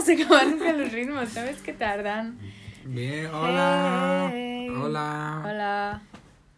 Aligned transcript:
no 0.06 0.06
dejas 0.06 0.26
acabar 0.26 0.46
nunca 0.46 0.72
los 0.72 0.92
ritmos, 0.92 1.28
¿sabes 1.28 1.58
que 1.58 1.72
tardan? 1.72 2.38
Bien, 2.84 3.26
hola. 3.26 4.30
Hey. 4.32 4.68
Hola. 4.70 5.42
Hola. 5.44 6.02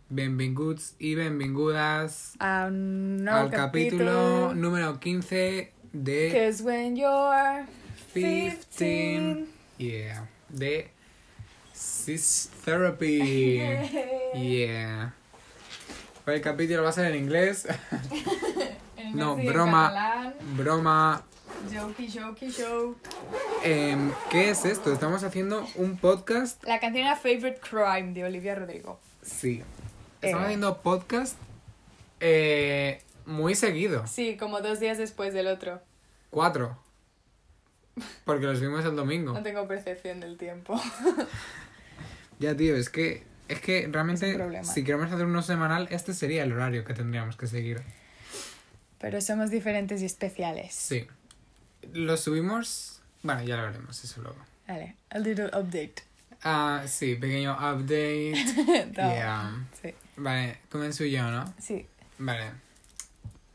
Benvinguts 0.09 0.95
y 0.98 1.15
benvingudas 1.15 2.34
A 2.39 2.67
un 2.69 3.25
nuevo 3.25 3.39
al 3.39 3.51
capítulo 3.51 4.55
número 4.55 5.01
15 5.01 5.73
de 5.93 6.31
Cause 6.31 6.62
when 6.62 6.97
you're 6.97 7.67
15. 8.12 8.67
15. 8.77 9.47
Yeah. 9.79 10.29
De 10.51 10.91
Cis 11.75 12.51
Therapy. 12.65 13.61
Yeah. 14.34 15.15
El 16.27 16.41
capítulo 16.41 16.83
va 16.84 16.91
a 16.91 16.93
ser 16.93 17.12
en 17.12 17.25
inglés. 17.25 17.67
No, 19.15 19.37
broma. 19.37 19.89
catalán. 19.89 20.34
Broma. 20.56 21.23
Jokey, 21.71 22.09
jokey, 22.09 22.51
show. 22.51 22.97
Em, 23.62 24.11
¿Qué 24.30 24.51
es 24.51 24.65
esto? 24.65 24.93
Estamos 24.93 25.23
haciendo 25.23 25.66
un 25.77 25.97
podcast. 25.97 26.62
La 26.65 26.80
canción 26.80 27.07
era 27.07 27.16
Favorite 27.16 27.61
Crime 27.61 28.12
de 28.12 28.25
Olivia 28.25 28.55
Rodrigo. 28.55 28.98
Sí. 29.23 29.62
Estamos 30.20 30.43
Eh. 30.43 30.47
haciendo 30.47 30.83
podcast 30.83 31.37
eh, 32.20 33.00
muy 33.27 33.55
seguido. 33.55 34.06
Sí, 34.06 34.37
como 34.37 34.61
dos 34.61 34.81
días 34.81 34.98
después 34.98 35.34
del 35.34 35.47
otro. 35.47 35.81
Cuatro. 36.31 36.77
Porque 38.25 38.47
los 38.47 38.61
vimos 38.61 38.84
el 38.84 38.97
domingo. 38.97 39.33
No 39.33 39.42
tengo 39.42 39.67
percepción 39.69 40.20
del 40.20 40.37
tiempo. 40.39 40.81
Ya, 42.39 42.56
tío, 42.56 42.75
es 42.75 42.89
que, 42.89 43.22
es 43.48 43.61
que 43.61 43.87
realmente, 43.89 44.37
Es 44.59 44.67
si 44.72 44.83
queremos 44.83 45.12
hacer 45.12 45.27
uno 45.27 45.42
semanal, 45.42 45.87
este 45.92 46.12
sería 46.12 46.42
el 46.42 46.53
horario 46.53 46.84
que 46.84 46.92
tendríamos 46.92 47.37
que 47.37 47.47
seguir. 47.47 47.81
Pero 48.98 49.20
somos 49.20 49.50
diferentes 49.50 50.03
y 50.03 50.06
especiales. 50.06 50.75
Sí. 50.75 51.06
Lo 51.92 52.16
subimos. 52.16 53.00
Bueno, 53.22 53.42
ya 53.42 53.56
lo 53.56 53.64
veremos, 53.64 54.02
eso 54.02 54.22
luego. 54.22 54.38
Vale, 54.66 54.97
a 55.11 55.19
little 55.19 55.47
update. 55.47 55.94
Ah, 56.42 56.83
sí, 56.86 57.14
pequeño 57.16 57.52
update. 57.52 58.34
Yeah. 58.97 59.66
Sí. 59.80 59.94
Vale, 60.16 60.58
comienzo 60.70 61.05
yo, 61.05 61.30
¿no? 61.30 61.53
Sí. 61.58 61.86
Vale. 62.19 62.50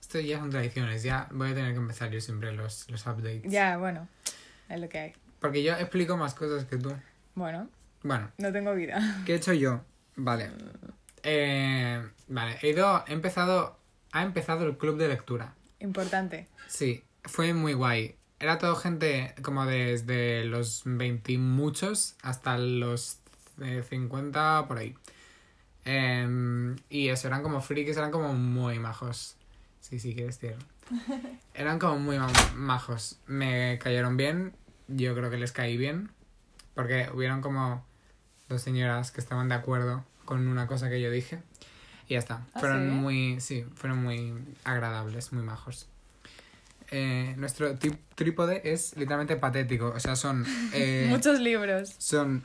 Esto 0.02 0.20
ya 0.20 0.40
son 0.40 0.50
tradiciones, 0.50 1.04
ya 1.04 1.28
voy 1.32 1.52
a 1.52 1.56
tener 1.56 1.74
que 1.74 1.80
empezar 1.80 2.10
yo 2.12 2.22
siempre 2.22 2.54
los, 2.54 2.90
los 2.90 3.06
updates. 3.06 3.44
Ya, 3.52 3.78
bueno, 3.78 4.08
es 4.70 4.80
lo 4.80 4.88
que 4.88 5.00
hay. 5.00 5.14
Porque 5.40 5.64
yo 5.64 5.74
explico 5.74 6.16
más 6.16 6.34
cosas 6.34 6.66
que 6.66 6.78
tú. 6.78 6.94
Bueno, 7.36 7.70
Bueno, 8.04 8.32
no 8.38 8.52
tengo 8.54 8.74
vida. 8.74 9.00
¿Qué 9.26 9.34
he 9.34 9.36
hecho 9.36 9.54
yo? 9.54 9.82
Vale. 10.16 10.50
Eh, 11.24 12.02
vale, 12.30 12.58
he 12.62 12.70
ido, 12.70 13.04
he 13.08 13.14
empezado, 13.14 13.78
ha 14.14 14.24
empezado 14.24 14.66
el 14.66 14.78
club 14.78 14.98
de 14.98 15.10
lectura. 15.10 15.54
Importante. 15.80 16.48
Sí, 16.68 17.04
fue 17.28 17.54
muy 17.54 17.74
guay. 17.74 18.16
Era 18.40 18.58
todo 18.58 18.76
gente 18.76 19.34
como 19.44 19.66
desde 19.66 20.44
los 20.46 20.82
20 20.86 21.32
y 21.34 21.38
muchos 21.38 22.16
hasta 22.22 22.58
los 22.58 23.20
eh, 23.62 23.84
50 23.88 24.66
por 24.68 24.78
ahí. 24.80 24.96
Em, 25.86 26.76
y 26.90 27.10
eso, 27.10 27.28
eran 27.28 27.44
como 27.44 27.62
frikis, 27.62 27.98
eran 27.98 28.12
como 28.12 28.34
muy 28.34 28.80
majos. 28.80 29.36
Sí, 29.80 30.00
sí, 30.00 30.14
quieres 30.14 30.40
decirlo. 30.40 30.64
Eran 31.54 31.80
como 31.80 31.98
muy 31.98 32.20
ma- 32.20 32.32
majos. 32.56 33.20
Me 33.26 33.80
cayeron 33.82 34.18
bien, 34.18 34.54
yo 34.88 35.16
creo 35.16 35.30
que 35.30 35.38
les 35.38 35.52
caí 35.52 35.78
bien. 35.78 36.12
Porque 36.76 37.10
hubieron 37.14 37.42
como 37.42 37.86
dos 38.50 38.62
señoras 38.62 39.12
que 39.12 39.22
estaban 39.22 39.50
de 39.50 39.56
acuerdo 39.56 40.04
con 40.26 40.48
una 40.48 40.68
cosa 40.68 40.90
que 40.90 41.02
yo 41.02 41.10
dije. 41.10 41.42
Y 42.08 42.14
ya 42.14 42.20
está. 42.20 42.46
¿Ah, 42.54 42.60
fueron 42.60 42.84
sí? 42.86 42.92
muy, 42.92 43.40
sí, 43.42 43.66
fueron 43.76 44.04
muy 44.04 44.34
agradables, 44.66 45.32
muy 45.34 45.44
majos. 45.44 45.88
Eh, 46.92 47.34
nuestro 47.38 47.76
trípode 48.16 48.62
es 48.72 48.96
literalmente 48.96 49.36
patético. 49.36 49.88
O 49.96 50.00
sea, 50.00 50.16
son. 50.16 50.46
eh, 50.74 51.06
Muchos 51.10 51.40
libros. 51.40 51.96
son 51.98 52.44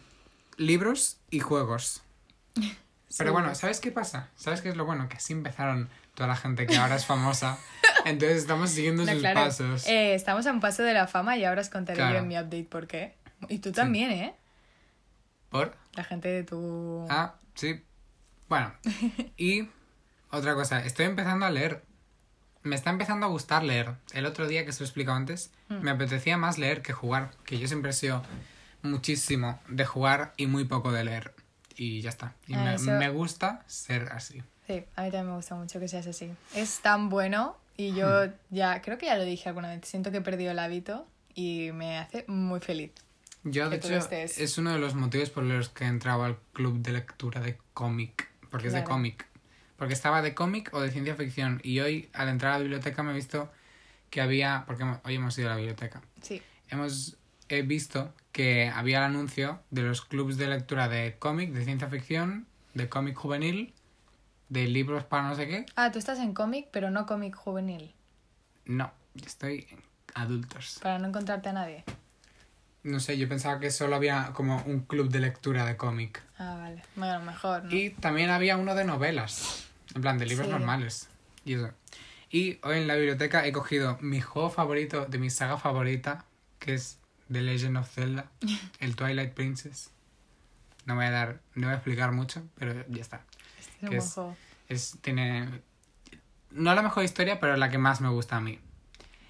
libros 0.57 1.19
y 1.31 1.41
juegos. 1.41 2.03
Pero 3.19 3.33
bueno, 3.33 3.55
¿sabes 3.55 3.79
qué 3.81 3.91
pasa? 3.93 4.31
¿Sabes 4.37 4.63
qué 4.63 4.71
es 4.71 4.77
lo 4.77 4.85
bueno? 4.87 5.09
Que 5.09 5.17
así 5.19 5.33
empezaron 5.35 5.91
toda 6.15 6.29
la 6.29 6.37
gente 6.37 6.67
que 6.67 6.77
ahora 6.77 6.97
es 6.97 7.05
famosa. 7.05 7.59
Entonces 8.07 8.39
estamos 8.39 8.71
siguiendo 8.71 9.05
No, 9.05 9.13
sus 9.13 9.21
claro. 9.21 9.41
pasos. 9.41 9.87
Eh, 9.87 10.15
estamos 10.15 10.47
a 10.47 10.53
un 10.53 10.61
paso 10.61 10.83
de 10.83 10.95
la 10.95 11.07
fama 11.07 11.37
y 11.37 11.45
ahora 11.45 11.61
os 11.61 11.69
contaré 11.69 11.99
Claro. 11.99 12.15
yo 12.15 12.19
en 12.21 12.29
mi 12.29 12.37
update 12.39 12.65
por 12.65 12.87
qué. 12.87 13.15
Y 13.49 13.59
tú 13.59 13.71
también, 13.73 14.11
¿eh? 14.13 14.35
¿Por? 15.51 15.77
La 15.95 16.05
gente 16.05 16.29
de 16.29 16.43
tu... 16.43 17.07
Ah, 17.11 17.35
sí. 17.55 17.83
Bueno. 18.49 18.73
Y 19.37 19.69
otra 20.31 20.55
cosa, 20.55 20.85
estoy 20.85 21.05
empezando 21.07 21.45
a 21.45 21.51
leer. 21.51 21.83
Me 22.63 22.77
está 22.77 22.91
empezando 22.91 23.27
a 23.27 23.29
gustar 23.29 23.65
leer. 23.65 23.95
El 24.13 24.25
otro 24.27 24.47
día 24.47 24.65
que 24.65 24.73
se 24.73 24.81
lo 24.81 24.85
he 24.85 24.89
explicado 24.89 25.17
antes, 25.17 25.51
Mm. 25.69 25.75
me 25.83 25.91
apetecía 25.91 26.37
más 26.37 26.59
leer 26.59 26.83
que 26.83 26.93
jugar. 26.93 27.31
Que 27.45 27.59
yo 27.59 27.67
siempre 27.67 27.91
he 27.91 27.95
sido 27.95 28.23
muchísimo 28.83 29.61
de 29.69 29.85
jugar 29.85 30.33
y 30.37 30.47
muy 30.47 30.65
poco 30.65 30.93
de 30.93 31.05
leer. 31.05 31.35
Y 31.77 32.01
ya 32.03 32.11
está. 32.11 32.35
Y 32.47 32.55
Ah, 32.55 32.65
me, 32.65 32.75
eso- 32.75 32.91
me 32.93 33.09
gusta 33.09 33.63
ser 33.67 34.11
así. 34.13 34.43
Sí, 34.67 34.85
a 34.97 35.03
mí 35.03 35.11
también 35.11 35.27
me 35.31 35.37
gusta 35.37 35.55
mucho 35.55 35.81
que 35.81 35.89
seas 35.89 36.07
así. 36.07 36.31
Es 36.55 36.81
tan 36.81 37.09
bueno 37.09 37.57
y 37.77 37.95
yo 37.95 38.27
Hmm. 38.27 38.31
ya, 38.51 38.83
creo 38.83 38.99
que 38.99 39.07
ya 39.07 39.17
lo 39.17 39.25
dije 39.25 39.49
alguna 39.49 39.69
vez, 39.69 39.81
siento 39.89 40.11
que 40.11 40.19
he 40.19 40.23
perdido 40.23 40.53
el 40.53 40.59
hábito 40.59 41.07
y 41.35 41.71
me 41.73 41.99
hace 41.99 42.25
muy 42.29 42.61
feliz. 42.61 42.93
Yo, 43.45 43.69
de 43.71 43.77
hecho, 43.77 43.89
estés- 43.95 44.39
es 44.39 44.57
uno 44.59 44.71
de 44.73 44.79
los 44.79 44.95
motivos 44.95 45.31
por 45.31 45.43
los 45.43 45.69
que 45.69 45.85
entraba 45.87 46.27
al 46.27 46.37
club 46.53 46.79
de 46.81 46.93
lectura 46.93 47.41
de 47.41 47.59
cómic. 47.75 48.29
Porque 48.51 48.69
es 48.69 48.75
de 48.75 48.85
cómic. 48.85 49.27
Porque 49.83 49.95
estaba 49.95 50.23
de 50.23 50.33
cómic 50.33 50.71
o 50.75 50.81
de 50.81 50.93
ciencia 50.93 51.17
ficción. 51.17 51.61
Y 51.65 51.81
hoy, 51.81 52.09
al 52.13 52.29
entrar 52.29 52.53
a 52.53 52.59
la 52.59 52.61
biblioteca, 52.63 53.03
me 53.03 53.11
he 53.11 53.15
visto 53.17 53.51
que 54.11 54.21
había. 54.21 54.63
Porque 54.65 54.85
hoy 55.03 55.17
hemos 55.17 55.37
ido 55.37 55.49
a 55.49 55.51
la 55.51 55.57
biblioteca. 55.57 56.01
Sí. 56.21 56.41
Hemos 56.69 57.17
he 57.49 57.63
visto 57.63 58.15
que 58.31 58.69
había 58.73 58.99
el 58.99 59.05
anuncio 59.07 59.59
de 59.71 59.83
los 59.83 60.03
clubs 60.03 60.37
de 60.37 60.47
lectura 60.47 60.89
de 60.89 61.17
cómic, 61.19 61.51
de 61.51 61.65
ciencia 61.65 61.89
ficción, 61.89 62.47
de 62.75 62.89
cómic 62.89 63.17
juvenil, 63.17 63.75
de 64.51 64.69
libros 64.69 65.03
para 65.03 65.25
no 65.29 65.35
sé 65.35 65.49
qué. 65.49 65.67
Ah, 65.75 65.91
tú 65.91 65.99
estás 65.99 66.21
en 66.21 66.33
cómic, 66.33 66.69
pero 66.71 66.91
no 66.91 67.05
cómic 67.05 67.35
juvenil, 67.35 67.93
No, 68.65 68.93
estoy 69.27 69.67
en 69.69 69.81
adultos. 70.15 70.79
para 70.81 71.01
no 71.01 71.09
encontrarte 71.09 71.49
a 71.49 71.55
nadie. 71.55 71.83
No 72.85 73.01
sé, 73.01 73.19
yo 73.19 73.29
pensaba 73.29 73.59
que 73.59 73.73
solo 73.73 73.97
había 73.97 74.31
como 74.33 74.63
un 74.63 74.83
club 74.83 75.09
de 75.09 75.19
lectura 75.19 75.65
de 75.65 75.77
cómic. 75.77 76.23
Ah, 76.39 76.57
vale. 76.61 76.83
Bueno, 76.95 77.21
mejor, 77.25 77.65
¿no? 77.65 77.75
Y 77.75 77.91
también 77.91 78.31
había 78.31 78.57
uno 78.57 78.75
de 78.75 78.85
novelas, 78.85 79.69
en 79.95 80.03
plan 80.03 80.19
de 80.19 80.27
libros 80.27 80.47
Sí. 80.47 80.53
normales. 80.53 81.09
Y 81.45 81.55
eso. 81.55 81.71
Y 82.31 82.59
hoy 82.63 82.79
en 82.79 82.87
la 82.87 82.95
biblioteca 82.95 83.47
he 83.47 83.53
cogido 83.53 83.99
mi 84.01 84.21
juego 84.21 84.49
favorito 84.51 85.05
de 85.07 85.19
mi 85.19 85.29
saga 85.31 85.59
favorita, 85.59 86.25
que 86.59 86.75
es 86.75 86.99
The 87.31 87.43
Legend 87.43 87.77
of 87.79 87.91
Zelda, 87.91 88.31
el 88.81 88.97
Twilight 88.97 89.33
Princess. 89.33 89.91
No 90.87 90.95
voy 90.97 91.05
a 91.05 91.11
dar, 91.11 91.41
no 91.55 91.67
voy 91.67 91.73
a 91.75 91.77
explicar 91.77 92.13
mucho, 92.13 92.43
pero 92.57 92.85
ya 92.89 93.03
está. 93.03 93.25
Este 93.59 93.87
es 93.87 93.91
que 93.91 93.97
es- 94.69 94.99
tiene, 95.01 95.63
no 96.51 96.75
la 96.75 96.83
mejor 96.83 97.05
historia, 97.05 97.39
pero 97.41 97.57
la 97.57 97.71
que 97.71 97.79
más 97.79 98.01
me 98.01 98.09
gusta 98.09 98.37
a 98.37 98.41
mí. 98.41 98.59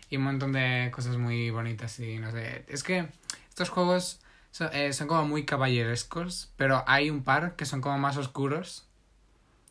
Y 0.08 0.16
un 0.18 0.24
montón 0.24 0.52
de 0.52 0.91
cosas 0.94 1.16
muy 1.16 1.50
bonitas 1.50 1.98
y 2.00 2.18
no 2.18 2.30
sé. 2.30 2.64
Es 2.68 2.82
que 2.82 3.08
estos 3.48 3.70
juegos 3.70 4.20
son, 4.50 4.68
eh, 4.72 4.92
son 4.92 5.08
como 5.08 5.24
muy 5.24 5.44
caballerescos, 5.44 6.52
pero 6.56 6.84
hay 6.86 7.10
un 7.10 7.22
par 7.24 7.56
que 7.56 7.64
son 7.66 7.80
como 7.80 7.98
más 7.98 8.16
oscuros. 8.16 8.86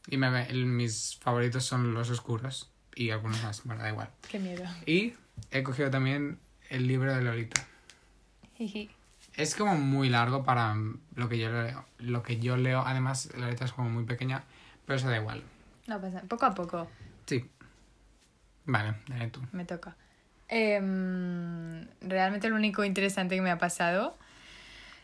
Y 0.07 0.17
me, 0.17 0.47
el- 0.49 0.65
mis 0.65 1.17
favoritos 1.21 1.63
son 1.65 1.93
los 1.93 2.09
oscuros. 2.09 2.69
Y 2.95 3.11
algunos 3.11 3.41
más, 3.43 3.63
bueno, 3.63 3.81
da 3.83 3.89
igual. 3.89 4.09
Qué 4.29 4.39
miedo. 4.39 4.63
Y 4.85 5.13
he 5.51 5.63
cogido 5.63 5.89
también 5.89 6.39
el 6.69 6.87
libro 6.87 7.15
de 7.15 7.21
Lolita. 7.21 7.65
Es 9.35 9.55
como 9.55 9.75
muy 9.75 10.09
largo 10.09 10.43
para 10.43 10.75
lo 11.15 11.29
que 11.29 11.37
yo 11.39 11.49
leo. 11.51 11.85
Lo 11.99 12.21
que 12.21 12.37
yo 12.39 12.57
leo, 12.57 12.83
además, 12.85 13.29
Lolita 13.35 13.65
es 13.65 13.71
como 13.71 13.89
muy 13.89 14.03
pequeña, 14.03 14.43
pero 14.85 14.97
eso 14.97 15.09
da 15.09 15.17
igual. 15.17 15.41
No 15.87 15.99
pasa, 16.01 16.21
poco 16.27 16.45
a 16.45 16.53
poco 16.53 16.87
Sí. 17.25 17.49
Vale, 18.65 18.95
dale 19.07 19.27
tú. 19.29 19.41
me 19.53 19.65
toca. 19.65 19.95
Em, 20.47 21.87
realmente 22.01 22.49
lo 22.49 22.55
único 22.55 22.83
interesante 22.83 23.35
que 23.35 23.41
me 23.41 23.51
ha 23.51 23.57
pasado 23.57 24.17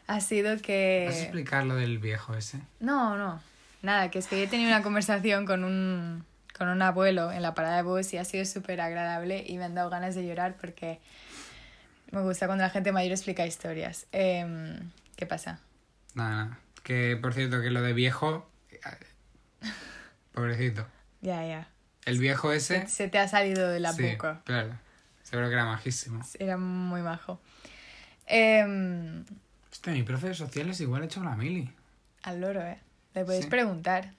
ha 0.08 0.20
sido 0.20 0.52
¿Vas 0.52 0.60
a 0.60 0.64
que... 0.64 1.08
explicar 1.08 1.66
lo 1.66 1.76
del 1.76 1.98
viejo 2.00 2.36
ese? 2.36 2.62
No, 2.80 3.18
no. 3.18 3.42
Nada, 3.88 4.12
que 4.12 4.20
es 4.20 4.28
que 4.28 4.38
yo 4.38 4.44
he 4.44 4.48
tenido 4.48 4.68
una 4.70 4.84
conversación 4.84 5.46
con 5.46 5.64
un, 5.64 6.26
con 6.58 6.68
un 6.68 6.82
abuelo 6.82 7.32
en 7.32 7.42
la 7.42 7.54
parada 7.54 7.78
de 7.78 7.84
bus 7.84 8.12
y 8.14 8.18
ha 8.18 8.26
sido 8.26 8.44
súper 8.44 8.82
agradable 8.82 9.46
y 9.48 9.58
me 9.58 9.64
han 9.64 9.76
dado 9.76 9.90
ganas 9.90 10.14
de 10.14 10.28
llorar 10.28 10.58
porque 10.60 11.00
me 12.12 12.22
gusta 12.22 12.48
cuando 12.48 12.64
la 12.66 12.70
gente 12.70 12.92
mayor 12.92 13.14
explica 13.14 13.46
historias. 13.48 14.06
Em, 14.12 14.92
¿Qué 15.16 15.26
pasa? 15.26 15.62
Nada, 16.16 16.30
nada. 16.32 16.60
Que, 16.84 17.18
por 17.22 17.34
cierto, 17.34 17.62
que 17.62 17.70
lo 17.70 17.82
de 17.82 17.94
viejo... 17.94 18.50
eh, 18.72 18.80
Pobrecito. 20.34 20.86
Ya, 21.22 21.46
ya. 21.46 21.68
El 22.06 22.20
viejo 22.20 22.52
ese... 22.52 22.82
Se, 22.82 22.88
se 22.90 23.08
te 23.08 23.20
ha 23.20 23.28
salido 23.30 23.70
de 23.70 23.80
la 23.80 23.94
sí, 23.94 24.04
boca. 24.12 24.42
claro. 24.44 24.78
Seguro 25.24 25.48
que 25.48 25.54
era 25.54 25.66
majísimo. 25.66 26.22
Era 26.40 26.58
muy 26.58 27.02
majo. 27.02 27.40
Em, 28.26 29.24
Hostia, 29.72 29.94
mi 29.94 30.04
profe 30.04 30.28
de 30.28 30.34
sociales 30.34 30.80
igual 30.82 31.02
ha 31.04 31.06
hecho 31.06 31.24
la 31.24 31.36
mili. 31.36 31.70
al 32.24 32.42
loro, 32.42 32.62
¿eh? 32.62 32.80
Le 33.18 33.26
podéis 33.26 33.46
Sí. 33.46 33.50
preguntar. 33.50 34.12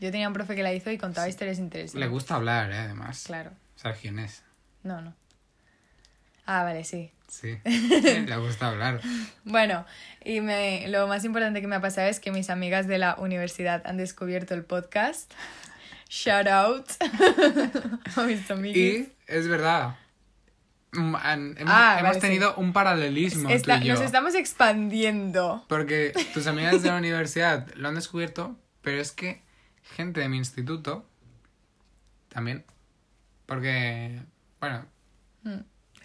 Yo 0.00 0.10
tenía 0.10 0.28
un 0.28 0.34
profe 0.34 0.54
que 0.54 0.62
la 0.62 0.72
hizo 0.72 0.90
y 0.90 0.98
contaba 0.98 1.28
historias 1.28 1.58
interesantes. 1.58 2.00
Le 2.00 2.06
gusta 2.08 2.34
hablar, 2.36 2.70
¿eh? 2.72 2.78
Además. 2.78 3.24
Claro. 3.26 3.50
¿Sabes 3.76 3.98
quién 4.00 4.18
es? 4.18 4.42
No, 4.82 5.00
no. 5.02 5.14
Ah, 6.46 6.62
vale, 6.62 6.84
sí. 6.84 7.10
Sí. 7.28 7.58
Le 7.64 8.36
gusta 8.38 8.68
hablar. 8.68 9.00
Bueno, 9.44 9.84
y 10.24 10.40
me, 10.40 10.86
lo 10.88 11.06
más 11.08 11.24
importante 11.24 11.60
que 11.60 11.66
me 11.66 11.76
ha 11.76 11.80
pasado 11.80 12.08
es 12.08 12.20
que 12.20 12.30
mis 12.30 12.50
amigas 12.50 12.86
de 12.86 12.98
la 12.98 13.16
universidad 13.18 13.82
han 13.86 13.96
descubierto 13.98 14.54
el 14.54 14.64
podcast. 14.64 15.32
Shout 16.08 16.46
out 16.46 16.86
a 18.16 18.22
mis 18.22 18.48
amigos. 18.50 18.76
Y 18.76 19.12
es 19.26 19.48
verdad. 19.48 19.96
Mm, 20.96 21.14
han- 21.16 21.54
hemos, 21.58 21.74
Ah, 21.74 21.96
hemos 22.00 22.08
vale, 22.10 22.20
tenido 22.20 22.54
un 22.56 22.72
paralelismo 22.72 23.48
Está- 23.50 23.78
tú 23.78 23.84
y 23.84 23.88
yo. 23.88 23.94
nos 23.94 24.02
estamos 24.02 24.34
expandiendo. 24.34 25.64
Porque 25.68 26.12
tus 26.34 26.46
amigas 26.46 26.82
de 26.82 26.88
la 26.88 26.96
universidad 26.98 27.66
lo 27.74 27.88
han 27.88 27.94
descubierto, 27.94 28.56
pero 28.82 29.00
es 29.00 29.12
que 29.12 29.42
gente 29.96 30.20
de 30.20 30.28
mi 30.28 30.36
instituto 30.38 31.06
también. 32.28 32.64
Porque, 33.46 34.20
bueno, 34.60 34.84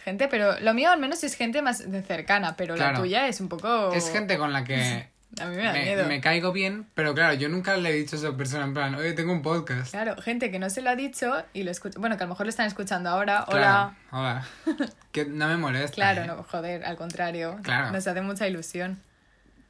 Gente, 0.03 0.27
pero 0.27 0.59
lo 0.61 0.73
mío 0.73 0.89
al 0.91 0.99
menos 0.99 1.23
es 1.23 1.35
gente 1.35 1.61
más 1.61 1.83
cercana, 2.07 2.55
pero 2.55 2.75
la 2.75 2.93
tuya 2.95 3.27
es 3.27 3.39
un 3.39 3.49
poco... 3.49 3.91
es 3.93 4.11
gente 4.11 4.37
con 4.39 4.51
la 4.51 4.63
que 4.63 5.09
A 5.39 5.45
mí 5.45 5.55
me 5.55 5.63
da 5.63 5.73
me, 5.73 5.83
miedo. 5.83 6.07
me 6.07 6.19
caigo 6.19 6.51
bien, 6.51 6.85
pero 6.93 7.13
claro, 7.13 7.33
yo 7.35 7.47
nunca 7.47 7.77
le 7.77 7.89
he 7.89 7.93
dicho 7.93 8.15
a 8.15 8.19
esa 8.19 8.35
persona 8.35 8.65
en 8.65 8.73
plan, 8.73 8.95
oye, 8.95 9.13
tengo 9.13 9.31
un 9.31 9.41
podcast. 9.41 9.91
Claro, 9.91 10.21
gente 10.21 10.51
que 10.51 10.59
no 10.59 10.69
se 10.69 10.81
lo 10.81 10.89
ha 10.89 10.95
dicho 10.95 11.31
y 11.53 11.63
lo 11.63 11.71
escucha... 11.71 11.99
Bueno, 11.99 12.17
que 12.17 12.23
a 12.23 12.25
lo 12.27 12.33
mejor 12.33 12.45
lo 12.45 12.49
están 12.49 12.67
escuchando 12.67 13.09
ahora. 13.09 13.45
Claro, 13.47 13.95
Hola. 14.11 14.45
Hola. 14.67 14.87
que 15.11 15.25
no 15.25 15.47
me 15.47 15.57
molesta. 15.57 15.95
Claro, 15.95 16.23
¿eh? 16.23 16.27
no, 16.27 16.43
joder, 16.43 16.83
al 16.83 16.97
contrario. 16.97 17.59
Claro. 17.63 17.91
Nos 17.91 18.05
hace 18.05 18.21
mucha 18.21 18.47
ilusión. 18.47 18.99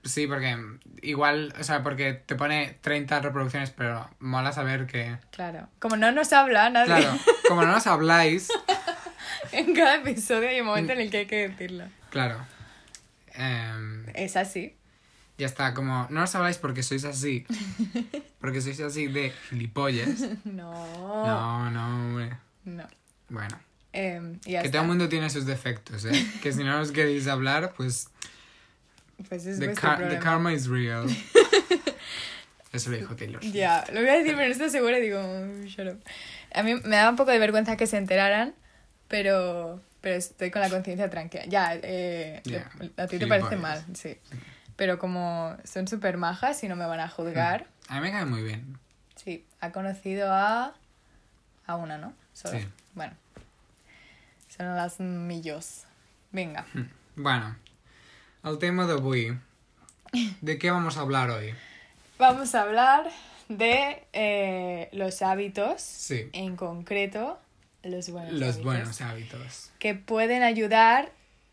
Sí, 0.04 0.26
porque 0.26 0.58
igual, 1.04 1.54
o 1.60 1.64
sea, 1.64 1.84
porque 1.84 2.14
te 2.14 2.36
pone 2.36 2.78
30 2.82 3.20
reproducciones, 3.20 3.70
pero 3.70 4.10
mola 4.20 4.52
saber 4.52 4.88
que... 4.88 5.18
Claro. 5.30 5.68
Como 5.78 5.96
no 5.96 6.12
nos 6.12 6.34
habla 6.34 6.72
nadie 6.72 6.88
Claro, 6.88 7.20
como 7.48 7.62
no 7.62 7.72
nos 7.72 7.86
habláis, 7.86 8.50
en 9.52 9.76
cada 9.76 9.98
episodio 9.98 10.50
hay 10.50 10.60
un 10.62 10.68
momento 10.68 10.94
en 10.94 11.02
el 11.02 11.12
que 11.12 11.18
hay 11.18 11.26
que 11.28 11.48
decirlo. 11.50 11.86
claro. 12.10 12.44
em, 13.36 14.06
Es 14.16 14.36
así. 14.38 14.76
Ya 15.38 15.48
está, 15.48 15.74
como 15.74 16.08
no 16.10 16.20
nos 16.22 16.36
habláis 16.36 16.58
porque 16.58 16.84
sois 16.84 17.04
así. 17.06 17.46
Porque 18.42 18.60
sois 18.60 18.80
así 18.80 19.06
de 19.08 19.32
gilipollas. 19.50 20.10
No. 20.46 20.74
No, 21.26 21.70
no, 21.72 21.86
hombre. 21.88 22.36
No. 22.66 22.88
Bueno, 23.30 23.60
ya 23.94 24.62
que 24.62 24.68
está. 24.68 24.72
todo 24.72 24.82
el 24.82 24.88
mundo 24.88 25.08
tiene 25.10 25.30
sus 25.30 25.46
defectos, 25.46 26.06
¿eh? 26.06 26.12
Que 26.42 26.52
si 26.52 26.64
no 26.64 26.78
nos 26.78 26.92
queréis 26.92 27.28
hablar, 27.28 27.74
pues 27.78 28.10
Pues 29.30 29.46
es 29.46 29.60
the, 29.60 29.74
car- 29.74 29.98
the 29.98 30.04
problema. 30.04 30.20
karma 30.24 30.54
is 30.54 30.68
real. 30.68 31.06
Eso 32.74 32.90
lo 32.90 32.98
dijo 32.98 33.16
Taylor. 33.16 33.42
Ya, 33.42 33.84
lo 33.92 34.00
voy 34.00 34.10
a 34.10 34.14
decir, 34.14 34.34
pero 34.36 34.48
no 34.48 34.52
estoy 34.54 34.70
segura 34.70 34.98
y 34.98 35.02
digo, 35.02 35.22
"Mm, 35.22 35.66
shut 35.66 35.88
up. 35.88 36.00
A 36.54 36.64
mí 36.64 36.76
me 36.76 36.96
daba 36.96 37.10
un 37.10 37.16
poco 37.18 37.32
de 37.32 37.38
vergüenza 37.40 37.76
que 37.78 37.86
se 37.86 37.98
enteraran, 37.98 38.56
pero, 39.10 39.82
pero 40.00 40.16
estoy 40.16 40.52
con 40.52 40.62
la 40.62 40.70
conciencia 40.70 41.10
tranquila. 41.10 41.44
Ya, 41.48 41.76
eh, 41.76 42.42
Ya, 42.46 42.72
a 42.98 43.08
ti 43.08 43.20
te 43.20 43.28
parece 43.28 43.58
mal, 43.58 43.84
sí. 43.94 44.18
Pero 44.82 44.98
como 44.98 45.56
son 45.64 45.88
súper 45.88 46.18
majas 46.18 46.64
y 46.64 46.68
no 46.68 46.76
me 46.76 46.88
van 46.88 47.00
a 47.02 47.08
juzgar, 47.08 47.68
A 47.88 47.98
mí 47.98 48.02
me 48.02 48.12
cae 48.12 48.26
muy 48.26 48.42
bien. 48.42 48.80
sí, 49.16 49.46
ha 49.60 49.72
conocido 49.72 50.34
a, 50.34 50.74
a 51.68 51.76
una, 51.76 52.00
¿no? 52.00 52.14
Solo. 52.34 52.58
Sí. 52.58 52.68
Bueno, 52.96 53.14
son 54.58 54.76
las 54.76 55.00
millos. 55.00 55.84
Venga, 56.32 56.66
Bueno, 57.16 57.56
el 58.44 58.58
tema 58.58 58.88
de 58.88 58.94
hoy. 58.94 59.38
¿De 60.42 60.58
qué 60.58 60.72
vamos 60.72 60.98
a 60.98 61.02
hablar 61.02 61.30
hoy? 61.30 61.54
vamos 62.18 62.56
a 62.56 62.64
hablar 62.64 63.08
de 63.50 64.04
eh, 64.14 64.90
los 64.94 65.22
hábitos, 65.22 65.80
Sí. 65.84 66.28
en 66.34 66.56
concreto, 66.56 67.40
los 67.84 68.10
buenos 68.10 68.34
Los 68.34 68.42
hábitos. 68.56 68.64
buenos 68.64 69.02
hábitos. 69.02 69.72
que 69.78 69.94
pueden 69.94 70.42
ayudar 70.42 71.12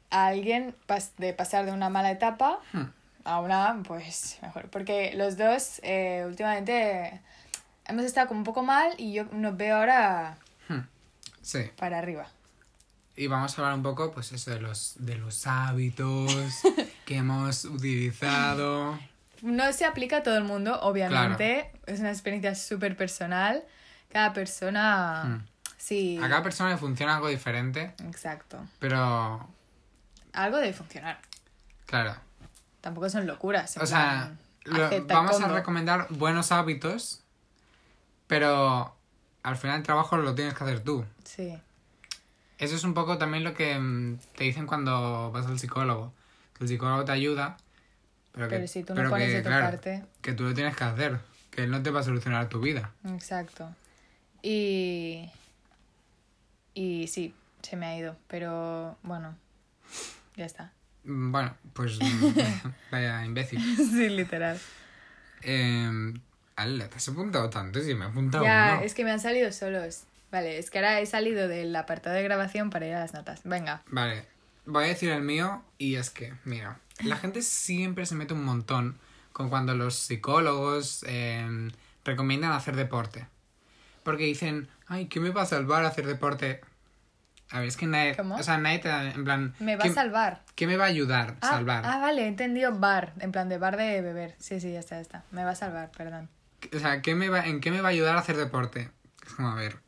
a 0.09 0.29
alguien 0.29 0.75
pas- 0.89 1.13
de 1.19 1.35
pasar 1.35 1.67
de 1.67 1.73
una 1.73 1.91
mala 1.91 2.11
etapa 2.11 2.61
Hmm. 2.73 2.85
A 3.29 3.41
una, 3.41 3.83
pues, 3.87 4.39
mejor. 4.43 4.69
Porque 4.71 5.13
los 5.15 5.37
dos 5.37 5.81
eh, 5.83 6.25
últimamente 6.27 7.21
hemos 7.87 8.05
estado 8.05 8.29
como 8.29 8.41
un 8.41 8.45
poco 8.45 8.63
mal 8.63 8.93
y 8.99 9.13
yo 9.13 9.25
nos 9.33 9.57
veo 9.57 9.77
ahora 9.77 10.37
Hmm. 10.69 10.81
Sí. 11.43 11.71
para 11.77 11.99
arriba. 11.99 12.27
Y 13.17 13.27
vamos 13.27 13.59
a 13.59 13.63
hablar 13.63 13.75
un 13.77 13.83
poco, 13.83 14.13
pues 14.13 14.31
eso, 14.33 14.51
de 14.53 14.61
los, 14.61 14.95
de 14.99 15.17
los 15.17 15.47
hábitos 15.47 16.33
que 17.05 17.17
hemos 17.17 17.65
utilizado. 17.65 18.99
No 19.43 19.73
se 19.73 19.85
aplica 19.85 20.19
a 20.19 20.23
todo 20.23 20.37
el 20.37 20.45
mundo, 20.45 20.79
obviamente. 20.83 21.71
Es 21.87 22.01
una 22.01 22.11
experiencia 22.11 22.55
súper 22.55 22.97
personal. 22.97 23.65
Cada 24.13 24.33
persona... 24.33 25.25
Hmm. 25.25 25.47
Sí. 25.77 26.19
A 26.23 26.29
cada 26.29 26.43
persona 26.43 26.71
le 26.71 26.77
funciona 26.77 27.15
algo 27.17 27.29
diferente, 27.29 27.95
Exacto. 28.05 28.59
pero 28.81 29.49
Algo 30.33 30.57
debe 30.59 30.73
funcionar. 30.73 31.19
claro. 31.87 32.17
Tampoco 32.81 33.11
son 33.11 33.27
locuras. 33.27 33.77
O 33.79 33.87
sea, 33.87 34.37
lo- 34.65 35.07
vamos 35.07 35.41
a 35.41 35.49
recomendar 35.49 36.07
buenos 36.11 36.53
hábitos, 36.53 37.23
pero 38.27 38.95
al 39.43 39.57
final 39.57 39.79
el 39.79 39.83
trabajo 39.83 40.17
lo 40.17 40.35
tienes 40.35 40.55
que 40.55 40.65
hacer 40.65 40.81
tú. 40.81 41.05
Sí. 41.25 41.59
Eso 42.59 42.75
es 42.75 42.85
un 42.85 42.95
poco 42.95 43.19
también 43.19 43.45
lo 43.45 43.55
que 43.55 43.79
mm, 43.79 44.19
te 44.37 44.45
dicen 44.45 44.67
cuando 44.67 45.31
vas 45.33 45.47
al 45.47 45.59
psicólogo. 45.59 46.13
Que 46.55 46.65
el 46.65 46.69
psicólogo 46.69 47.05
te 47.05 47.13
ayuda, 47.13 47.57
pero 48.33 48.49
que, 48.49 48.67
si 48.67 48.83
tú 48.83 48.95
no 48.95 49.09
pones 49.09 49.29
que, 49.29 49.35
de 49.35 49.43
tu 49.43 49.49
claro, 49.49 49.67
parte... 49.67 50.05
que 50.21 50.33
tú 50.33 50.45
lo 50.45 50.55
tienes 50.55 50.77
que 50.77 50.85
hacer. 50.85 51.21
Que 51.51 51.65
él 51.65 51.71
no 51.71 51.83
te 51.83 51.91
va 51.91 52.01
a 52.01 52.03
solucionar 52.03 52.49
tu 52.49 52.61
vida. 52.61 52.93
Exacto. 53.05 53.75
Y. 54.43 55.31
Y 56.75 57.09
sí, 57.09 57.35
se 57.63 57.77
me 57.77 57.87
ha 57.87 57.97
ido. 57.97 58.17
Pero 58.29 58.97
bueno, 59.03 59.37
ya 60.37 60.45
está. 60.47 60.73
Mm, 61.09 61.33
Bueno, 61.33 61.57
pues 61.73 61.99
vaya 62.93 63.25
imbécil. 63.25 63.61
sí, 63.77 64.09
literal. 64.09 64.59
Eh, 65.43 66.13
te 66.57 66.97
has 66.97 67.09
apuntado 67.09 67.49
tanto 67.51 67.81
si 67.81 67.95
me 67.95 68.05
he 68.05 68.09
apuntado 68.09 68.45
Ya, 68.45 68.75
uno. 68.75 68.85
es 68.85 68.95
que 68.95 69.05
me 69.05 69.11
han 69.13 69.21
salido 69.21 69.51
solos. 69.53 70.05
Vale, 70.31 70.59
es 70.59 70.71
que 70.71 70.79
ahora 70.79 71.01
he 71.01 71.07
salido 71.07 71.49
del 71.49 71.75
apartado 71.75 72.15
de 72.17 72.23
grabación 72.23 72.71
para 72.71 72.87
ir 72.87 72.95
a 72.95 73.01
las 73.01 73.15
notas. 73.15 73.41
Venga. 73.45 73.83
Vale, 73.87 74.27
voy 74.67 74.85
a 74.85 74.89
decir 74.89 75.11
el 75.11 75.23
mío 75.23 75.63
y 75.79 75.95
es 75.95 76.11
que, 76.11 76.35
mira, 76.45 76.79
la 77.03 77.17
gente 77.17 77.41
siempre 77.43 78.05
se 78.05 78.15
mete 78.15 78.35
un 78.35 78.45
montón 78.45 78.99
con 79.33 79.49
cuando 79.49 79.75
los 79.75 79.95
psicólogos 79.95 81.05
eh, 81.09 81.71
recomiendan 82.05 82.53
hacer 82.53 82.77
deporte. 82.77 83.27
Porque 84.03 84.25
dicen, 84.25 84.69
ay, 84.87 85.07
¿qué 85.07 85.21
me 85.21 85.31
va 85.31 85.43
a 85.43 85.47
salvar 85.47 85.85
hacer 85.85 86.07
deporte? 86.07 86.61
A 87.51 87.61
ver, 87.61 87.69
es 87.69 87.77
que 87.77 87.87
nadie, 87.87 88.15
¿Cómo? 88.15 88.37
o 88.37 88.43
sea, 88.43 88.59
nadie 88.59 88.79
te 88.79 88.89
da, 88.89 89.11
en 89.11 89.25
plan, 89.25 89.55
Me 89.59 89.77
va 89.77 89.83
¿qué, 89.85 89.89
a 89.91 89.95
salvar. 89.95 90.43
¿qué 90.55 90.67
me 90.67 90.77
va 90.77 90.85
a 90.85 90.89
ayudar 90.89 91.31
a 91.41 91.47
Ah, 91.47 91.51
salvar? 91.53 91.83
ah, 91.87 91.99
vale, 91.99 92.25
he 92.25 92.29
entendido 92.29 92.79
bar. 92.79 93.15
En 93.21 93.33
plan 93.33 93.49
de 93.49 93.57
bar 93.59 93.77
de 93.79 94.01
beber. 94.03 94.35
Sí, 94.39 94.61
sí, 94.61 94.73
ya 94.73 94.81
está, 94.81 94.97
ya 94.97 95.01
está. 95.01 95.25
Me 95.31 95.45
va 95.45 95.53
a 95.53 95.55
salvar, 95.55 95.91
perdón. 95.91 96.29
O 96.75 96.79
sea, 96.79 97.01
¿qué 97.03 97.15
me 97.15 97.29
va, 97.31 97.47
¿en 97.47 97.61
qué 97.61 97.71
me 97.71 97.81
va 97.81 97.89
a 97.89 97.93
ayudar 97.93 98.17
a 98.17 98.21
hacer 98.21 98.37
deporte? 98.37 98.91
Es 99.27 99.33
como, 99.35 99.49
a 99.49 99.55
ver, 99.55 99.79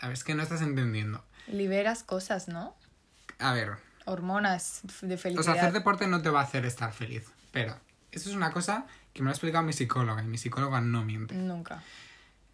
a 0.00 0.06
ver, 0.08 0.14
es 0.14 0.24
que 0.24 0.34
no 0.34 0.42
estás 0.42 0.62
entendiendo. 0.62 1.24
Liberas 1.46 2.02
cosas, 2.02 2.48
¿no? 2.48 2.74
A 3.38 3.52
ver, 3.52 3.72
Hormonas 4.04 4.80
de 5.02 5.14
O 5.14 5.18
felicidad. 5.18 5.44
sea, 5.44 5.62
hacer 5.62 5.72
deporte 5.72 6.08
no 6.08 6.22
te 6.22 6.30
va 6.30 6.40
a 6.40 6.44
hacer 6.44 6.64
estar 6.66 6.92
feliz. 6.92 7.30
Pero 7.52 7.76
eso 8.10 8.28
es 8.30 8.34
una 8.34 8.50
cosa 8.50 8.86
que 9.12 9.22
me 9.22 9.26
lo 9.26 9.30
ha 9.30 9.34
explicado 9.34 9.62
mi 9.62 9.72
psicóloga 9.72 10.22
y 10.22 10.26
mi 10.26 10.38
psicóloga 10.38 10.80
no 10.80 11.04
miente. 11.04 11.34
Nunca. 11.36 11.82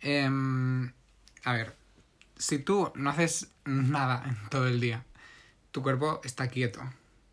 Em, 0.01 0.93
a 1.45 1.53
ver, 1.55 1.75
si 2.39 2.59
tú 2.59 2.93
no 2.95 3.11
haces 3.11 3.51
nada 3.65 4.25
en 4.27 4.37
todo 4.49 4.67
el 4.67 4.81
día, 4.81 5.05
tu 5.73 5.83
cuerpo 5.83 6.21
está 6.25 6.49
quieto, 6.49 6.81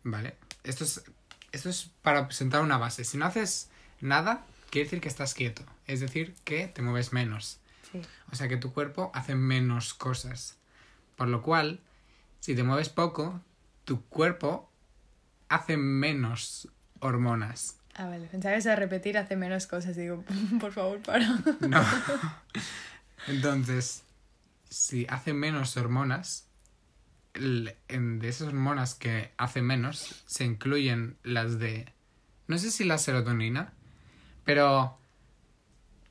¿vale? 0.02 0.36
Esto 0.64 0.84
es, 0.84 1.04
esto 1.52 1.70
es 1.70 1.90
para 2.02 2.30
sentar 2.30 2.62
una 2.62 2.78
base. 2.78 3.04
Si 3.04 3.16
no 3.16 3.26
haces 3.26 3.70
nada, 4.00 4.44
quiere 4.70 4.86
decir 4.86 5.00
que 5.00 5.08
estás 5.08 5.34
quieto. 5.34 5.62
Es 5.86 6.00
decir, 6.00 6.34
que 6.44 6.68
te 6.68 6.82
mueves 6.82 7.12
menos. 7.12 7.60
Sí. 7.90 8.02
O 8.32 8.36
sea 8.36 8.48
que 8.48 8.56
tu 8.56 8.72
cuerpo 8.72 9.10
hace 9.14 9.34
menos 9.34 9.94
cosas. 9.94 10.58
Por 11.16 11.28
lo 11.28 11.42
cual, 11.42 11.80
si 12.40 12.54
te 12.54 12.62
mueves 12.62 12.88
poco, 12.88 13.40
tu 13.84 14.04
cuerpo 14.06 14.70
hace 15.48 15.76
menos 15.76 16.68
hormonas. 17.00 17.76
Ah, 17.94 18.06
vale. 18.06 18.26
Pensaba 18.26 18.54
que 18.56 18.60
se 18.60 18.76
repetir 18.76 19.16
hace 19.16 19.36
menos 19.36 19.66
cosas. 19.66 19.96
Digo, 19.96 20.24
por 20.60 20.72
favor, 20.72 21.00
para. 21.00 21.26
No. 21.60 21.82
Entonces, 23.28 24.02
si 24.68 25.06
hace 25.08 25.32
menos 25.34 25.76
hormonas, 25.76 26.48
el- 27.34 27.74
en- 27.88 28.18
de 28.18 28.28
esas 28.28 28.48
hormonas 28.48 28.94
que 28.94 29.32
hace 29.36 29.62
menos, 29.62 30.22
se 30.26 30.44
incluyen 30.44 31.16
las 31.22 31.58
de... 31.58 31.92
No 32.48 32.58
sé 32.58 32.70
si 32.70 32.84
la 32.84 32.98
serotonina, 32.98 33.72
pero 34.44 34.98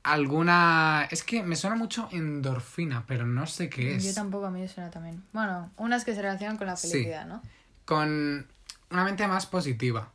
alguna... 0.03 1.07
Es 1.11 1.23
que 1.23 1.43
me 1.43 1.55
suena 1.55 1.75
mucho 1.75 2.07
endorfina, 2.11 3.05
pero 3.07 3.25
no 3.25 3.47
sé 3.47 3.69
qué 3.69 3.95
es. 3.95 4.03
Yo 4.03 4.13
tampoco, 4.13 4.45
a 4.45 4.51
mí 4.51 4.59
me 4.61 4.67
suena 4.67 4.89
también. 4.91 5.23
Bueno, 5.33 5.71
unas 5.77 6.05
que 6.05 6.13
se 6.13 6.21
relacionan 6.21 6.57
con 6.57 6.67
la 6.67 6.75
Sí. 6.75 6.89
felicidad, 6.89 7.25
¿no? 7.25 7.41
con 7.85 8.47
una 8.89 9.03
mente 9.03 9.27
más 9.27 9.45
positiva. 9.45 10.11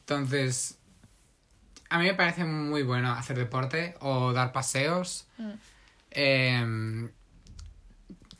Entonces, 0.00 0.76
a 1.88 1.98
mí 1.98 2.04
me 2.04 2.12
parece 2.14 2.44
muy 2.44 2.82
bueno 2.82 3.12
hacer 3.12 3.38
deporte 3.38 3.94
o 4.00 4.32
dar 4.34 4.52
paseos. 4.52 5.26
Mm. 5.38 5.50
Em, 6.10 7.10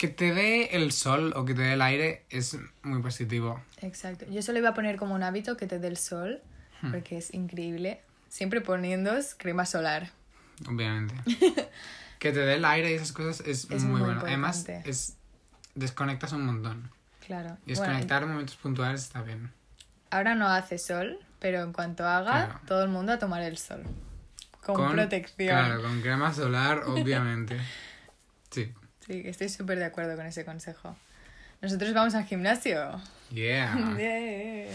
Que 0.02 0.09
te 0.09 0.35
dé 0.35 0.64
el 0.75 0.90
sol 0.90 1.32
o 1.37 1.44
que 1.44 1.54
te 1.54 1.62
dé 1.62 1.75
el 1.75 1.80
aire 1.80 2.25
es 2.28 2.59
muy 2.82 3.00
positivo. 3.00 3.62
Exacto. 3.82 4.26
Yo 4.28 4.42
solo 4.42 4.59
iba 4.59 4.71
a 4.71 4.75
poner 4.75 4.97
como 4.97 5.14
un 5.14 5.23
hábito 5.23 5.56
que 5.56 5.68
te 5.68 5.78
dé 5.78 5.87
el 5.87 5.97
sol, 5.97 6.42
Hmm. 6.80 6.90
porque 6.90 7.18
es 7.18 7.32
increíble. 7.32 8.00
Siempre 8.28 8.61
poniéndos 8.61 9.37
crema 9.37 9.64
solar. 9.64 10.11
Obviamente. 10.68 11.14
que 12.18 12.32
te 12.32 12.40
dé 12.40 12.54
el 12.54 12.64
aire 12.64 12.90
y 12.90 12.94
esas 12.94 13.12
cosas 13.12 13.47
es, 13.47 13.71
Es 13.71 13.85
muy, 13.85 14.00
muy 14.00 14.00
bueno. 14.00 14.23
Además, 14.26 14.68
es 14.85 15.14
desconectas 15.76 16.32
un 16.32 16.47
montón. 16.47 16.90
Claro. 17.25 17.50
Y 17.64 17.75
Bueno, 17.75 17.82
desconectar 17.92 18.26
momentos 18.26 18.56
puntuales 18.56 19.02
está 19.04 19.23
bien. 19.23 19.52
ahora 20.11 20.35
no 20.35 20.49
hace 20.49 20.78
sol, 20.78 21.21
pero 21.38 21.62
en 21.62 21.73
cuanto 21.73 22.04
haga, 22.09 22.47
Claro. 22.47 22.61
todo 22.66 22.82
el 22.82 22.88
mundo 22.90 23.12
a 23.12 23.21
tomar 23.21 23.42
el 23.42 23.56
sol. 23.56 23.85
Con, 24.64 24.90
protección. 24.94 25.49
Claro, 25.49 25.80
con 25.80 26.00
crema 26.00 26.35
solar, 26.35 26.82
obviamente. 26.87 27.61
sí. 28.50 28.73
Sí, 29.06 29.23
estoy 29.25 29.49
súper 29.49 29.78
de 29.78 29.85
acuerdo 29.87 30.16
con 30.16 30.26
ese 30.26 30.44
consejo. 30.44 30.97
Nosotros 31.61 31.92
vamos 31.94 32.14
al 32.14 32.25
gimnasio. 32.25 33.00
Yeah. 33.30 33.94
Yeah. 33.99 34.73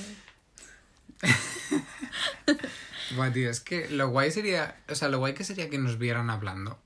Buah, 3.15 3.31
tío, 3.31 3.49
es 3.49 3.61
que 3.61 3.89
lo 3.89 4.09
guay 4.09 4.31
sería. 4.31 4.75
O 4.89 4.95
sea, 4.95 5.07
lo 5.09 5.19
guay 5.19 5.33
que 5.33 5.43
sería 5.43 5.69
que 5.69 5.77
nos 5.77 5.97
vieran 5.97 6.29
hablando. 6.29 6.77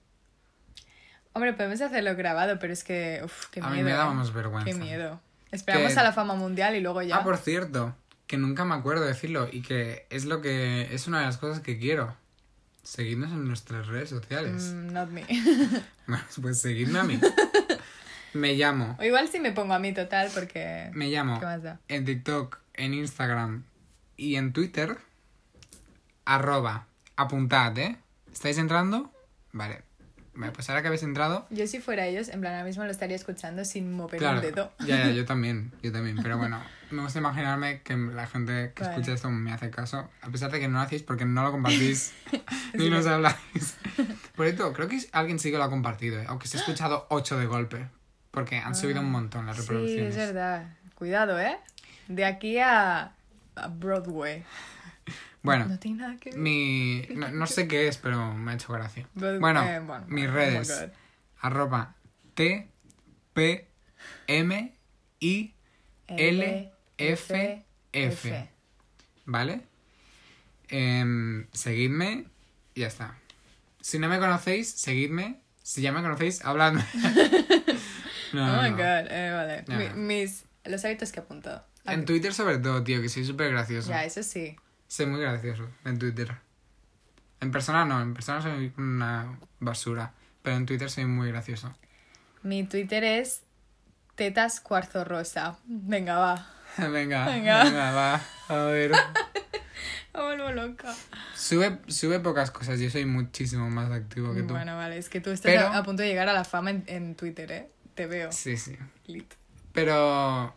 Hombre, 1.34 1.54
podemos 1.54 1.82
hacerlo 1.82 2.16
grabado, 2.16 2.60
pero 2.60 2.74
es 2.74 2.84
que. 2.84 3.22
Uf, 3.24 3.48
qué 3.50 3.60
A 3.60 3.64
miedo. 3.70 3.76
mí 3.78 3.84
me 3.84 3.92
daba 3.92 4.12
¿eh? 4.12 4.16
más 4.16 4.34
vergüenza. 4.34 4.66
Qué 4.72 4.76
miedo. 4.78 5.20
Esperamos 5.52 5.94
Que- 5.94 6.00
a 6.00 6.04
la 6.04 6.14
fama 6.14 6.36
mundial 6.36 6.76
y 6.76 6.82
luego 6.82 7.02
ya. 7.02 7.18
Ah, 7.18 7.24
por 7.24 7.38
cierto, 7.38 7.96
que 8.28 8.38
nunca 8.38 8.66
me 8.66 8.76
acuerdo 8.76 9.04
decirlo 9.06 9.50
y 9.52 9.62
que 9.62 10.06
es 10.10 10.26
lo 10.26 10.42
que. 10.42 10.94
Es 10.94 11.08
una 11.08 11.20
de 11.20 11.26
las 11.26 11.38
cosas 11.38 11.62
que 11.62 11.78
quiero. 11.80 12.16
Seguidnos 12.84 13.32
en 13.32 13.48
nuestras 13.48 13.88
redes 13.88 14.10
sociales. 14.10 14.74
Mm, 14.74 14.94
not 14.94 15.10
me. 15.10 15.24
Bueno, 16.08 16.24
pues 16.42 16.60
seguidme 16.60 17.00
a 17.00 17.04
mí. 17.04 17.20
me 18.34 18.54
llamo. 18.56 18.98
o 19.00 19.04
igual 19.04 19.28
si 19.30 19.40
me 19.40 19.52
pongo 19.52 19.74
a 19.74 19.80
mí 19.80 19.94
total, 19.94 20.30
porque. 20.34 20.90
Me 20.94 21.08
llamo 21.10 21.40
¿Qué 21.40 21.46
más 21.46 21.64
da? 21.64 21.80
en 21.88 22.06
TikTok, 22.06 22.58
en 22.74 22.94
Instagram 22.94 23.64
y 24.18 24.36
en 24.36 24.52
Twitter. 24.54 24.98
Arroba. 26.26 26.88
Apuntad, 27.16 27.78
¿eh? 27.78 27.98
¿Estáis 28.32 28.58
entrando? 28.58 29.12
Vale. 29.52 29.84
Vale, 30.34 30.52
pues 30.54 30.70
ahora 30.70 30.82
que 30.82 30.88
habéis 30.88 31.04
entrado. 31.04 31.46
Yo 31.50 31.68
si 31.68 31.80
fuera 31.82 32.08
ellos, 32.08 32.30
en 32.30 32.40
plan 32.40 32.54
ahora 32.54 32.66
mismo 32.66 32.84
lo 32.86 32.92
estaría 32.92 33.16
escuchando 33.18 33.66
sin 33.66 33.92
mover 33.94 34.20
Claro. 34.20 34.38
un 34.38 34.42
dedo. 34.42 34.72
Ya, 34.80 35.06
ya, 35.08 35.12
yo 35.12 35.26
también. 35.26 35.72
Yo 35.84 35.92
también. 35.92 36.18
Pero 36.24 36.38
bueno, 36.38 36.62
me 36.92 37.02
gusta 37.04 37.20
imaginarme 37.20 37.82
que 37.82 37.96
la 37.96 38.28
gente 38.28 38.74
que 38.76 38.84
Vale. 38.84 38.94
escucha 38.96 39.14
esto 39.14 39.30
me 39.30 39.52
hace 39.52 39.70
caso. 39.70 40.10
A 40.22 40.30
pesar 40.30 40.52
de 40.52 40.60
que 40.60 40.68
no 40.68 40.76
lo 40.76 40.82
hacéis 40.84 41.04
porque 41.04 41.26
no 41.26 41.44
lo 41.44 41.52
compartís 41.52 42.14
ni 42.74 42.90
nos 42.90 43.06
habláis. 43.08 43.78
Por 44.36 44.46
cierto, 44.46 44.74
creo 44.74 44.88
que 44.88 45.00
alguien 45.12 45.40
sí 45.40 45.52
que 45.52 45.58
lo 45.58 45.64
ha 45.64 45.70
compartido, 45.70 46.20
¿eh? 46.20 46.26
aunque 46.28 46.48
se 46.48 46.58
ha 46.58 46.60
escuchado 46.62 47.08
8 47.10 47.38
de 47.40 47.46
golpe. 47.46 47.88
Porque 48.32 48.58
han 48.58 48.76
subido 48.76 49.02
un 49.02 49.12
montón 49.12 49.46
las 49.46 49.58
Ah, 49.58 49.62
Sí, 49.62 49.68
reproducciones. 49.68 50.10
es 50.12 50.16
verdad. 50.18 50.78
Cuidado, 50.96 51.38
¿eh? 51.40 51.58
De 52.08 52.24
aquí 52.26 52.60
a, 52.60 53.12
a 53.56 53.68
Broadway. 53.68 54.44
Bueno, 55.44 55.66
No 55.66 55.80
tiene 55.80 55.98
nada 55.98 56.16
que 56.18 56.30
ver. 56.30 56.40
mi. 56.40 57.06
No, 57.16 57.30
no 57.32 57.46
sé 57.48 57.68
qué 57.68 57.88
es, 57.90 57.98
pero 57.98 58.34
me 58.34 58.52
ha 58.52 58.54
hecho 58.54 58.72
gracia. 58.72 59.06
Broadway- 59.16 59.40
Bueno, 59.40 59.64
eh, 59.64 59.80
bueno, 59.80 60.06
mis 60.08 60.28
oh 60.30 60.32
redes. 60.32 60.86
Arroba 61.42 61.96
T, 62.36 62.70
P, 63.34 63.68
M, 64.28 64.74
I, 65.20 65.54
L, 66.08 66.72
F, 67.02 67.64
F. 67.94 68.50
¿Vale? 69.26 69.62
Em, 70.70 71.48
seguidme 71.52 72.26
y 72.76 72.82
ya 72.82 72.88
está. 72.88 73.18
Si 73.82 74.00
no 74.00 74.08
me 74.08 74.20
conocéis, 74.20 74.70
seguidme. 74.72 75.42
Si 75.64 75.82
ya 75.82 75.92
me 75.92 76.02
conocéis, 76.02 76.44
habladme. 76.46 76.84
no, 78.34 78.60
oh 78.60 78.62
my 78.64 78.70
no. 78.72 78.78
god, 78.78 79.08
eh, 79.10 79.32
vale. 79.34 79.64
No, 79.68 79.78
Mi- 79.78 79.90
no. 79.90 79.96
mis, 79.96 80.46
los 80.66 80.84
hábitos 80.86 81.12
que 81.12 81.20
he 81.20 81.24
apuntado. 81.24 81.66
En 81.86 82.06
Twitter 82.06 82.34
sobre 82.34 82.60
todo, 82.60 82.84
tío, 82.84 83.02
que 83.02 83.10
soy 83.10 83.26
súper 83.26 83.52
gracioso. 83.52 83.90
Ya, 83.90 84.06
eso 84.06 84.22
sí. 84.24 84.56
Soy 84.88 85.08
muy 85.08 85.20
gracioso 85.22 85.68
en 85.86 85.98
Twitter. 85.98 86.36
En 87.40 87.52
persona 87.52 87.86
no, 87.86 88.02
en 88.02 88.14
persona 88.14 88.42
soy 88.42 88.72
una 88.78 89.40
basura. 89.60 90.14
Pero 90.44 90.58
en 90.58 90.66
Twitter 90.66 90.90
soy 90.90 91.06
muy 91.06 91.30
gracioso. 91.30 91.74
Mi 92.44 92.64
Twitter 92.64 93.04
es 93.04 93.42
tetas 94.16 94.60
cuarzo 94.60 95.04
rosa. 95.04 95.58
Venga, 95.66 96.18
va. 96.18 96.48
venga, 96.92 97.26
Venga. 97.26 97.64
venga, 97.64 97.92
va. 97.92 98.22
A 98.48 98.56
ver. 98.66 98.92
Me 100.14 100.22
vuelvo 100.22 100.52
loca. 100.52 100.94
Sube, 101.36 101.80
sube 101.88 102.20
pocas 102.20 102.52
cosas, 102.52 102.80
yo 102.80 102.90
soy 102.90 103.06
muchísimo 103.06 103.70
más 103.70 103.90
activo 103.92 104.34
que 104.34 104.42
tú. 104.44 104.54
Bueno, 104.54 104.76
vale, 104.76 104.98
es 104.98 105.08
que 105.10 105.22
tú 105.22 105.30
estás 105.30 105.52
Pero- 105.52 105.68
a, 105.68 105.78
a 105.78 105.84
punto 105.84 106.02
de 106.04 106.10
llegar 106.10 106.28
a 106.28 106.34
la 106.34 106.44
fama 106.44 106.70
en, 106.72 106.84
en 106.88 107.16
Twitter, 107.16 107.50
¿eh? 107.52 107.70
Te 107.96 108.08
veo. 108.08 108.32
Sí, 108.32 108.58
sí. 108.58 108.78
Lit. 109.08 109.34
Pero 109.74 110.54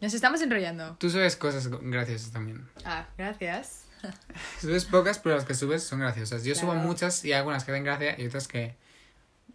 Nos 0.00 0.14
estamos 0.14 0.40
enrollando. 0.40 0.96
tú 1.00 1.10
subes 1.10 1.34
cosas 1.36 1.68
graciosas 1.68 2.30
también. 2.30 2.68
Ah, 2.84 3.06
gracias. 3.18 3.80
Subes 4.60 4.84
pocas, 4.84 5.18
pero 5.20 5.34
las 5.36 5.44
que 5.44 5.54
subes 5.54 5.82
son 5.84 6.00
graciosas. 6.00 6.42
Yo 6.44 6.54
subo 6.56 6.74
muchas 6.74 7.24
y 7.24 7.32
algunas 7.32 7.64
que 7.64 7.70
den 7.72 7.84
gracia 7.84 8.20
y 8.20 8.26
otras 8.26 8.46
que 8.48 8.74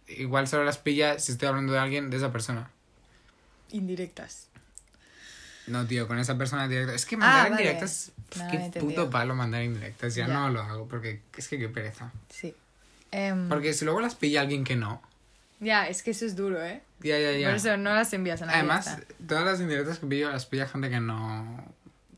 igual 0.06 0.48
solo 0.48 0.64
las 0.64 0.78
pilla 0.78 1.18
si 1.18 1.32
estoy 1.32 1.48
hablando 1.48 1.72
de 1.74 1.78
alguien, 1.78 2.08
de 2.10 2.16
esa 2.18 2.32
persona. 2.32 2.70
Indirectas. 3.70 4.47
No, 5.68 5.86
tío, 5.86 6.06
con 6.08 6.18
esa 6.18 6.36
persona 6.38 6.66
directa. 6.68 6.94
Es 6.94 7.06
que 7.06 7.16
mandar 7.16 7.38
Ah, 7.46 7.50
vale. 7.50 7.62
indirectas. 7.62 8.12
pf, 8.28 8.38
Nada, 8.44 8.70
qué 8.72 8.80
puto 8.80 9.10
palo 9.10 9.34
mandar 9.34 9.62
indirectas. 9.62 10.14
Ya, 10.14 10.26
Ya. 10.26 10.34
no 10.34 10.48
lo 10.50 10.60
hago 10.62 10.86
porque 10.88 11.20
es 11.36 11.48
que 11.48 11.58
qué 11.58 11.68
pereza. 11.68 12.10
Sí. 12.30 12.54
Em, 13.10 13.48
Porque 13.48 13.72
si 13.72 13.84
luego 13.84 14.00
las 14.00 14.14
pilla 14.14 14.40
alguien 14.42 14.64
que 14.64 14.76
no. 14.76 15.00
Ya, 15.60 15.88
es 15.88 16.02
que 16.02 16.10
eso 16.12 16.24
es 16.26 16.36
duro, 16.36 16.62
¿eh? 16.64 16.82
Ya, 17.00 17.18
ya, 17.18 17.32
ya. 17.32 17.48
Por 17.48 17.56
eso 17.56 17.76
no 17.76 17.94
las 17.94 18.12
envías 18.12 18.42
a 18.42 18.46
nadie. 18.46 18.58
Además, 18.58 18.98
todas 19.26 19.44
las 19.44 19.60
indirectas 19.60 19.98
que 19.98 20.06
pillo 20.06 20.30
las 20.30 20.46
pilla 20.46 20.68
gente 20.68 20.90
que 20.90 21.00
no. 21.00 21.64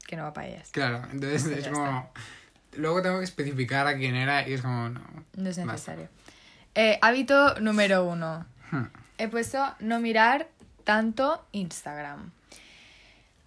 Que 0.06 0.16
no 0.16 0.24
va 0.24 0.32
para 0.32 0.48
ellas. 0.48 0.68
Claro, 0.72 1.02
entonces 1.12 1.46
es 1.58 1.68
como. 1.68 2.10
Luego 2.76 3.02
tengo 3.02 3.18
que 3.18 3.24
especificar 3.24 3.86
a 3.86 3.96
quién 3.96 4.14
era 4.16 4.46
y 4.48 4.52
es 4.54 4.62
como. 4.62 4.88
No. 4.90 5.00
No 5.36 5.48
es 5.48 5.58
necesario. 5.58 6.08
Eh, 6.74 6.98
hábito 7.02 7.58
número 7.60 8.04
uno. 8.04 8.46
Hmm. 8.70 8.84
He 9.18 9.28
puesto 9.28 9.74
no 9.80 10.00
mirar 10.00 10.48
tanto 10.84 11.44
Instagram. 11.52 12.30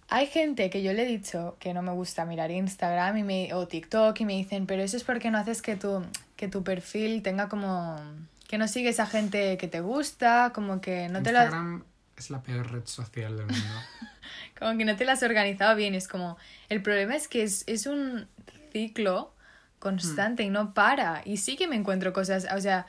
Hay 0.08 0.26
gente 0.26 0.70
que 0.70 0.82
yo 0.82 0.92
le 0.92 1.02
he 1.02 1.06
dicho 1.06 1.56
que 1.58 1.74
no 1.74 1.82
me 1.82 1.92
gusta 1.92 2.24
mirar 2.24 2.50
Instagram 2.50 3.16
y 3.18 3.22
me, 3.22 3.54
o 3.54 3.66
TikTok 3.66 4.20
y 4.20 4.24
me 4.24 4.34
dicen, 4.34 4.66
pero 4.66 4.82
eso 4.82 4.96
es 4.96 5.04
porque 5.04 5.30
no 5.30 5.38
haces 5.38 5.62
que 5.62 5.76
tu, 5.76 6.04
que 6.36 6.48
tu 6.48 6.62
perfil 6.62 7.22
tenga 7.22 7.48
como... 7.48 7.98
que 8.46 8.58
no 8.58 8.68
sigues 8.68 9.00
a 9.00 9.06
gente 9.06 9.56
que 9.56 9.68
te 9.68 9.80
gusta, 9.80 10.52
como 10.54 10.80
que 10.80 11.08
no 11.08 11.22
te 11.22 11.32
lo 11.32 11.40
Instagram 11.40 11.84
es 12.16 12.30
la 12.30 12.42
peor 12.42 12.70
red 12.70 12.86
social 12.86 13.36
del 13.36 13.46
mundo. 13.46 13.74
como 14.58 14.76
que 14.78 14.84
no 14.84 14.96
te 14.96 15.04
lo 15.04 15.12
has 15.12 15.22
organizado 15.22 15.74
bien. 15.76 15.94
Es 15.94 16.08
como, 16.08 16.36
el 16.68 16.82
problema 16.82 17.16
es 17.16 17.28
que 17.28 17.42
es, 17.42 17.64
es 17.66 17.86
un 17.86 18.28
ciclo 18.72 19.32
constante 19.78 20.42
y 20.42 20.50
no 20.50 20.74
para. 20.74 21.22
Y 21.24 21.38
sí 21.38 21.56
que 21.56 21.66
me 21.66 21.76
encuentro 21.76 22.12
cosas, 22.12 22.46
o 22.54 22.60
sea, 22.60 22.86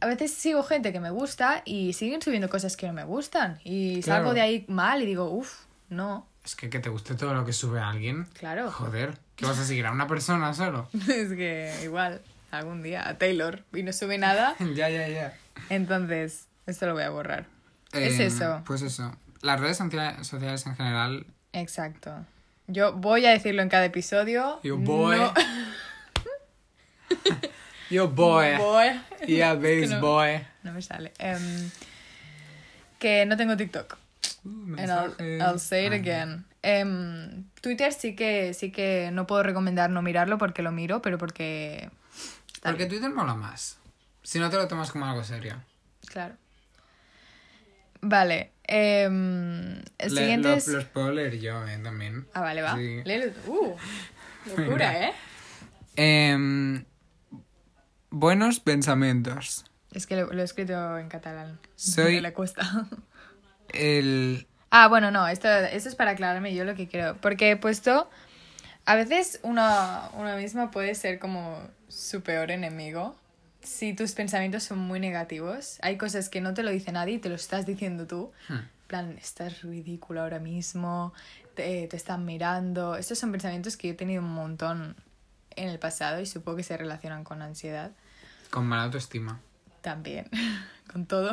a 0.00 0.06
veces 0.06 0.32
sigo 0.34 0.62
gente 0.62 0.92
que 0.92 1.00
me 1.00 1.10
gusta 1.10 1.62
y 1.64 1.92
siguen 1.92 2.22
subiendo 2.22 2.48
cosas 2.48 2.76
que 2.76 2.86
no 2.86 2.92
me 2.92 3.04
gustan. 3.04 3.60
Y 3.64 4.02
Claro. 4.02 4.20
salgo 4.24 4.34
de 4.34 4.40
ahí 4.40 4.64
mal 4.68 5.02
y 5.02 5.06
digo, 5.06 5.30
uff, 5.30 5.64
no, 5.88 6.26
es 6.44 6.56
que 6.56 6.70
que 6.70 6.78
te 6.80 6.88
guste 6.88 7.14
todo 7.14 7.34
lo 7.34 7.44
que 7.44 7.52
sube 7.52 7.80
alguien. 7.80 8.24
claro. 8.38 8.70
Joder, 8.70 9.18
¿qué 9.36 9.46
vas 9.46 9.58
a 9.58 9.64
seguir 9.64 9.86
a 9.86 9.92
una 9.92 10.06
persona 10.06 10.52
solo? 10.54 10.88
es 11.08 11.32
que 11.32 11.72
igual, 11.84 12.22
algún 12.50 12.82
día, 12.82 13.08
a 13.08 13.18
Taylor 13.18 13.62
y 13.74 13.82
no 13.82 13.92
sube 13.92 14.18
nada, 14.18 14.54
ya, 14.74 14.88
ya, 14.88 15.08
ya. 15.08 15.36
entonces 15.68 16.46
esto 16.66 16.86
lo 16.86 16.94
voy 16.94 17.02
a 17.02 17.10
borrar. 17.10 17.46
Es 17.92 18.18
Eh, 18.20 18.26
eso. 18.26 18.62
Pues 18.66 18.82
eso. 18.82 19.12
Las 19.42 19.60
redes 19.60 19.78
socia- 19.78 20.22
sociales 20.24 20.64
en 20.66 20.76
general. 20.76 21.26
Exacto. 21.52 22.24
Yo 22.68 22.92
voy 22.92 23.26
a 23.26 23.30
decirlo 23.30 23.62
en 23.62 23.68
cada 23.68 23.86
episodio. 23.86 24.60
Yo 24.62 24.76
boy. 24.76 25.18
No- 25.18 25.34
Yo 27.90 28.08
boy. 28.08 28.56
Boy. 28.56 28.86
Yeah, 29.26 29.52
Es 29.54 29.58
que 29.60 29.80
base 29.80 29.94
no- 29.94 30.00
boy. 30.00 30.40
No 30.62 30.72
me 30.72 30.82
sale. 30.82 31.12
Em, 31.18 31.70
que 32.98 33.26
no 33.26 33.36
tengo 33.36 33.56
TikTok. 33.56 33.98
Uh, 34.44 34.74
And 34.78 35.40
I'll, 35.42 35.58
say 35.58 35.86
it 35.86 35.92
again. 35.92 36.44
Em, 36.62 37.44
Twitter 37.60 37.92
sí 37.92 38.14
que 38.14 38.54
sí 38.54 38.70
que 38.70 39.10
no 39.12 39.26
puedo 39.26 39.42
recomendar 39.42 39.90
no 39.90 40.02
mirarlo 40.02 40.38
porque 40.38 40.62
lo 40.62 40.72
miro, 40.72 41.02
pero 41.02 41.18
porque. 41.18 41.90
Porque 42.62 42.86
Twitter 42.86 43.10
mola 43.10 43.34
más. 43.34 43.78
Si 44.22 44.38
no 44.38 44.50
te 44.50 44.56
lo 44.56 44.68
tomas 44.68 44.90
como 44.92 45.06
algo 45.06 45.24
serio. 45.24 45.62
Claro. 46.06 46.34
Vale. 48.02 48.52
em, 48.64 49.78
el 49.98 50.14
Le- 50.14 50.20
siguiente 50.20 50.48
lo- 50.48 50.54
es. 50.54 50.68
Los 50.68 50.84
puedo 50.84 51.10
leer 51.12 51.38
yo 51.40 51.66
eh, 51.66 51.78
también. 51.82 52.26
Ah, 52.34 52.40
vale, 52.40 52.62
va. 52.62 52.76
Sí. 52.76 53.00
Léelo. 53.04 53.32
Uh, 53.46 53.76
locura, 54.56 54.92
Venga. 54.92 55.12
¿eh? 55.96 56.84
Buenos 58.10 58.60
pensamientos. 58.60 59.64
Es 59.92 60.06
que 60.06 60.16
lo, 60.16 60.32
lo 60.32 60.40
he 60.40 60.44
escrito 60.44 60.98
en 60.98 61.08
catalán. 61.08 61.58
Soy- 61.76 62.16
Me 62.16 62.20
le 62.20 62.32
cuesta. 62.32 62.86
El. 63.72 64.46
Ah, 64.70 64.88
bueno, 64.88 65.10
no, 65.10 65.26
esto, 65.28 65.48
esto 65.48 65.88
es 65.88 65.94
para 65.94 66.12
aclararme 66.12 66.54
yo 66.54 66.64
lo 66.64 66.74
que 66.74 66.86
quiero. 66.88 67.16
Porque 67.20 67.50
he 67.50 67.56
puesto. 67.56 68.08
A 68.86 68.94
veces 68.94 69.40
uno, 69.42 70.10
uno 70.14 70.36
mismo 70.36 70.70
puede 70.70 70.94
ser 70.94 71.18
como 71.18 71.60
su 71.88 72.22
peor 72.22 72.50
enemigo. 72.50 73.16
si 73.62 73.92
tus 73.94 74.12
pensamientos 74.12 74.62
son 74.64 74.78
muy 74.78 75.00
negativos, 75.00 75.78
hay 75.82 75.96
cosas 75.98 76.28
que 76.30 76.40
no 76.40 76.54
te 76.54 76.62
lo 76.62 76.70
dice 76.70 76.92
nadie 76.92 77.14
y 77.14 77.18
te 77.18 77.28
lo 77.28 77.34
estás 77.34 77.66
diciendo 77.66 78.06
tú. 78.06 78.32
Hmm. 78.48 78.54
En 78.54 78.68
plan, 78.86 79.18
estás 79.18 79.62
ridículo 79.62 80.22
ahora 80.22 80.38
mismo, 80.40 81.12
te, 81.54 81.86
te 81.86 81.96
están 81.96 82.24
mirando. 82.24 82.96
Estos 82.96 83.18
son 83.18 83.30
pensamientos 83.32 83.76
que 83.76 83.88
yo 83.88 83.94
he 83.94 83.96
tenido 83.96 84.22
un 84.22 84.32
montón 84.34 84.96
en 85.56 85.68
el 85.68 85.78
pasado 85.78 86.20
y 86.20 86.26
supongo 86.26 86.56
que 86.58 86.62
se 86.62 86.76
relacionan 86.76 87.24
con 87.24 87.42
ansiedad 87.42 87.92
Con 88.50 88.66
mala 88.66 88.84
autoestima. 88.84 89.40
también, 89.82 90.26
con 90.92 91.06
todo. 91.06 91.32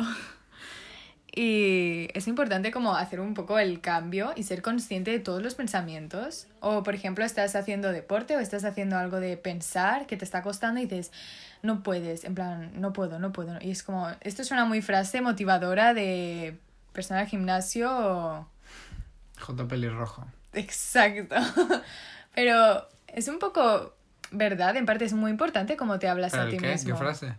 Y 1.34 2.08
es 2.14 2.26
importante 2.26 2.72
como 2.72 2.96
hacer 2.96 3.20
un 3.20 3.34
poco 3.34 3.58
el 3.58 3.80
cambio 3.80 4.32
y 4.34 4.42
ser 4.42 4.60
consciente 4.62 5.12
de 5.12 5.20
todos 5.20 5.40
los 5.42 5.54
pensamientos. 5.54 6.48
O, 6.60 6.82
por 6.82 6.94
ejemplo, 6.94 7.24
estás 7.24 7.54
haciendo 7.54 7.92
deporte 7.92 8.34
o 8.36 8.40
estás 8.40 8.64
haciendo 8.64 8.96
algo 8.96 9.20
de 9.20 9.36
pensar 9.36 10.06
que 10.06 10.16
te 10.16 10.24
está 10.24 10.42
costando 10.42 10.80
y 10.80 10.86
dices, 10.86 11.12
no 11.62 11.82
puedes, 11.84 12.24
en 12.24 12.34
plan, 12.34 12.72
no 12.80 12.92
puedo, 12.92 13.18
no 13.20 13.30
puedo. 13.32 13.58
Y 13.60 13.70
es 13.70 13.82
como, 13.84 14.08
esto 14.20 14.42
es 14.42 14.50
una 14.50 14.64
muy 14.64 14.82
frase 14.82 15.20
motivadora 15.20 15.94
de 15.94 16.58
persona 16.92 17.20
al 17.20 17.26
gimnasio. 17.26 18.48
J 19.38 19.68
pelirrojo. 19.68 20.26
Exacto. 20.54 21.36
Pero 22.34 22.88
es 23.06 23.28
un 23.28 23.38
poco 23.38 23.94
verdad, 24.30 24.76
en 24.76 24.86
parte 24.86 25.04
es 25.04 25.12
muy 25.12 25.30
importante 25.30 25.76
cómo 25.76 25.98
te 25.98 26.08
hablas 26.08 26.32
¿Pero 26.32 26.44
a 26.44 26.48
ti 26.50 26.58
qué? 26.58 26.68
mismo. 26.68 26.94
¿Qué 26.94 26.98
frase? 26.98 27.34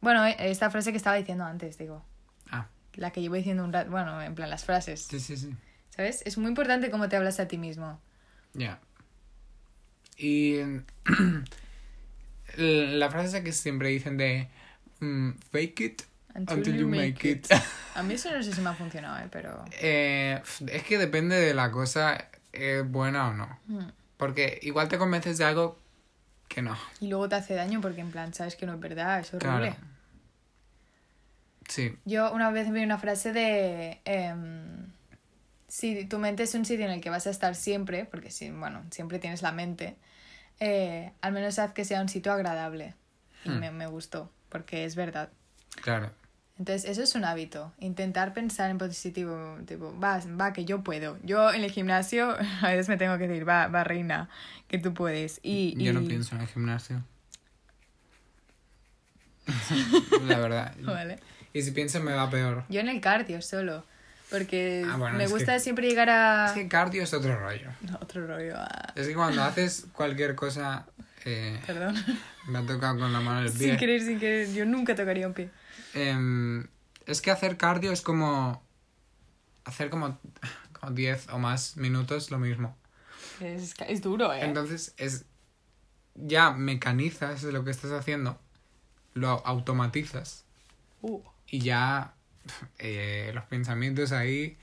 Bueno, 0.00 0.24
eh, 0.26 0.36
esta 0.38 0.70
frase 0.70 0.90
que 0.90 0.98
estaba 0.98 1.16
diciendo 1.16 1.44
antes, 1.44 1.78
digo. 1.78 2.04
Ah, 2.50 2.66
La 2.94 3.10
que 3.10 3.20
llevo 3.20 3.34
diciendo 3.36 3.64
un 3.64 3.72
rato, 3.72 3.90
bueno, 3.90 4.20
en 4.22 4.34
plan 4.34 4.50
las 4.50 4.64
frases, 4.64 5.02
sí, 5.02 5.18
sí, 5.18 5.36
sí. 5.36 5.54
¿sabes? 5.90 6.22
Es 6.26 6.36
muy 6.38 6.48
importante 6.48 6.90
cómo 6.90 7.08
te 7.08 7.16
hablas 7.16 7.40
a 7.40 7.48
ti 7.48 7.58
mismo. 7.58 8.00
Ya. 8.52 8.80
Y 10.16 10.58
la 12.56 13.10
frase 13.10 13.42
que 13.42 13.52
siempre 13.52 13.88
dicen 13.88 14.16
de 14.16 14.48
mm, 15.00 15.30
fake 15.50 15.80
it 15.80 16.02
until, 16.34 16.76
you 16.76 16.88
make, 16.88 17.28
it. 17.28 17.46
A 17.94 18.02
mí 18.02 18.14
eso 18.14 18.30
no 18.30 18.42
sé 18.42 18.52
si 18.52 18.60
me 18.60 18.70
ha 18.70 18.74
funcionado, 18.74 19.24
¿eh? 19.24 19.28
Pero... 19.30 19.64
Eh, 19.80 20.42
es 20.66 20.82
que 20.82 20.98
depende 20.98 21.36
de 21.36 21.54
la 21.54 21.70
cosa, 21.70 22.28
es 22.52 22.88
buena 22.88 23.28
o 23.28 23.34
no. 23.34 23.58
Mm. 23.66 23.88
Porque 24.16 24.58
igual 24.62 24.88
te 24.88 24.98
convences 24.98 25.38
de 25.38 25.44
algo 25.44 25.78
que 26.48 26.62
no. 26.62 26.76
Y 27.00 27.08
luego 27.08 27.28
te 27.28 27.36
hace 27.36 27.54
daño 27.54 27.80
porque 27.80 28.00
en 28.00 28.10
plan, 28.10 28.32
sabes 28.34 28.56
que 28.56 28.66
no 28.66 28.74
es 28.74 28.80
verdad, 28.80 29.20
es 29.20 29.32
horrible. 29.34 29.70
Claro. 29.70 29.76
Sí, 31.68 31.96
Yo 32.04 32.30
una 32.32 32.50
vez 32.50 32.70
vi 32.70 32.82
una 32.84 32.98
frase 32.98 33.32
de... 33.32 34.00
em, 34.04 34.92
si 35.66 36.04
tu 36.04 36.18
mente 36.18 36.42
es 36.44 36.54
un 36.54 36.64
sitio 36.64 36.84
en 36.84 36.92
el 36.92 37.00
que 37.00 37.10
vas 37.10 37.26
a 37.26 37.30
estar 37.30 37.54
siempre, 37.54 38.04
porque 38.04 38.30
si, 38.30 38.50
bueno, 38.50 38.84
siempre 38.90 39.18
tienes 39.18 39.42
la 39.42 39.50
mente, 39.50 39.96
eh, 40.60 41.12
al 41.20 41.32
menos 41.32 41.58
haz 41.58 41.72
que 41.72 41.84
sea 41.84 42.00
un 42.00 42.08
sitio 42.08 42.32
agradable. 42.32 42.94
Y 43.44 43.48
Hmm. 43.48 43.58
me, 43.58 43.70
me 43.72 43.86
gustó, 43.86 44.30
porque 44.50 44.84
es 44.84 44.94
verdad. 44.96 45.30
claro. 45.82 46.10
Entonces, 46.58 46.88
eso 46.88 47.02
es 47.02 47.14
un 47.16 47.24
hábito. 47.24 47.72
Intentar 47.80 48.32
pensar 48.32 48.70
en 48.70 48.78
positivo. 48.78 49.58
Tipo, 49.66 49.92
va, 49.98 50.20
va, 50.40 50.52
que 50.52 50.64
yo 50.64 50.82
puedo. 50.84 51.18
Yo 51.24 51.52
en 51.52 51.64
el 51.64 51.70
gimnasio 51.72 52.36
a 52.62 52.68
veces 52.68 52.88
me 52.88 52.96
tengo 52.96 53.18
que 53.18 53.26
decir, 53.26 53.48
va, 53.48 53.66
va, 53.66 53.82
reina, 53.84 54.28
que 54.68 54.78
tú 54.78 54.94
puedes. 54.94 55.40
Y, 55.42 55.74
Yo 55.82 55.92
no 55.92 56.02
pienso 56.06 56.36
en 56.36 56.42
el 56.42 56.46
gimnasio. 56.48 57.02
la 60.26 60.38
verdad. 60.38 60.74
Vale. 60.82 61.18
Y 61.52 61.62
si 61.62 61.70
pienso 61.72 62.00
me 62.00 62.12
va 62.12 62.30
peor. 62.30 62.64
Yo 62.68 62.80
en 62.80 62.88
el 62.88 63.00
cardio 63.00 63.42
solo. 63.42 63.84
Porque 64.30 64.84
Ah, 64.88 64.96
bueno, 64.96 65.18
me 65.18 65.26
gusta 65.26 65.54
que- 65.54 65.60
siempre 65.60 65.88
llegar 65.88 66.08
a. 66.10 66.46
Es 66.46 66.52
que 66.52 66.66
cardio 66.68 67.02
es 67.02 67.12
otro 67.12 67.38
rollo. 67.38 67.68
No, 67.82 67.96
otro 68.00 68.26
rollo. 68.26 68.54
ah, 68.56 68.92
Es 68.94 69.06
que 69.06 69.14
cuando 69.14 69.42
haces 69.42 69.86
cualquier 69.92 70.34
cosa... 70.34 70.86
eh, 71.24 71.60
Perdón. 71.66 71.94
me 72.48 72.58
ha 72.58 72.62
tocado 72.62 72.98
con 72.98 73.12
la 73.12 73.20
mano 73.20 73.40
el 73.42 73.50
sin 73.50 73.58
pie. 73.70 73.76
querer, 73.76 74.00
sin 74.00 74.18
querer. 74.18 74.52
Yo 74.52 74.64
nunca 74.64 74.94
tocaría 74.94 75.26
un 75.26 75.34
pie. 75.34 75.50
Em, 75.94 76.66
es 77.06 77.20
que 77.20 77.30
hacer 77.30 77.56
cardio 77.56 77.92
es 77.92 78.00
como... 78.00 78.62
Hacer 79.64 79.88
como, 79.88 80.18
como 80.78 80.92
10 80.92 81.28
o 81.30 81.38
más 81.38 81.76
minutos 81.76 82.30
lo 82.30 82.38
mismo. 82.38 82.76
Es, 83.40 83.74
es 83.88 84.02
duro, 84.02 84.32
¿eh? 84.32 84.44
Entonces 84.44 84.94
es... 84.96 85.24
Ya 86.14 86.52
mecanizas 86.52 87.42
lo 87.42 87.64
que 87.64 87.70
estás 87.70 87.90
haciendo. 87.92 88.38
Lo 89.14 89.44
automatizas. 89.46 90.44
Uh, 91.02 91.20
Y 91.48 91.60
ya 91.60 92.14
eh, 92.78 93.30
los 93.34 93.44
pensamientos 93.44 94.12
ahí... 94.12 94.56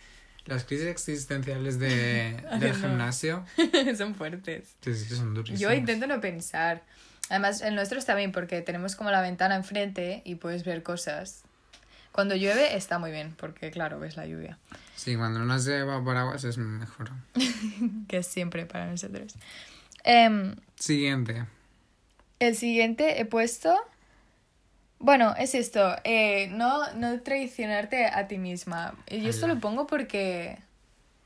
Las 0.45 0.63
crisis 0.63 0.87
existenciales 0.87 1.77
de, 1.77 2.43
del 2.59 2.75
gimnasio... 2.75 3.45
son 3.97 4.15
fuertes. 4.15 4.75
Sí, 4.81 4.95
sí, 4.95 5.15
son 5.15 5.35
durísimas. 5.35 5.61
Yo 5.61 5.71
intento 5.71 6.07
no 6.07 6.19
pensar. 6.19 6.83
Además, 7.31 7.61
el 7.61 7.75
nuestro 7.75 7.97
está 7.97 8.13
bien 8.13 8.33
porque 8.33 8.61
tenemos 8.61 8.97
como 8.97 9.09
la 9.09 9.21
ventana 9.21 9.55
enfrente 9.55 10.21
y 10.25 10.35
puedes 10.35 10.65
ver 10.65 10.83
cosas. 10.83 11.43
Cuando 12.11 12.35
llueve 12.35 12.75
está 12.75 12.99
muy 12.99 13.09
bien 13.09 13.33
porque, 13.39 13.71
claro, 13.71 14.01
ves 14.01 14.17
la 14.17 14.25
lluvia. 14.25 14.57
Sí, 14.97 15.15
cuando 15.15 15.39
no 15.39 15.57
se 15.57 15.83
va 15.83 16.03
por 16.03 16.17
aguas 16.17 16.43
es 16.43 16.57
mejor. 16.57 17.11
Que 18.09 18.17
es 18.17 18.27
siempre 18.27 18.65
para 18.65 18.85
nosotros. 18.87 19.33
Em, 20.03 20.57
Siguiente. 20.77 21.45
el 22.39 22.55
siguiente 22.57 23.21
he 23.21 23.25
puesto... 23.25 23.73
Bueno, 24.99 25.33
es 25.37 25.55
esto. 25.55 25.95
eh, 26.03 26.49
no, 26.51 26.93
no 26.95 27.21
traicionarte 27.21 28.07
a 28.07 28.27
ti 28.27 28.37
misma. 28.37 28.93
Y 29.09 29.21
yo 29.21 29.29
esto 29.29 29.45
Ala. 29.45 29.53
lo 29.55 29.61
pongo 29.61 29.87
porque... 29.87 30.59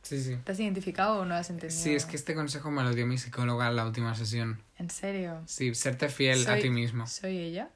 Sí, 0.04 0.22
sí. 0.24 0.38
¿Te 0.44 0.52
has 0.52 0.60
identificado 0.60 1.18
o 1.22 1.26
no 1.26 1.34
has 1.34 1.50
entendido? 1.50 1.82
Sí, 1.82 1.96
es 1.96 2.06
que 2.06 2.16
este 2.16 2.36
consejo 2.36 2.70
me 2.70 2.84
lo 2.84 2.94
dio 2.94 3.08
mi 3.08 3.18
psicóloga 3.18 3.68
en 3.68 3.76
la 3.76 3.86
última 3.88 4.14
sesión. 4.14 4.62
¿En 4.78 4.90
serio? 4.90 5.42
Sí, 5.46 5.74
serte 5.76 6.10
fiel 6.10 6.48
a 6.48 6.58
ti 6.60 6.70
mismo. 6.70 7.08
¿Soy 7.08 7.38
ella? 7.38 7.70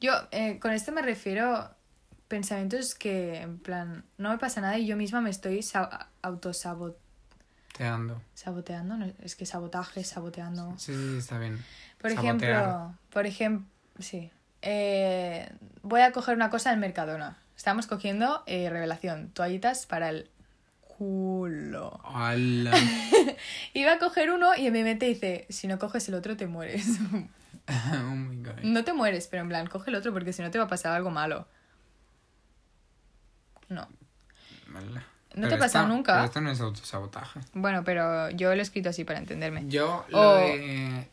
Yo, 0.00 0.12
eh, 0.30 0.58
con 0.58 0.72
esto 0.72 0.92
me 0.92 1.00
refiero 1.02 1.70
pensamientos 2.28 2.94
que, 2.94 3.40
en 3.40 3.58
plan, 3.58 4.04
no 4.18 4.30
me 4.30 4.38
pasa 4.38 4.60
nada 4.60 4.78
y 4.78 4.86
yo 4.86 4.96
misma 4.96 5.20
me 5.20 5.30
estoy 5.30 5.62
sa- 5.62 6.08
autosaboteando. 6.22 7.02
Te 7.76 7.84
ando. 7.84 8.22
¿Saboteando? 8.34 8.96
No, 8.96 9.12
es 9.20 9.34
que 9.36 9.46
sabotaje, 9.46 10.04
saboteando. 10.04 10.74
Sí, 10.78 10.94
sí, 10.94 11.10
sí, 11.12 11.16
está 11.18 11.38
bien. 11.38 11.64
Por 12.00 12.12
Sabotear. 12.12 12.52
ejemplo, 12.52 12.98
por 13.10 13.26
ejemplo, 13.26 13.66
sí. 13.98 14.30
Eh, 14.62 15.50
voy 15.82 16.02
a 16.02 16.12
coger 16.12 16.36
una 16.36 16.50
cosa 16.50 16.72
en 16.72 16.78
Mercadona. 16.80 17.36
Estamos 17.56 17.86
cogiendo 17.86 18.42
eh, 18.46 18.70
revelación, 18.70 19.30
toallitas 19.30 19.86
para 19.86 20.08
el 20.10 20.30
culo. 20.98 22.00
Hola. 22.04 22.72
Iba 23.74 23.92
a 23.94 23.98
coger 23.98 24.30
uno 24.30 24.54
y 24.56 24.66
en 24.66 24.72
mi 24.72 24.82
mente 24.82 25.06
dice, 25.06 25.46
si 25.48 25.66
no 25.66 25.78
coges 25.78 26.08
el 26.08 26.14
otro 26.14 26.36
te 26.36 26.46
mueres. 26.46 26.86
oh 27.68 28.14
my 28.14 28.36
god. 28.36 28.60
No 28.62 28.84
te 28.84 28.92
mueres, 28.92 29.26
pero 29.28 29.42
en 29.42 29.48
plan, 29.48 29.66
coge 29.66 29.90
el 29.90 29.96
otro 29.96 30.12
porque 30.12 30.32
si 30.32 30.42
no 30.42 30.50
te 30.50 30.58
va 30.58 30.64
a 30.64 30.68
pasar 30.68 30.92
algo 30.94 31.10
malo. 31.10 31.46
No. 33.68 33.88
¿No 35.34 35.48
te 35.48 35.54
ha 35.54 35.58
pasado 35.58 35.88
nunca? 35.88 36.12
Pero 36.14 36.24
esto 36.26 36.40
no 36.40 36.50
es 36.50 36.60
autosabotaje. 36.60 37.40
Bueno, 37.54 37.82
pero 37.84 38.30
yo 38.30 38.54
lo 38.54 38.60
he 38.60 38.62
escrito 38.62 38.88
así 38.90 39.04
para 39.04 39.18
entenderme. 39.18 39.64
Yo 39.68 40.04
lo 40.08 40.20
O- 40.20 40.36
de. 40.36 41.08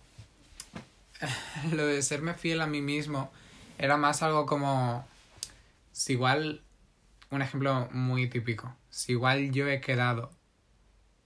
Lo 1.74 1.86
de 1.86 2.02
serme 2.02 2.34
fiel 2.34 2.62
a 2.62 2.65
mí 2.67 2.82
mismo 2.82 3.32
era 3.78 3.96
más 3.98 4.24
algo 4.24 4.46
como. 4.46 5.06
Si 5.91 6.13
igual. 6.13 6.62
Un 7.32 7.41
ejemplo 7.41 7.88
muy 7.91 8.28
típico. 8.30 8.76
Si 8.89 9.13
igual 9.13 9.52
yo 9.52 9.67
he 9.67 9.82
quedado 9.82 10.32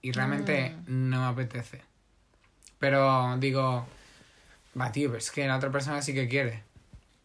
y 0.00 0.12
realmente 0.12 0.70
Mm. 0.86 1.10
no 1.10 1.20
me 1.20 1.26
apetece. 1.26 1.82
Pero 2.78 3.36
digo. 3.38 3.86
Va, 4.80 4.92
tío, 4.92 5.08
pero 5.08 5.18
es 5.18 5.30
que 5.30 5.46
la 5.46 5.56
otra 5.56 5.70
persona 5.70 6.00
sí 6.02 6.14
que 6.14 6.28
quiere. 6.28 6.62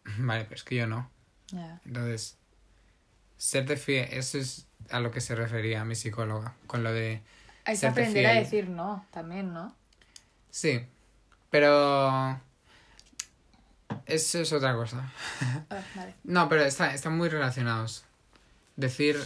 Vale, 0.18 0.44
pero 0.44 0.54
es 0.56 0.64
que 0.64 0.76
yo 0.76 0.86
no. 0.86 1.10
Ya. 1.48 1.80
Entonces. 1.84 2.36
Serte 3.36 3.76
fiel, 3.76 4.08
eso 4.12 4.38
es 4.38 4.66
a 4.90 5.00
lo 5.00 5.10
que 5.10 5.20
se 5.20 5.34
refería 5.34 5.84
mi 5.84 5.94
psicóloga. 5.96 6.54
Con 6.66 6.82
lo 6.84 6.92
de. 6.92 7.22
Hay 7.64 7.78
que 7.78 7.86
aprender 7.86 8.26
a 8.26 8.32
decir 8.34 8.68
no, 8.68 9.04
también, 9.10 9.52
¿no? 9.52 9.74
Sí, 10.50 10.84
pero 11.50 12.40
eso 14.06 14.40
es 14.40 14.52
otra 14.52 14.74
cosa. 14.74 15.12
Ah, 15.70 15.80
vale. 15.94 16.14
No, 16.24 16.48
pero 16.48 16.62
está, 16.64 16.92
están 16.94 17.16
muy 17.16 17.28
relacionados. 17.28 18.04
Decir 18.82 19.16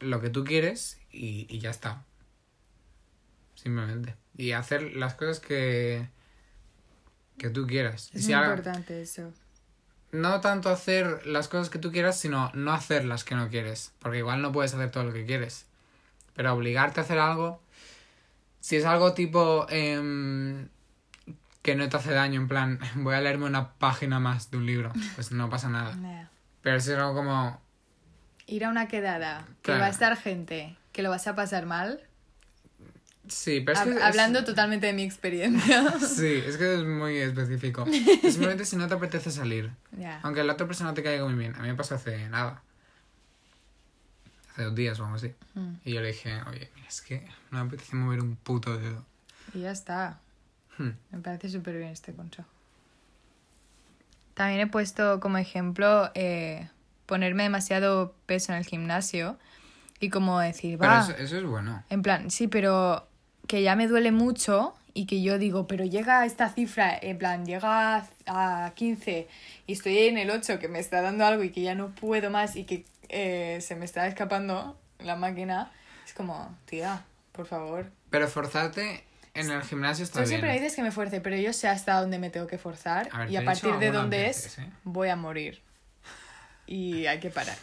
lo 0.00 0.20
que 0.20 0.30
tú 0.30 0.44
quieres 0.44 0.98
y, 1.10 1.46
y 1.48 1.58
ya 1.58 1.70
está. 1.70 2.04
Simplemente. 3.54 4.14
Y 4.36 4.52
hacer 4.52 4.94
las 4.96 5.14
cosas 5.14 5.40
que, 5.40 6.08
que 7.38 7.50
tú 7.50 7.66
quieras. 7.66 8.10
Es 8.12 8.22
si 8.22 8.26
muy 8.28 8.34
ahora- 8.34 8.48
importante 8.50 9.02
eso. 9.02 9.32
no 10.12 10.40
tanto 10.40 10.68
hacer 10.70 11.26
las 11.26 11.48
cosas 11.48 11.70
que 11.70 11.78
tú 11.78 11.90
quieras, 11.92 12.18
sino 12.18 12.50
no 12.54 12.72
hacer 12.72 13.04
las 13.04 13.24
que 13.24 13.34
no 13.34 13.48
quieres. 13.48 13.92
Porque 13.98 14.18
igual 14.18 14.42
no 14.42 14.52
puedes 14.52 14.74
hacer 14.74 14.90
todo 14.90 15.04
lo 15.04 15.12
que 15.12 15.24
quieres. 15.26 15.66
Pero 16.34 16.52
obligarte 16.54 17.00
a 17.00 17.04
hacer 17.04 17.18
algo. 17.18 17.60
Si 18.60 18.76
es 18.76 18.84
algo 18.84 19.12
tipo. 19.14 19.66
em, 19.70 20.68
que 21.62 21.74
no 21.76 21.88
te 21.88 21.96
hace 21.96 22.12
daño, 22.12 22.40
en 22.42 22.48
plan, 22.48 22.78
voy 22.96 23.14
a 23.14 23.20
leerme 23.20 23.46
una 23.46 23.72
página 23.74 24.20
más 24.20 24.50
de 24.50 24.58
un 24.58 24.66
libro. 24.66 24.92
Pues 25.14 25.32
no 25.32 25.48
pasa 25.48 25.68
nada. 25.68 26.30
Pero 26.62 26.80
si 26.80 26.90
es 26.92 26.98
algo 26.98 27.14
como. 27.14 27.62
Ir 28.46 28.64
a 28.64 28.68
una 28.70 28.88
quedada, 28.88 29.44
que 29.62 29.62
Claro. 29.62 29.80
va 29.80 29.86
a 29.86 29.90
estar 29.90 30.16
gente, 30.16 30.76
que 30.92 31.02
lo 31.02 31.10
vas 31.10 31.26
a 31.26 31.34
pasar 31.34 31.66
mal. 31.66 32.00
Sí, 33.26 33.60
pero 33.60 33.78
es 33.78 33.84
que... 33.84 33.90
es- 33.92 34.02
Hablando 34.02 34.44
totalmente 34.44 34.86
de 34.86 34.92
mi 34.92 35.02
experiencia. 35.02 35.94
Sí, 36.00 36.42
es 36.46 36.56
que 36.58 36.74
es 36.74 36.84
muy 36.84 37.16
específico. 37.16 37.86
Simplemente 38.22 38.64
si 38.66 38.76
no 38.76 38.86
te 38.86 38.94
apetece 38.94 39.30
salir. 39.30 39.70
ya. 39.98 40.20
Aunque 40.22 40.44
la 40.44 40.52
otra 40.52 40.66
persona 40.66 40.92
te 40.92 41.02
caiga 41.02 41.24
muy 41.24 41.34
bien. 41.34 41.54
A 41.54 41.60
mí 41.62 41.68
me 41.68 41.74
pasó 41.74 41.94
hace 41.94 42.28
nada. 42.28 42.62
Hace 44.52 44.64
dos 44.64 44.74
días 44.74 45.00
o 45.00 45.04
algo 45.04 45.16
así. 45.16 45.32
Mm. 45.54 45.72
Y 45.84 45.94
yo 45.94 46.00
le 46.02 46.08
dije, 46.08 46.40
oye, 46.48 46.70
mira, 46.76 46.86
es 46.88 47.00
que 47.00 47.26
no 47.50 47.60
me 47.64 47.68
apetece 47.68 47.96
mover 47.96 48.20
un 48.20 48.36
puto 48.36 48.76
dedo. 48.78 49.04
Y 49.54 49.60
ya 49.60 49.70
está. 49.72 50.20
Hmm. 50.76 50.90
Me 51.10 51.18
parece 51.20 51.48
súper 51.48 51.76
bien 51.78 51.90
este 51.90 52.12
consejo. 52.12 52.48
También 54.34 54.60
he 54.60 54.66
puesto 54.66 55.20
como 55.20 55.38
ejemplo 55.38 56.10
eh, 56.14 56.68
ponerme 57.06 57.42
demasiado 57.44 58.14
peso 58.26 58.52
en 58.52 58.58
el 58.58 58.64
gimnasio 58.64 59.38
y 60.00 60.10
como 60.10 60.38
decir, 60.40 60.78
Pero 60.78 60.92
va, 60.92 61.00
eso, 61.00 61.12
eso 61.16 61.38
es 61.38 61.44
bueno. 61.44 61.82
en 61.90 62.02
plan, 62.02 62.30
sí, 62.30 62.48
pero 62.48 63.06
que 63.46 63.62
ya 63.62 63.76
me 63.76 63.86
duele 63.88 64.10
mucho 64.12 64.74
y 64.94 65.06
que 65.06 65.22
yo 65.22 65.38
digo, 65.38 65.66
pero 65.66 65.84
llega 65.84 66.20
a 66.20 66.26
esta 66.26 66.48
cifra, 66.48 66.96
en 67.00 67.18
plan, 67.18 67.44
llega 67.46 68.06
a 68.26 68.72
15 68.74 69.28
y 69.66 69.72
estoy 69.72 69.98
en 69.98 70.18
el 70.18 70.30
8 70.30 70.58
que 70.58 70.68
me 70.68 70.78
está 70.78 71.00
dando 71.02 71.26
algo 71.26 71.42
y 71.42 71.50
que 71.50 71.62
ya 71.62 71.74
no 71.74 71.88
puedo 71.94 72.30
más 72.30 72.56
y 72.56 72.64
que 72.64 72.84
eh, 73.08 73.58
se 73.60 73.74
me 73.76 73.84
está 73.84 74.06
escapando 74.06 74.78
la 75.00 75.16
máquina, 75.16 75.70
es 76.06 76.14
como, 76.14 76.56
tía, 76.66 77.04
por 77.32 77.46
favor, 77.46 77.86
Pero 78.10 78.28
forzarte 78.28 79.04
en 79.34 79.50
el 79.50 79.62
gimnasio 79.62 80.04
está 80.04 80.20
Tú 80.22 80.28
bien. 80.28 80.40
siempre 80.40 80.52
dices 80.52 80.76
que 80.76 80.82
me 80.82 80.92
fuerce, 80.92 81.20
pero 81.20 81.36
yo 81.36 81.52
sé 81.52 81.66
hasta 81.68 82.00
dónde 82.00 82.18
me 82.18 82.30
tengo 82.30 82.46
que 82.46 82.56
forzar 82.58 83.08
A 83.12 83.18
ver, 83.20 83.30
y 83.30 83.36
a 83.36 83.44
partir 83.44 83.74
de 83.78 83.90
dónde 83.90 84.18
veces, 84.18 84.46
es, 84.46 84.58
¿eh? 84.60 84.70
voy 84.84 85.08
a 85.08 85.16
morir. 85.16 85.60
Y 86.66 87.06
hay 87.06 87.20
que 87.20 87.30
parar. 87.30 87.56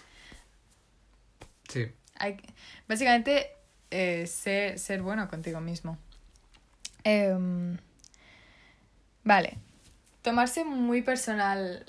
Sí. 1.68 1.92
Hay 2.16 2.38
Básicamente, 2.88 3.52
eh, 3.90 4.28
ser, 4.28 4.78
ser 4.80 5.02
bueno 5.02 5.28
contigo 5.28 5.62
mismo. 5.62 5.98
Em, 7.04 7.78
vale. 9.24 9.58
Tomarse 10.22 10.64
muy 10.64 11.02
personales 11.02 11.86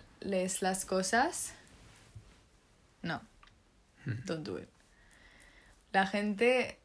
las 0.62 0.84
cosas. 0.84 1.52
No. 3.02 3.20
Don't 4.24 4.46
do 4.46 4.58
it. 4.58 4.68
La 5.92 6.06
gente 6.06 6.78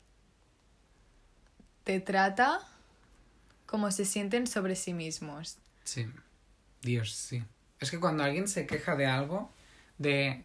te 1.83 1.99
trata 1.99 2.59
como 3.65 3.91
se 3.91 4.05
sienten 4.05 4.47
sobre 4.47 4.75
sí 4.75 4.93
mismos. 4.93 5.57
Sí. 5.83 6.07
Dios, 6.81 7.13
sí. 7.13 7.43
Es 7.79 7.91
que 7.91 7.99
cuando 7.99 8.23
alguien 8.23 8.47
se 8.47 8.65
queja 8.65 8.95
de 8.95 9.05
algo, 9.05 9.51
de... 9.97 10.43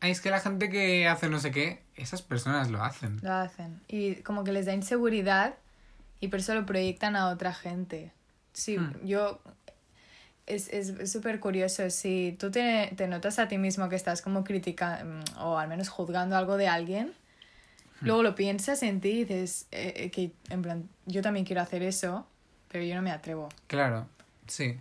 Ay, 0.00 0.12
es 0.12 0.20
que 0.20 0.30
la 0.30 0.40
gente 0.40 0.70
que 0.70 1.08
hace 1.08 1.28
no 1.28 1.40
sé 1.40 1.50
qué, 1.50 1.82
esas 1.96 2.22
personas 2.22 2.70
lo 2.70 2.82
hacen. 2.82 3.18
Lo 3.22 3.32
hacen. 3.32 3.80
Y 3.88 4.16
como 4.16 4.44
que 4.44 4.52
les 4.52 4.66
da 4.66 4.74
inseguridad 4.74 5.56
y 6.20 6.28
por 6.28 6.40
eso 6.40 6.54
lo 6.54 6.64
proyectan 6.66 7.16
a 7.16 7.28
otra 7.28 7.52
gente. 7.52 8.12
Sí, 8.52 8.78
Hmm. 8.78 8.92
yo... 9.04 9.40
Es 10.46 10.70
súper 11.12 11.34
es, 11.34 11.40
curioso. 11.42 11.90
Si 11.90 12.34
tú 12.40 12.50
te, 12.50 12.90
te 12.96 13.06
notas 13.06 13.38
a 13.38 13.48
ti 13.48 13.58
mismo 13.58 13.90
que 13.90 13.96
estás 13.96 14.22
como 14.22 14.44
criticando 14.44 15.22
o 15.38 15.58
al 15.58 15.68
menos 15.68 15.90
juzgando 15.90 16.38
algo 16.38 16.56
de 16.56 16.68
alguien, 16.68 17.12
luego 18.00 18.22
lo 18.22 18.34
piensas 18.34 18.82
en 18.82 19.02
ti 19.02 19.10
y 19.10 19.24
dices 19.24 19.66
eh, 19.72 19.92
eh, 19.96 20.10
que 20.10 20.32
en 20.48 20.62
plan, 20.62 20.88
yo 21.04 21.20
también 21.20 21.44
quiero 21.44 21.60
hacer 21.60 21.82
eso, 21.82 22.26
pero 22.68 22.82
yo 22.82 22.94
no 22.94 23.02
me 23.02 23.10
atrevo. 23.10 23.50
Claro, 23.66 24.08
sí. 24.46 24.78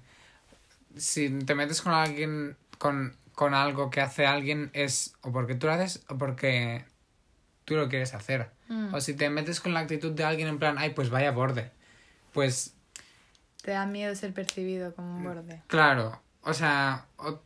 Si 0.96 1.30
te 1.30 1.54
metes 1.54 1.82
con 1.82 1.94
alguien, 1.94 2.56
con, 2.78 3.14
con 3.38 3.54
algo 3.54 3.92
que 3.92 4.02
hace 4.02 4.26
alguien, 4.26 4.72
es 4.74 5.14
o 5.22 5.32
porque 5.32 5.54
tú 5.54 5.68
lo 5.68 5.74
haces 5.74 6.04
o 6.10 6.18
porque 6.18 6.84
tú 7.66 7.76
lo 7.76 7.88
quieres 7.88 8.16
hacer. 8.16 8.50
Mm. 8.68 8.96
O 8.96 9.00
si 9.00 9.14
te 9.14 9.30
metes 9.30 9.62
con 9.62 9.76
la 9.76 9.82
actitud 9.82 10.12
de 10.12 10.24
alguien 10.24 10.48
en 10.48 10.58
plan, 10.58 10.80
ay, 10.80 10.90
pues 10.96 11.12
vaya 11.12 11.30
borde. 11.30 11.70
Pues 12.34 12.74
Te 13.62 13.70
da 13.74 13.86
miedo 13.86 14.16
ser 14.16 14.34
percibido 14.34 14.96
como 14.96 15.18
un 15.18 15.24
borde. 15.24 15.62
claro, 15.68 16.20
o 16.42 16.56
sea, 16.56 17.06
o 17.18 17.40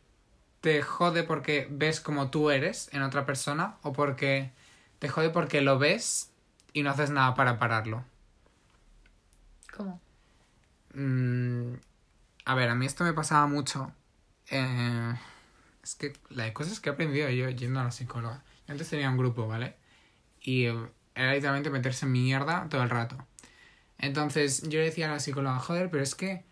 te 0.62 0.80
jode 0.80 1.24
porque 1.24 1.68
ves 1.70 2.00
como 2.00 2.30
tú 2.30 2.50
eres 2.50 2.88
en 2.94 3.02
otra 3.02 3.26
persona 3.26 3.76
o 3.82 3.92
porque 3.92 4.50
te 4.98 5.10
jode 5.10 5.28
porque 5.28 5.60
lo 5.60 5.78
ves 5.78 6.30
y 6.72 6.84
no 6.84 6.90
haces 6.90 7.10
nada 7.10 7.34
para 7.34 7.58
pararlo. 7.58 8.02
¿Cómo? 9.76 10.00
Mm, 10.94 11.74
a 12.46 12.54
ver, 12.54 12.70
a 12.70 12.74
mí 12.74 12.86
esto 12.86 13.04
me 13.04 13.12
pasaba 13.12 13.46
mucho. 13.46 13.92
Eh, 14.50 15.14
es 15.82 15.94
que 15.94 16.12
la 16.30 16.44
de 16.44 16.52
cosas 16.52 16.80
que 16.80 16.90
he 16.90 16.92
aprendido 16.92 17.28
yo 17.30 17.48
yendo 17.50 17.80
a 17.80 17.84
la 17.84 17.90
psicóloga. 17.90 18.42
Yo 18.66 18.72
antes 18.72 18.88
tenía 18.88 19.10
un 19.10 19.16
grupo, 19.18 19.46
¿vale? 19.48 19.76
Y 20.40 20.66
eh, 20.66 20.74
era 21.14 21.32
literalmente 21.34 21.70
meterse 21.70 22.06
en 22.06 22.12
mierda 22.12 22.66
todo 22.68 22.82
el 22.82 22.90
rato. 22.90 23.16
Entonces 23.98 24.62
yo 24.68 24.78
le 24.80 24.86
decía 24.86 25.08
a 25.08 25.12
la 25.14 25.20
psicóloga, 25.20 25.58
joder, 25.58 25.90
pero 25.90 26.02
es 26.02 26.14
que. 26.14 26.44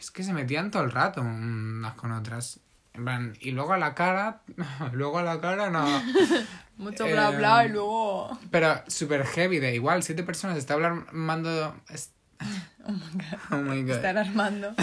Es 0.00 0.10
que 0.10 0.22
se 0.24 0.32
metían 0.32 0.70
todo 0.70 0.82
el 0.82 0.90
rato 0.90 1.20
unas 1.20 1.94
con 1.94 2.12
otras. 2.12 2.60
En 2.92 3.04
plan, 3.04 3.36
y 3.40 3.52
luego 3.52 3.72
a 3.72 3.78
la 3.78 3.94
cara. 3.94 4.42
luego 4.92 5.18
a 5.18 5.22
la 5.22 5.40
cara 5.40 5.70
no. 5.70 5.86
Mucho 6.76 7.06
bla 7.06 7.30
bla 7.30 7.62
y 7.64 7.66
Em, 7.66 7.72
luego... 7.74 8.38
Pero 8.50 8.82
súper 8.88 9.24
heavy, 9.26 9.58
de 9.58 9.74
igual, 9.74 10.02
siete 10.02 10.22
personas 10.22 10.56
está 10.56 10.74
armando. 10.74 11.76
es- 11.90 12.12
Oh 13.50 13.56
my 13.58 13.82
god. 13.82 13.96
Estar 13.96 14.16
armando. 14.18 14.74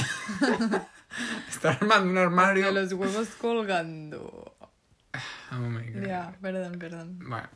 Está 1.49 1.71
armando 1.71 2.11
un 2.11 2.17
armario. 2.17 2.65
De 2.65 2.71
los 2.71 2.93
huevos 2.93 3.27
colgando. 3.39 4.55
Oh 5.51 5.55
my 5.55 5.91
god. 5.91 6.07
Ya, 6.07 6.35
perdón, 6.41 6.79
perdón. 6.79 7.19
Bueno, 7.19 7.49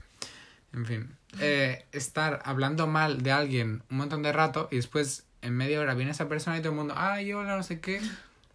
en 0.73 0.85
fin. 0.85 1.17
Eh, 1.39 1.85
estar 1.91 2.41
hablando 2.43 2.87
mal 2.87 3.21
de 3.21 3.31
alguien 3.31 3.83
un 3.89 3.97
montón 3.97 4.21
de 4.23 4.31
rato 4.31 4.67
y 4.71 4.77
después 4.77 5.25
en 5.41 5.55
media 5.55 5.79
hora 5.79 5.93
viene 5.93 6.11
esa 6.11 6.27
persona 6.27 6.57
y 6.57 6.61
todo 6.61 6.71
el 6.71 6.77
mundo, 6.77 6.93
ay, 6.97 7.31
hola, 7.33 7.55
no 7.55 7.63
sé 7.63 7.79
qué. 7.79 8.01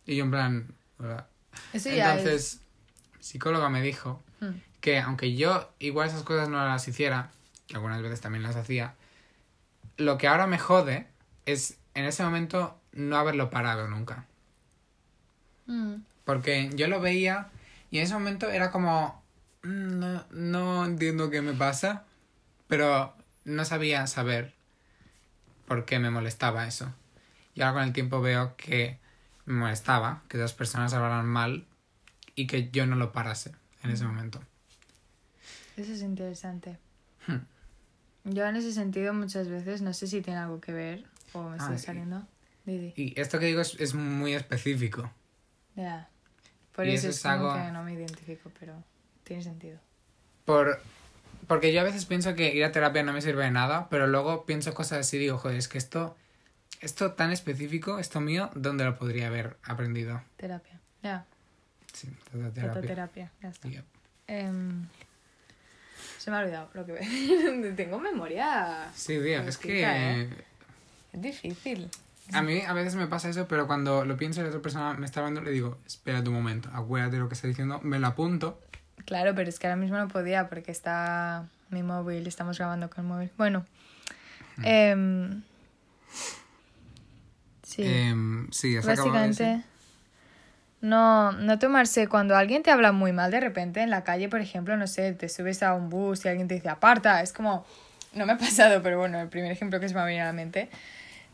Y 0.04 0.16
yo 0.16 0.24
en 0.24 0.30
plan, 0.30 0.74
hola. 0.98 1.26
Eso 1.72 1.90
ya 1.90 2.16
Entonces, 2.16 2.60
mi 3.16 3.24
psicóloga 3.24 3.68
me 3.68 3.80
dijo 3.80 4.22
es... 4.40 4.48
Mm. 4.48 4.54
que 4.80 5.00
aunque 5.00 5.34
yo 5.34 5.72
igual 5.78 6.08
esas 6.08 6.22
cosas 6.22 6.48
no 6.48 6.64
las 6.64 6.86
hiciera, 6.86 7.30
que 7.66 7.76
algunas 7.76 8.02
veces 8.02 8.20
también 8.20 8.42
las 8.42 8.56
hacía, 8.56 8.94
lo 9.96 10.18
que 10.18 10.28
ahora 10.28 10.46
me 10.46 10.58
jode 10.58 11.06
es 11.46 11.78
en 11.94 12.04
ese 12.04 12.22
momento 12.22 12.78
no 12.92 13.16
haberlo 13.16 13.50
parado 13.50 13.88
nunca. 13.88 14.26
Mm. 15.66 15.96
Porque 16.24 16.70
yo 16.74 16.88
lo 16.88 17.00
veía 17.00 17.48
y 17.90 17.98
en 17.98 18.04
ese 18.04 18.14
momento 18.14 18.50
era 18.50 18.70
como, 18.70 19.22
"Mm, 19.62 19.98
no, 19.98 20.24
no 20.30 20.84
entiendo 20.84 21.30
qué 21.30 21.42
me 21.42 21.52
pasa, 21.52 22.04
pero 22.68 23.14
no 23.44 23.64
sabía 23.64 24.06
saber 24.06 24.54
por 25.66 25.84
qué 25.84 25.98
me 25.98 26.10
molestaba 26.10 26.66
eso. 26.66 26.92
Y 27.54 27.62
ahora 27.62 27.74
con 27.74 27.82
el 27.84 27.92
tiempo 27.92 28.20
veo 28.20 28.56
que 28.56 28.98
me 29.46 29.54
molestaba 29.54 30.22
que 30.28 30.38
dos 30.38 30.52
personas 30.52 30.92
hablaran 30.94 31.26
mal 31.26 31.64
y 32.34 32.46
que 32.46 32.70
yo 32.70 32.86
no 32.86 32.96
lo 32.96 33.12
parase 33.12 33.52
en 33.82 33.90
ese 33.90 34.04
momento. 34.04 34.40
Eso 35.76 35.92
es 35.92 36.02
interesante. 36.02 36.78
Hmm. 37.26 37.38
Yo 38.24 38.44
en 38.46 38.56
ese 38.56 38.72
sentido 38.72 39.14
muchas 39.14 39.48
veces, 39.48 39.82
no 39.82 39.92
sé 39.94 40.06
si 40.06 40.20
tiene 40.22 40.40
algo 40.40 40.60
que 40.60 40.72
ver 40.72 41.04
o 41.32 41.48
me 41.50 41.56
Ah, 41.60 41.72
y- 41.74 41.78
saliendo. 41.78 42.26
Didi. 42.64 42.92
Y 42.96 43.20
esto 43.20 43.38
que 43.38 43.46
digo 43.46 43.60
es, 43.60 43.76
es 43.78 43.94
muy 43.94 44.34
específico. 44.34 45.12
Ya. 45.76 46.08
Por 46.74 46.86
Y 46.86 46.90
eso 46.94 47.08
eso 47.08 47.10
es 47.18 47.26
algo- 47.26 47.54
que 47.54 47.70
no 47.70 47.82
me 47.84 47.92
identifico, 47.92 48.50
pero 48.58 48.82
tiene 49.24 49.42
sentido. 49.42 49.78
Por, 50.44 50.80
porque 51.46 51.72
yo 51.72 51.80
a 51.80 51.84
veces 51.84 52.04
pienso 52.04 52.34
que 52.34 52.54
ir 52.54 52.64
a 52.64 52.72
terapia 52.72 53.02
no 53.02 53.12
me 53.12 53.22
sirve 53.22 53.44
de 53.44 53.50
nada, 53.50 53.88
pero 53.88 54.06
luego 54.06 54.44
pienso 54.46 54.74
cosas 54.74 55.00
así 55.00 55.16
y 55.16 55.20
digo, 55.20 55.38
joder, 55.38 55.56
es 55.56 55.68
que 55.68 55.78
esto, 55.78 56.16
esto 56.80 57.12
tan 57.12 57.32
específico, 57.32 57.98
esto 57.98 58.20
mío, 58.20 58.50
¿dónde 58.54 58.84
lo 58.84 58.96
podría 58.98 59.28
haber 59.28 59.56
aprendido? 59.62 60.22
Terapia. 60.36 60.80
Ya. 61.02 61.24
Sí, 61.92 62.08
toda 62.30 62.50
terapia. 62.50 62.82
Terapia. 62.82 63.32
Ya 63.42 63.48
está. 63.48 63.68
Yep. 63.68 63.84
Em, 64.28 64.86
se 66.18 66.30
me 66.30 66.36
ha 66.36 66.40
olvidado 66.40 66.68
lo 66.74 66.84
que. 66.84 66.94
Tengo 67.76 67.98
memoria. 67.98 68.90
Sí, 68.94 69.18
tío, 69.18 69.40
es 69.42 69.56
que 69.56 69.82
¿eh? 69.82 70.28
Es 71.12 71.22
difícil. 71.22 71.88
A 72.32 72.42
mí 72.42 72.60
a 72.66 72.72
veces 72.72 72.96
me 72.96 73.06
pasa 73.06 73.28
eso, 73.28 73.46
pero 73.46 73.66
cuando 73.66 74.04
lo 74.04 74.16
pienso 74.16 74.40
y 74.40 74.42
la 74.42 74.48
otra 74.48 74.60
persona 74.60 74.94
me 74.94 75.06
está 75.06 75.20
hablando, 75.20 75.42
le 75.42 75.50
digo, 75.50 75.78
espera 75.86 76.20
un 76.20 76.32
momento, 76.32 76.68
acuérdate 76.72 77.16
de 77.16 77.22
lo 77.22 77.28
que 77.28 77.34
está 77.34 77.46
diciendo, 77.46 77.80
me 77.82 77.98
lo 77.98 78.06
apunto. 78.08 78.60
Claro, 79.04 79.34
pero 79.34 79.48
es 79.48 79.58
que 79.58 79.66
ahora 79.66 79.76
mismo 79.76 79.96
no 79.96 80.08
podía 80.08 80.48
porque 80.48 80.72
está 80.72 81.46
mi 81.70 81.82
móvil, 81.82 82.26
estamos 82.26 82.58
grabando 82.58 82.90
con 82.90 83.04
el 83.04 83.10
móvil. 83.10 83.30
Bueno. 83.36 83.64
em, 84.62 85.42
sí. 87.62 87.82
Em, 87.84 88.50
sí, 88.50 88.74
de 88.74 88.80
Básicamente, 88.80 89.62
no, 90.80 91.32
no 91.32 91.58
tomarse 91.58 92.08
cuando 92.08 92.36
alguien 92.36 92.62
te 92.62 92.70
habla 92.70 92.92
muy 92.92 93.12
mal 93.12 93.30
de 93.30 93.40
repente 93.40 93.80
en 93.80 93.90
la 93.90 94.02
calle, 94.02 94.28
por 94.28 94.40
ejemplo, 94.40 94.76
no 94.76 94.86
sé, 94.86 95.12
te 95.12 95.28
subes 95.28 95.62
a 95.62 95.74
un 95.74 95.88
bus 95.88 96.24
y 96.24 96.28
alguien 96.28 96.48
te 96.48 96.54
dice 96.54 96.68
aparta, 96.68 97.22
es 97.22 97.32
como, 97.32 97.64
no 98.12 98.26
me 98.26 98.32
ha 98.32 98.38
pasado, 98.38 98.82
pero 98.82 98.98
bueno, 98.98 99.20
el 99.20 99.28
primer 99.28 99.52
ejemplo 99.52 99.78
que 99.78 99.88
se 99.88 99.94
me 99.94 100.00
ha 100.00 100.04
venido 100.04 100.24
a 100.24 100.26
la 100.26 100.32
mente. 100.32 100.68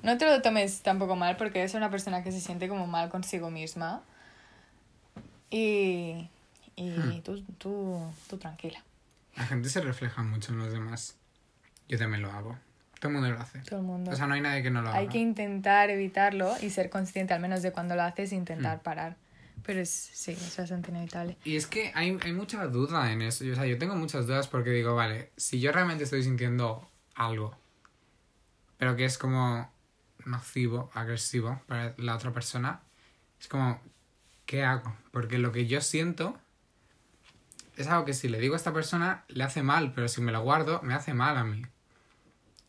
No 0.02 0.18
te 0.18 0.26
lo 0.26 0.42
tomes 0.42 0.82
tampoco 0.82 1.14
mal 1.16 1.36
porque 1.36 1.62
es 1.62 1.74
una 1.74 1.90
persona 1.90 2.22
que 2.24 2.32
se 2.32 2.40
siente 2.40 2.68
como 2.68 2.86
mal 2.86 3.08
consigo 3.08 3.50
misma. 3.50 4.02
Y, 5.50 6.28
y 6.76 6.90
Hmm. 6.90 7.22
tú, 7.22 7.42
tú, 7.58 8.00
tú 8.28 8.38
tranquila. 8.38 8.82
La 9.36 9.46
gente 9.46 9.68
se 9.68 9.80
refleja 9.80 10.22
mucho 10.22 10.52
en 10.52 10.58
los 10.58 10.72
demás. 10.72 11.16
yo 11.88 11.98
también 11.98 12.22
lo 12.22 12.30
hago. 12.32 12.58
Todo 13.00 13.08
el 13.08 13.14
mundo 13.14 13.30
lo 13.30 13.40
hace. 13.40 13.58
Todo 13.60 13.80
el 13.80 13.84
mundo. 13.86 14.10
O 14.12 14.16
sea, 14.16 14.26
no 14.26 14.34
hay 14.34 14.40
nadie 14.40 14.62
que 14.62 14.70
no 14.70 14.80
lo 14.82 14.88
haga. 14.88 14.98
Hay 14.98 15.08
que 15.08 15.18
intentar 15.18 15.90
evitarlo 15.90 16.54
y 16.62 16.70
ser 16.70 16.88
consciente 16.88 17.34
al 17.34 17.40
menos 17.40 17.60
de 17.62 17.72
cuando 17.72 17.94
lo 17.96 18.02
haces 18.02 18.32
e 18.32 18.36
intentar 18.36 18.78
Mm. 18.78 18.82
parar. 18.82 19.16
Pero 19.64 19.80
es, 19.80 19.90
sí, 19.90 20.32
es 20.32 20.56
bastante 20.56 20.90
inevitable. 20.90 21.36
Y 21.44 21.56
es 21.56 21.66
que 21.66 21.92
hay, 21.94 22.18
hay 22.22 22.32
mucha 22.32 22.66
duda 22.66 23.12
en 23.12 23.22
eso. 23.22 23.44
O 23.50 23.54
sea, 23.54 23.66
yo 23.66 23.76
tengo 23.78 23.94
muchas 23.96 24.26
dudas 24.26 24.48
porque 24.48 24.70
digo, 24.70 24.94
vale, 24.94 25.30
si 25.36 25.60
yo 25.60 25.70
realmente 25.72 26.04
estoy 26.04 26.22
sintiendo 26.22 26.88
algo, 27.14 27.54
pero 28.78 28.96
que 28.96 29.04
es 29.04 29.18
como 29.18 29.70
nocivo, 30.26 30.90
agresivo 30.94 31.60
para 31.66 31.94
la 31.98 32.14
otra 32.16 32.32
persona, 32.32 32.80
es 33.40 33.48
como, 33.48 33.80
¿qué 34.46 34.62
hago? 34.64 34.96
Porque 35.10 35.38
lo 35.38 35.52
que 35.52 35.66
yo 35.66 35.80
siento 35.80 36.38
es 37.76 37.86
algo 37.86 38.04
que 38.04 38.14
si 38.14 38.28
le 38.28 38.38
digo 38.38 38.54
a 38.54 38.56
esta 38.56 38.72
persona 38.72 39.24
le 39.28 39.44
hace 39.44 39.62
mal, 39.62 39.92
pero 39.94 40.08
si 40.08 40.20
me 40.20 40.32
lo 40.32 40.42
guardo, 40.42 40.80
me 40.82 40.94
hace 40.94 41.14
mal 41.14 41.36
a 41.36 41.44
mí. 41.44 41.62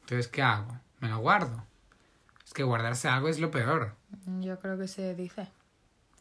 Entonces, 0.02 0.28
¿qué 0.28 0.42
hago? 0.42 0.80
¿Me 1.00 1.10
lo 1.10 1.20
guardo? 1.20 1.66
Es 2.46 2.54
que 2.54 2.63
guardarse 2.63 3.08
algo 3.08 3.28
es 3.30 3.39
lo 3.39 3.52
peor. 3.52 3.96
Yo 4.39 4.60
creo 4.60 4.78
que 4.78 4.88
se 4.88 5.16
dice 5.16 5.48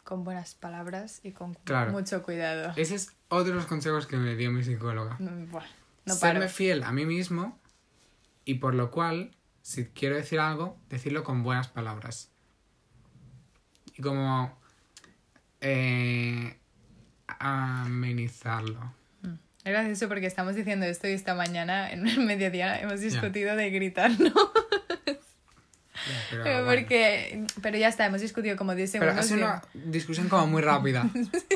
con 0.05 0.25
buenas 0.25 0.55
palabras 0.55 1.21
y 1.23 1.31
con 1.33 1.55
Claro. 1.55 1.93
mucho 1.93 2.23
cuidado. 2.23 2.73
Ese 2.77 2.97
es 2.97 3.13
otro 3.29 3.45
de 3.51 3.55
los 3.55 3.67
consejos 3.67 4.07
que 4.07 4.17
me 4.17 4.35
dio 4.35 4.51
mi 4.51 4.63
psicóloga. 4.65 5.17
Mm, 5.19 5.47
no 6.07 6.15
serme 6.15 6.49
fiel 6.49 6.83
a 6.83 6.93
mí 6.93 7.07
mismo 7.07 7.59
y 8.45 8.55
por 8.55 8.75
lo 8.75 8.91
cual, 8.91 9.37
si 9.63 9.87
quiero 9.87 10.17
decir 10.17 10.41
algo, 10.41 10.79
decirlo 10.89 11.25
con 11.25 11.43
buenas 11.43 11.69
palabras. 11.69 12.31
Y 13.95 14.03
como 14.03 14.59
eh, 15.61 16.59
amenizarlo. 17.27 18.95
Es 19.65 19.73
gracioso 19.73 20.09
porque 20.09 20.27
estamos 20.27 20.57
diciendo 20.57 20.87
esto 20.87 21.07
y 21.07 21.13
esta 21.13 21.35
mañana 21.35 21.91
en 21.91 22.07
el 22.07 22.19
mediodía 22.27 22.81
hemos 22.81 23.01
discutido 23.01 23.55
de 23.55 23.71
gritar, 23.71 24.11
¿no? 24.19 24.33
Pero, 26.31 26.43
Pero 26.45 26.65
bueno. 26.65 26.81
porque, 26.81 27.45
pero 27.61 27.79
ya 27.79 27.89
está, 27.89 28.07
hemos 28.07 28.21
discutido 28.21 28.57
como 28.57 28.75
10 28.75 28.93
Pero 28.93 29.05
segundos. 29.05 29.25
ha 29.25 29.29
sido 29.29 29.39
una 29.47 29.63
discusión 29.93 30.29
como 30.29 30.47
muy 30.47 30.63
rápida. 30.63 31.09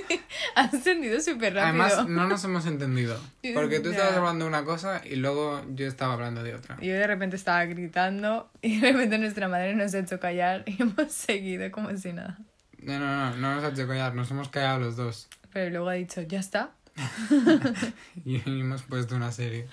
ha 0.55 0.65
encendido 0.73 1.21
súper 1.21 1.55
rápido. 1.55 1.85
Además, 1.85 2.09
no 2.09 2.27
nos 2.29 2.45
hemos 2.45 2.67
entendido. 2.67 3.21
Porque 3.55 3.81
tú 3.81 3.91
estabas 3.91 4.15
hablando 4.17 4.45
de 4.45 4.49
una 4.49 4.65
cosa 4.65 5.03
y 5.05 5.17
luego 5.17 5.63
yo 5.75 5.87
estaba 5.87 6.15
hablando 6.15 6.43
de 6.43 6.55
otra. 6.55 6.77
Yo 6.81 6.93
de 6.95 7.07
repente 7.07 7.37
estaba 7.37 7.65
gritando 7.65 8.51
y 8.63 8.81
de 8.81 8.93
repente 8.93 9.19
nuestra 9.19 9.49
madre 9.49 9.75
nos 9.75 9.95
ha 9.95 9.99
hecho 9.99 10.21
callar 10.21 10.65
y 10.67 10.77
hemos 10.83 11.13
seguido 11.13 11.71
como 11.71 11.97
si 11.97 12.13
nada. 12.13 12.39
No, 12.79 12.99
no, 12.99 13.07
no, 13.07 13.37
no 13.37 13.55
nos 13.57 13.65
ha 13.65 13.69
hecho 13.69 13.89
callar, 13.89 14.15
nos 14.15 14.31
hemos 14.31 14.49
callado 14.49 14.81
los 14.81 14.97
dos. 14.97 15.29
Pero 15.53 15.71
luego 15.71 15.89
ha 15.89 15.95
dicho, 15.95 16.23
ya 16.23 16.41
está. 16.41 16.71
Y 18.25 18.43
hemos 18.47 18.83
puesto 18.83 19.17
una 19.17 19.33
serie. 19.33 19.67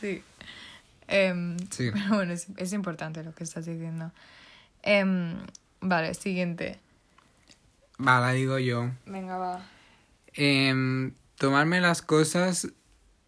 Sí. 0.00 0.22
Em, 1.12 1.56
Sí. 1.70 1.90
Pero 1.92 2.14
bueno, 2.16 2.32
es, 2.32 2.46
es 2.56 2.72
importante 2.72 3.22
lo 3.22 3.34
que 3.34 3.44
estás 3.44 3.66
diciendo. 3.66 4.10
Em, 4.82 5.36
vale, 5.80 6.14
siguiente. 6.14 6.78
Vale, 7.98 8.34
digo 8.34 8.58
yo. 8.58 8.90
Venga, 9.06 9.36
va. 9.36 9.64
Em, 10.34 11.12
tomarme 11.36 11.80
las 11.80 12.02
cosas 12.02 12.68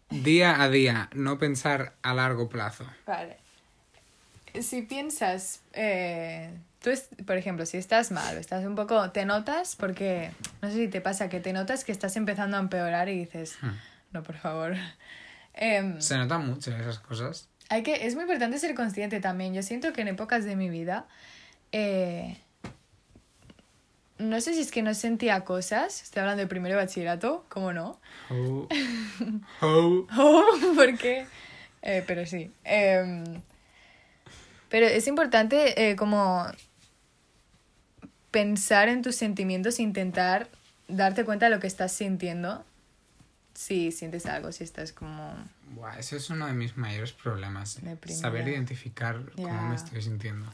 día 0.09 0.61
a 0.61 0.69
día, 0.69 1.09
no 1.13 1.37
pensar 1.37 1.93
a 2.01 2.13
largo 2.13 2.49
plazo. 2.49 2.85
Vale. 3.05 3.37
Si 4.61 4.81
piensas, 4.83 5.61
eh, 5.73 6.49
tú, 6.81 6.89
es- 6.89 7.09
por 7.25 7.37
ejemplo, 7.37 7.65
si 7.65 7.77
estás 7.77 8.11
mal, 8.11 8.37
estás 8.37 8.65
un 8.65 8.75
poco, 8.75 9.11
te 9.11 9.25
notas, 9.25 9.75
porque 9.75 10.31
no 10.61 10.69
sé 10.69 10.75
si 10.75 10.87
te 10.87 11.01
pasa 11.01 11.27
que 11.29 11.39
te 11.41 11.51
notas 11.53 11.83
que 11.83 11.91
estás 11.91 12.15
empezando 12.15 12.57
a 12.57 12.59
empeorar 12.61 13.09
y 13.09 13.19
dices, 13.19 13.57
Hmm. 13.61 13.71
no, 14.13 14.23
por 14.23 14.37
favor. 14.37 14.75
Em, 15.53 15.99
Se 16.01 16.17
notan 16.17 16.45
mucho 16.47 16.71
esas 16.75 16.99
cosas. 16.99 17.47
Hay 17.69 17.83
que, 17.83 18.05
es 18.05 18.15
muy 18.15 18.23
importante 18.23 18.59
ser 18.59 18.75
consciente 18.75 19.19
también. 19.19 19.53
Yo 19.53 19.63
siento 19.63 19.93
que 19.93 20.01
en 20.01 20.09
épocas 20.09 20.45
de 20.45 20.55
mi 20.55 20.69
vida, 20.69 21.07
eh, 21.71 22.37
no 24.17 24.39
sé 24.39 24.53
si 24.53 24.61
es 24.61 24.71
que 24.71 24.81
no 24.81 24.93
sentía 24.93 25.43
cosas, 25.43 26.01
estoy 26.03 26.21
hablando 26.21 26.41
de 26.41 26.47
primero 26.47 26.75
de 26.75 26.81
bachillerato, 26.81 27.45
¿cómo 27.49 27.73
no? 27.73 27.99
Oh. 28.29 28.67
Oh. 29.61 30.07
Oh, 30.17 30.43
¿por 30.75 30.97
qué? 30.97 31.25
Eh, 31.81 32.03
pero 32.05 32.25
sí. 32.25 32.51
Em, 32.63 33.23
pero 34.69 34.87
es 34.87 35.07
importante 35.07 35.89
eh, 35.89 35.95
como 35.95 36.45
pensar 38.31 38.89
en 38.89 39.01
tus 39.01 39.15
sentimientos 39.15 39.79
e 39.79 39.83
intentar 39.83 40.47
darte 40.87 41.25
cuenta 41.25 41.45
de 41.45 41.51
lo 41.55 41.59
que 41.59 41.67
estás 41.67 41.91
sintiendo. 41.91 42.63
Si 43.55 43.91
sientes 43.93 44.25
algo, 44.25 44.51
si 44.51 44.63
estás 44.65 44.91
como... 44.91 45.33
Buah, 45.71 45.97
eso 45.97 46.17
es 46.17 46.29
uno 46.29 46.45
de 46.45 46.53
mis 46.53 46.75
mayores 46.77 47.13
problemas. 47.13 47.79
eh. 47.83 47.97
Saber 48.13 48.47
identificar 48.49 49.21
cómo 49.35 49.69
me 49.69 49.75
estoy 49.75 50.01
sintiendo. 50.01 50.45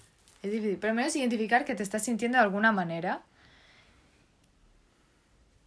Es 0.44 0.52
difícil. 0.52 0.78
Pero 0.80 0.92
al 0.92 0.96
menos 0.98 1.16
identificar 1.16 1.66
que 1.66 1.74
te 1.76 1.82
estás 1.84 2.04
sintiendo 2.04 2.38
de 2.38 2.44
alguna 2.44 2.72
manera. 2.72 3.22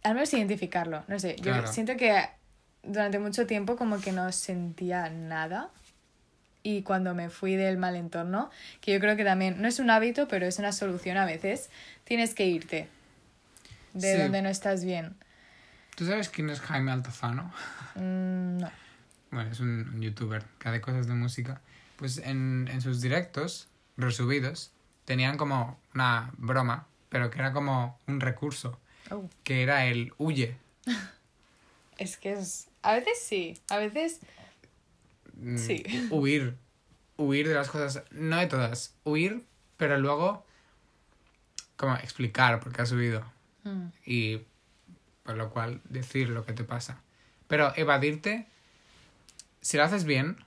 Al 0.03 0.13
menos 0.13 0.33
identificarlo. 0.33 1.03
No 1.07 1.19
sé. 1.19 1.35
Yo 1.41 1.67
siento 1.67 1.97
que 1.97 2.23
durante 2.83 3.19
mucho 3.19 3.45
tiempo 3.45 3.75
como 3.75 3.99
que 3.99 4.11
no 4.11 4.31
sentía 4.31 5.09
nada. 5.09 5.69
Y 6.63 6.81
cuando 6.83 7.13
me 7.13 7.29
fui 7.29 7.55
del 7.55 7.77
mal 7.77 7.95
entorno, 7.95 8.49
que 8.81 8.93
yo 8.93 8.99
creo 8.99 9.15
que 9.15 9.23
también 9.23 9.61
no 9.61 9.67
es 9.67 9.79
un 9.79 9.89
hábito, 9.91 10.27
pero 10.27 10.45
es 10.47 10.57
una 10.57 10.71
solución 10.71 11.17
a 11.17 11.25
veces, 11.25 11.69
tienes 12.05 12.33
que 12.33 12.47
irte 12.47 12.87
de 13.93 14.13
Sí. 14.15 14.21
donde 14.21 14.41
no 14.41 14.49
estás 14.49 14.83
bien. 14.83 15.15
¿Tú 15.95 16.05
sabes 16.05 16.29
quién 16.29 16.49
es 16.49 16.59
Jaime 16.61 16.91
Altozano? 16.91 17.51
Mm, 17.95 18.57
no. 18.57 18.71
Bueno, 19.31 19.51
es 19.51 19.59
un, 19.59 19.89
un 19.93 20.01
youtuber 20.01 20.43
que 20.59 20.69
hace 20.69 20.81
cosas 20.81 21.07
de 21.07 21.13
música. 21.13 21.61
Pues 21.97 22.17
en, 22.17 22.67
en 22.71 22.81
sus 22.81 23.01
directos, 23.01 23.67
resubidos, 23.97 24.71
tenían 25.05 25.37
como 25.37 25.79
una 25.93 26.31
broma, 26.37 26.87
pero 27.09 27.29
que 27.29 27.39
era 27.39 27.53
como 27.53 27.99
un 28.07 28.19
recurso, 28.19 28.79
Oh. 29.11 29.29
que 29.43 29.61
era 29.61 29.85
el 29.85 30.13
huye. 30.17 30.57
Es 31.97 32.17
que 32.17 32.33
es... 32.33 32.67
A 32.81 32.93
veces 32.95 33.19
sí, 33.23 33.57
a 33.69 33.77
veces... 33.77 34.19
Mm, 35.37 35.57
Sí. 35.57 35.83
Huir. 36.11 36.57
Huir 37.17 37.47
de 37.47 37.53
las 37.53 37.69
cosas. 37.69 38.03
No 38.11 38.35
de 38.37 38.47
todas. 38.47 38.93
Huir, 39.05 39.45
pero 39.77 39.97
luego. 39.97 40.45
Como 41.77 41.95
explicar 41.95 42.59
por 42.59 42.73
qué 42.73 42.81
has 42.81 42.91
huido. 42.91 43.23
mm, 43.63 43.87
Y. 44.05 44.41
Por 45.25 45.35
lo 45.35 45.49
cual, 45.49 45.81
decir 45.89 46.29
lo 46.29 46.45
que 46.45 46.53
te 46.53 46.63
pasa. 46.63 47.01
Pero 47.47 47.73
evadirte. 47.75 48.47
Si 49.61 49.75
lo 49.75 49.83
haces 49.83 50.03
bien. 50.05 50.37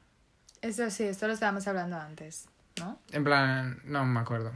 Eso 0.63 0.89
sí, 0.91 1.03
esto 1.05 1.27
lo 1.27 1.33
estábamos 1.33 1.67
hablando 1.67 1.97
antes, 1.99 2.47
¿no? 2.79 2.99
En 3.13 3.25
plan. 3.25 3.81
No 3.85 4.05
me 4.05 4.21
acuerdo. 4.21 4.53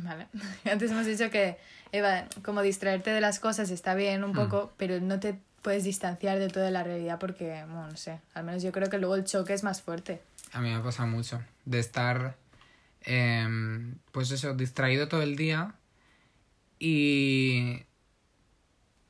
Vale. 0.00 0.28
Antes 0.70 0.90
hemos 0.90 1.06
dicho 1.06 1.30
que, 1.30 1.56
Eva, 1.92 2.26
como 2.42 2.60
distraerte 2.60 3.10
de 3.10 3.20
las 3.22 3.40
cosas 3.40 3.70
está 3.70 3.94
bien 3.94 4.24
un 4.24 4.34
poco, 4.34 4.72
pero 4.76 5.00
no 5.00 5.18
te 5.20 5.38
puedes 5.62 5.84
distanciar 5.84 6.38
de 6.38 6.48
toda 6.48 6.70
la 6.70 6.84
realidad 6.84 7.18
porque, 7.18 7.64
bueno, 7.66 7.88
no 7.88 7.96
sé, 7.96 8.20
al 8.34 8.44
menos 8.44 8.62
yo 8.62 8.72
creo 8.72 8.90
que 8.90 8.98
luego 8.98 9.16
el 9.16 9.24
choque 9.24 9.54
es 9.54 9.64
más 9.64 9.80
fuerte. 9.82 10.20
A 10.52 10.60
mí 10.60 10.70
me 10.70 10.80
pasa 10.80 11.06
mucho. 11.06 11.40
De 11.64 11.78
estar. 11.78 12.36
em, 13.02 13.94
pues 14.12 14.30
eso, 14.30 14.54
distraído 14.54 15.08
todo 15.08 15.22
el 15.22 15.36
día. 15.36 15.74
Y. 16.78 17.82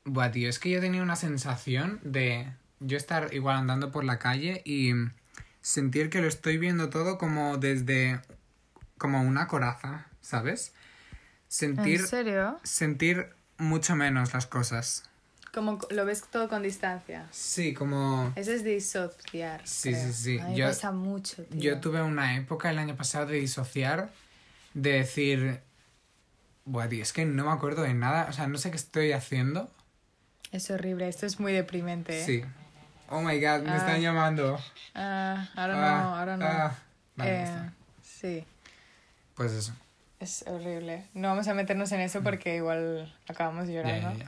Buah, 0.09 0.31
tío, 0.31 0.49
es 0.49 0.57
que 0.57 0.69
yo 0.69 0.79
tenía 0.79 1.03
una 1.03 1.17
sensación 1.17 1.99
de 2.01 2.47
yo 2.79 2.95
estar 2.95 3.33
igual 3.33 3.57
andando 3.57 3.91
por 3.91 4.05
la 4.05 4.19
calle 4.19 4.61
y 4.63 4.93
sentir 5.61 6.09
que 6.09 6.21
lo 6.21 6.27
estoy 6.29 6.57
viendo 6.57 6.89
todo 6.89 7.17
como 7.17 7.57
desde. 7.57 8.21
como 8.97 9.21
una 9.21 9.47
coraza, 9.47 10.07
¿sabes? 10.21 10.71
Sentir. 11.49 11.99
¿En 12.01 12.07
serio? 12.07 12.59
sentir 12.63 13.29
mucho 13.57 13.95
menos 13.97 14.33
las 14.33 14.47
cosas. 14.47 15.03
Como 15.53 15.79
lo 15.89 16.05
ves 16.05 16.23
todo 16.31 16.47
con 16.47 16.63
distancia. 16.63 17.27
Sí, 17.31 17.73
como. 17.73 18.31
Eso 18.37 18.51
es 18.53 18.63
disociar. 18.63 19.61
Sí, 19.67 19.91
creo. 19.91 20.07
sí, 20.07 20.13
sí. 20.13 20.39
A 20.39 20.45
mí 20.45 20.51
me 20.51 20.57
Yo- 20.57 20.67
pasa 20.67 20.91
mucho, 20.93 21.43
tío. 21.43 21.59
Yo 21.61 21.79
tuve 21.81 22.01
una 22.01 22.37
época 22.37 22.69
el 22.69 22.77
año 22.79 22.95
pasado 22.95 23.25
de 23.25 23.39
disociar, 23.39 24.09
de 24.73 24.91
decir, 24.91 25.59
Buah, 26.63 26.87
tío, 26.87 27.01
es 27.03 27.11
que 27.11 27.25
no 27.25 27.45
me 27.45 27.51
acuerdo 27.51 27.81
de 27.81 27.93
nada, 27.93 28.27
o 28.29 28.33
sea, 28.33 28.47
no 28.47 28.57
sé 28.57 28.69
qué 28.71 28.77
estoy 28.77 29.11
haciendo. 29.11 29.69
Es 30.51 30.69
horrible, 30.71 31.07
esto 31.07 31.25
es 31.25 31.39
muy 31.39 31.53
deprimente. 31.53 32.21
¿eh? 32.21 32.25
Sí. 32.25 32.43
Oh 33.09 33.21
my 33.21 33.35
god, 33.39 33.61
me 33.63 33.71
Ah. 33.71 33.77
están 33.77 34.01
llamando. 34.01 34.59
Ah, 34.95 35.47
ahora 35.55 35.73
Ah, 35.75 36.01
no, 36.03 36.15
ahora 36.15 36.37
no. 36.37 37.25
Eh, 37.25 37.71
sí, 38.01 38.45
Pues 39.35 39.51
eso. 39.53 39.73
es 40.19 40.43
horrible. 40.47 41.05
No 41.13 41.29
vamos 41.29 41.47
a 41.47 41.53
meternos 41.53 41.91
en 41.91 42.01
eso 42.01 42.21
porque 42.23 42.55
igual 42.55 43.15
acabamos 43.27 43.67
Mm. 43.67 43.71
Llorando. 43.71 44.25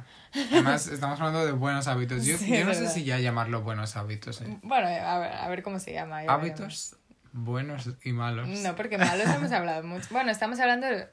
Además, 0.51 0.88
estamos 0.88 1.19
hablando 1.19 1.45
de 1.45 1.51
buenos 1.53 1.88
hábitos. 1.88 2.25
Yo, 2.25 2.38
Sí, 2.38 2.47
yo 2.49 2.55
es 2.55 2.65
no 2.65 2.73
sé 2.73 2.88
si 2.89 3.03
ya 3.03 3.17
llamarlo 3.19 3.62
buenos 3.63 3.95
hábitos. 3.97 4.41
¿eh? 4.41 4.58
Bueno, 4.62 4.88
a 4.88 5.19
ver, 5.19 5.34
a 5.34 5.47
ver 5.49 5.63
cómo 5.63 5.79
se 5.79 5.93
llama. 5.93 6.21
Hábitos 6.27 6.95
buenos 7.32 7.89
y 8.03 8.12
malos. 8.13 8.47
No, 8.47 8.75
porque 8.75 8.97
malos 8.97 9.27
hemos 9.27 9.51
hablado 9.51 9.84
mucho. 9.84 10.08
Bueno, 10.12 10.32
estamos 10.32 10.60
hablando 10.60 10.88
de... 10.88 11.08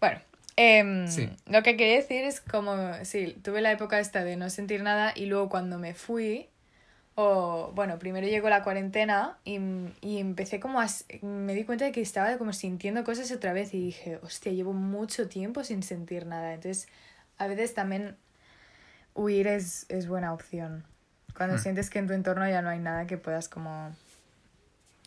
Bueno, 0.00 0.20
em, 0.78 1.08
Sí. 1.08 1.28
lo 1.46 1.62
que 1.62 1.76
quería 1.76 1.96
decir 1.96 2.24
es 2.24 2.40
como, 2.40 2.74
sí, 3.04 3.36
tuve 3.42 3.60
la 3.60 3.72
época 3.72 3.98
esta 4.00 4.24
de 4.24 4.36
no 4.36 4.50
sentir 4.50 4.82
nada 4.82 5.12
y 5.14 5.26
luego 5.26 5.48
cuando 5.48 5.78
me 5.78 5.94
fui, 5.94 6.48
O, 7.14 7.70
bueno, 7.74 7.98
primero 7.98 8.26
llegó 8.26 8.48
la 8.48 8.62
cuarentena 8.62 9.36
y, 9.44 9.58
y 10.00 10.16
empecé 10.18 10.60
como 10.60 10.80
a... 10.80 10.86
Me 11.20 11.54
di 11.54 11.64
cuenta 11.64 11.84
de 11.84 11.92
que 11.92 12.00
estaba 12.00 12.38
como 12.38 12.54
sintiendo 12.54 13.04
cosas 13.04 13.30
otra 13.32 13.52
vez 13.52 13.74
y 13.74 13.80
dije, 13.84 14.18
hostia, 14.22 14.50
llevo 14.52 14.72
mucho 14.72 15.28
tiempo 15.28 15.62
sin 15.62 15.82
sentir 15.82 16.24
nada. 16.24 16.54
Entonces, 16.54 16.88
a 17.36 17.48
veces 17.48 17.74
también 17.74 18.16
huir 19.14 19.46
es, 19.46 19.84
es 19.90 20.08
buena 20.08 20.32
opción. 20.32 20.84
Cuando 21.36 21.56
Hmm. 21.56 21.60
sientes 21.60 21.90
que 21.90 21.98
en 21.98 22.06
tu 22.06 22.14
entorno 22.14 22.48
ya 22.48 22.62
no 22.62 22.70
hay 22.70 22.78
nada 22.78 23.06
que 23.06 23.18
puedas 23.18 23.50
como 23.50 23.94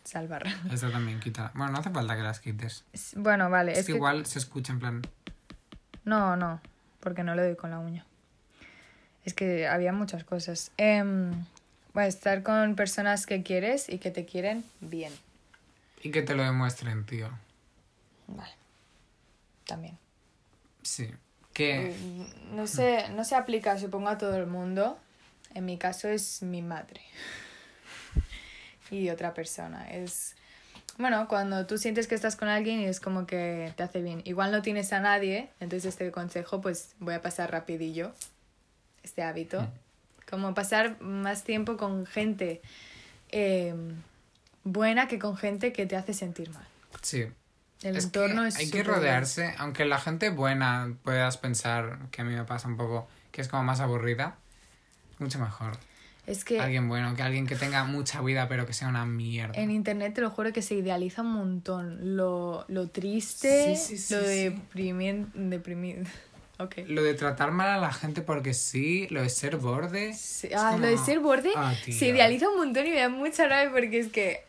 salvar. 0.03 0.45
Eso 0.71 0.91
también 0.91 1.19
quita. 1.19 1.51
Bueno, 1.55 1.71
no 1.71 1.79
hace 1.79 1.89
falta 1.89 2.15
que 2.15 2.21
las 2.21 2.39
quites. 2.39 2.85
Es- 2.93 3.13
Bueno, 3.15 3.49
vale. 3.49 3.71
Es, 3.71 3.79
Es, 3.79 3.85
que, 3.87 3.93
que... 3.93 3.97
igual 3.97 4.25
se 4.27 4.37
escucha 4.37 4.73
en 4.73 4.79
plan. 4.79 5.01
No, 6.05 6.35
no, 6.35 6.61
porque 6.99 7.23
no 7.23 7.35
le 7.35 7.43
doy 7.43 7.55
con 7.55 7.71
la 7.71 7.79
uña. 7.79 8.05
Es 9.25 9.33
que 9.33 9.67
había 9.67 9.91
muchas 9.91 10.23
cosas. 10.23 10.71
Em, 10.77 11.31
bueno, 11.93 12.07
estar 12.07 12.43
con 12.43 12.75
personas 12.75 13.25
que 13.25 13.41
quieres 13.43 13.89
y 13.89 13.97
que 13.97 14.11
te 14.11 14.25
quieren 14.25 14.63
bien. 14.81 15.11
Y 16.03 16.11
que 16.11 16.21
te 16.21 16.35
lo 16.35 16.43
demuestren, 16.43 17.05
tío. 17.05 17.29
Vale. 18.27 18.53
También. 19.65 19.97
Sí. 20.83 21.09
Que. 21.53 21.89
Eh, 21.89 21.95
No 22.51 22.67
sé, 22.67 23.09
no 23.09 23.23
se 23.23 23.35
aplica, 23.35 23.77
supongo, 23.79 24.09
a 24.09 24.17
todo 24.17 24.35
el 24.37 24.45
mundo. 24.45 24.99
En 25.55 25.65
mi 25.65 25.77
caso 25.77 26.07
es 26.07 26.41
mi 26.43 26.61
madre. 26.61 27.01
Y 28.91 29.09
otra 29.09 29.33
persona. 29.33 29.89
Es. 29.89 30.35
Bueno, 30.97 31.27
cuando 31.27 31.65
tú 31.65 31.77
sientes 31.77 32.07
que 32.07 32.15
estás 32.15 32.35
con 32.35 32.47
alguien 32.47 32.79
y 32.79 32.85
es 32.85 32.99
como 32.99 33.25
que 33.25 33.73
te 33.75 33.83
hace 33.83 34.01
bien. 34.01 34.21
Igual 34.23 34.51
no 34.51 34.61
tienes 34.61 34.93
a 34.93 34.99
nadie, 34.99 35.49
entonces 35.59 35.89
este 35.89 36.09
consejo, 36.11 36.61
pues 36.61 36.95
voy 36.99 37.15
a 37.15 37.21
pasar 37.21 37.51
rapidillo. 37.51 38.13
Este 39.03 39.21
hábito. 39.21 39.67
Como 40.29 40.53
pasar 40.53 40.99
más 41.01 41.43
tiempo 41.43 41.77
con 41.77 42.05
gente 42.05 42.61
eh, 43.29 43.75
buena 44.63 45.07
que 45.07 45.19
con 45.19 45.37
gente 45.37 45.73
que 45.73 45.85
te 45.85 45.95
hace 45.95 46.13
sentir 46.13 46.49
mal. 46.51 46.65
Sí. 47.01 47.27
El 47.83 47.97
es 47.97 48.05
entorno 48.05 48.43
que 48.43 48.47
es 48.47 48.55
hay 48.55 48.71
que 48.71 48.83
rodearse, 48.83 49.53
aunque 49.57 49.85
la 49.85 49.99
gente 49.99 50.29
buena 50.29 50.95
puedas 51.03 51.37
pensar 51.37 51.99
que 52.11 52.21
a 52.21 52.23
mí 52.23 52.33
me 52.33 52.45
pasa 52.45 52.67
un 52.67 52.77
poco, 52.77 53.07
que 53.31 53.41
es 53.41 53.47
como 53.47 53.63
más 53.63 53.79
aburrida, 53.79 54.37
mucho 55.19 55.37
mejor. 55.39 55.77
Es 56.27 56.43
que 56.43 56.59
Alguien 56.59 56.87
bueno, 56.89 57.15
que 57.15 57.21
alguien 57.21 57.45
que 57.45 57.55
tenga 57.55 57.83
mucha 57.83 58.21
vida 58.21 58.47
pero 58.47 58.65
que 58.65 58.73
sea 58.73 58.87
una 58.87 59.05
mierda. 59.05 59.53
En 59.61 59.69
internet 59.71 60.13
te 60.15 60.21
lo 60.21 60.29
juro 60.31 60.51
que 60.53 60.61
se 60.61 60.73
idealiza 60.75 61.21
un 61.21 61.33
montón 61.33 62.15
lo, 62.17 62.65
lo 62.67 62.87
triste, 62.89 63.75
Sí, 63.75 63.97
sí, 63.97 63.97
sí, 63.99 64.13
lo 64.15 64.21
sí. 64.21 64.27
deprimiente, 64.49 65.31
deprimido. 65.35 66.03
Ok. 66.57 66.75
Lo 66.87 67.03
de 67.03 67.13
tratar 67.15 67.51
mal 67.51 67.67
a 67.67 67.77
la 67.77 67.91
gente 67.91 68.21
porque 68.21 68.53
sí, 68.53 69.07
lo 69.09 69.21
de 69.21 69.27
ser 69.27 69.57
borde. 69.57 70.13
Sí, 70.13 70.47
ah, 70.55 70.69
como- 70.71 70.83
lo 70.83 70.87
de 70.87 70.97
ser 70.97 71.19
borde 71.19 71.49
Ah, 71.53 71.73
se 71.83 72.07
idealiza 72.07 72.47
un 72.47 72.55
montón 72.55 72.87
y 72.87 72.91
me 72.91 73.01
da 73.01 73.09
mucha 73.09 73.45
rabia 73.45 73.71
porque 73.71 73.99
es 73.99 74.07
que 74.07 74.45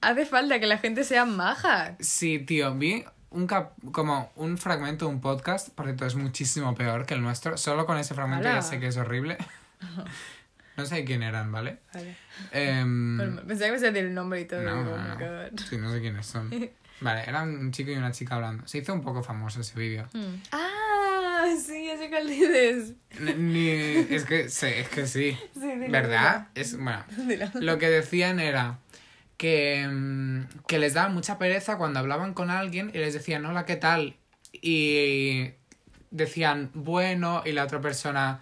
hace 0.00 0.24
falta 0.24 0.58
que 0.60 0.66
la 0.66 0.78
gente 0.78 1.04
sea 1.04 1.26
maja. 1.26 1.94
Sí, 2.00 2.38
tío, 2.38 2.74
vi 2.74 3.04
un 3.28 3.46
cap 3.46 3.72
como 3.92 4.32
un 4.36 4.56
fragmento 4.56 5.04
de 5.04 5.10
un 5.12 5.20
podcast, 5.20 5.68
por 5.74 5.84
cierto, 5.84 6.06
es 6.06 6.14
muchísimo 6.14 6.74
peor 6.74 7.04
que 7.04 7.12
el 7.12 7.20
nuestro. 7.20 7.58
Solo 7.58 7.84
con 7.84 7.98
ese 7.98 8.14
fragmento 8.14 8.48
Ala. 8.48 8.60
ya 8.60 8.62
sé 8.62 8.80
que 8.80 8.86
es 8.86 8.96
horrible. 8.96 9.36
no 10.76 10.86
sé 10.86 11.04
quién 11.04 11.22
eran, 11.22 11.52
¿vale? 11.52 11.78
Vale. 11.92 12.16
Em, 12.52 13.16
Bueno, 13.18 13.42
pensaba 13.46 13.66
que 13.66 13.72
me 13.72 13.78
decir 13.80 13.96
el 14.04 14.14
nombre 14.14 14.40
y 14.40 14.44
todo. 14.46 14.62
no, 14.62 14.78
digo, 14.78 14.84
no, 14.84 14.94
oh 14.94 14.98
my 14.98 15.08
no. 15.08 15.18
God. 15.50 15.60
Sí, 15.68 15.76
no 15.76 15.92
sé 15.92 16.00
quiénes 16.00 16.26
son. 16.26 16.50
Vale, 17.00 17.22
eran 17.26 17.48
un 17.58 17.72
chico 17.72 17.90
y 17.90 17.96
una 17.96 18.12
chica 18.12 18.36
hablando. 18.36 18.66
Se 18.68 18.78
hizo 18.78 18.94
un 18.94 19.02
poco 19.02 19.22
famoso 19.24 19.60
ese 19.60 19.76
vídeo. 19.78 20.06
Hmm. 20.12 20.36
Ah, 20.52 21.46
sí, 21.60 21.86
ya 21.86 21.96
sé 21.98 22.08
cuál 22.08 22.28
dices. 22.28 22.92
Es 23.10 24.24
que 24.24 24.48
sí, 24.48 24.66
es 24.66 24.88
que 24.94 25.06
sí. 25.08 25.36
Sí, 25.52 25.60
dilo, 25.72 25.90
¿Verdad? 25.90 26.46
Es, 26.54 26.76
bueno, 26.78 27.04
dilo. 27.26 27.46
lo 27.54 27.78
que 27.78 27.88
decían 27.90 28.38
era 28.38 28.78
que, 29.36 29.84
mm, 29.90 30.42
que 30.68 30.78
les 30.78 30.94
daba 30.94 31.08
mucha 31.08 31.38
pereza 31.38 31.76
cuando 31.76 31.98
hablaban 31.98 32.34
con 32.34 32.50
alguien 32.50 32.90
y 32.94 32.98
les 32.98 33.14
decían, 33.14 33.44
hola, 33.46 33.66
¿qué 33.66 33.74
tal? 33.74 34.14
Y 34.52 35.50
decían, 36.12 36.70
bueno, 36.74 37.42
y 37.44 37.50
la 37.50 37.64
otra 37.64 37.80
persona, 37.80 38.40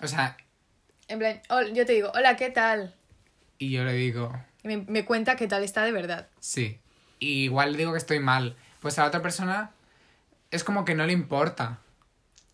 o 0.00 0.06
sea, 0.06 0.36
En 1.08 1.18
plan, 1.18 1.40
yo 1.74 1.86
te 1.86 1.92
digo, 1.92 2.10
hola, 2.14 2.36
¿qué 2.36 2.50
tal? 2.50 2.94
y 3.58 3.70
yo 3.70 3.84
le 3.84 3.94
digo, 3.94 4.32
Y 4.62 4.68
me, 4.68 4.76
me 4.78 5.04
cuenta 5.06 5.34
qué 5.36 5.46
tal 5.48 5.62
está 5.64 5.82
de 5.84 5.92
verdad. 5.92 6.26
sí. 6.40 6.78
Y 7.18 7.44
igual 7.44 7.72
le 7.72 7.78
digo 7.78 7.92
que 7.92 7.98
estoy 7.98 8.18
mal. 8.20 8.54
Pues 8.80 8.98
a 8.98 9.02
la 9.02 9.08
otra 9.08 9.22
persona 9.22 9.70
es 10.50 10.62
como 10.64 10.84
que 10.84 10.94
no 10.94 11.06
le 11.06 11.14
importa. 11.14 11.78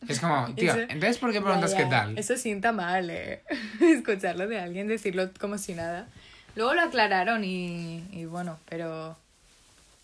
Es 0.06 0.20
como, 0.20 0.46
tío, 0.54 0.70
Eso- 0.72 0.82
entonces 0.82 1.18
¿por 1.18 1.32
qué 1.32 1.40
preguntas 1.40 1.72
Ya, 1.72 1.76
qué 1.78 1.84
tal? 1.86 2.16
Eso 2.16 2.36
sienta 2.36 2.70
mal, 2.70 3.10
eh. 3.10 3.42
Escucharlo 3.80 4.46
de 4.46 4.60
alguien, 4.60 4.86
decirlo 4.86 5.28
como 5.40 5.58
si 5.58 5.74
nada. 5.74 6.06
Luego 6.54 6.74
lo 6.74 6.82
aclararon 6.82 7.42
y, 7.42 8.06
y 8.12 8.24
bueno, 8.26 8.60
pero 8.68 9.16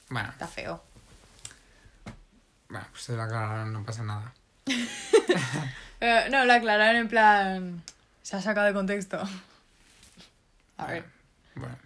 Bueno, 0.09 0.31
está 0.31 0.49
feo. 0.49 0.83
bueno, 2.69 2.87
pues 2.91 3.05
se 3.05 3.13
lo 3.15 3.23
aclararon, 3.23 3.73
no 3.73 3.85
pasa 3.85 4.03
nada. 4.03 4.33
Eh, 6.01 6.29
no, 6.31 6.45
lo 6.45 6.53
aclararon 6.53 6.95
en 6.97 7.09
plan... 7.09 7.83
Se 8.29 8.37
ha 8.37 8.43
sacado 8.43 8.67
de 8.67 8.75
contexto. 8.75 9.19
A 10.77 10.87
ver. 10.87 11.05
Bueno, 11.55 11.77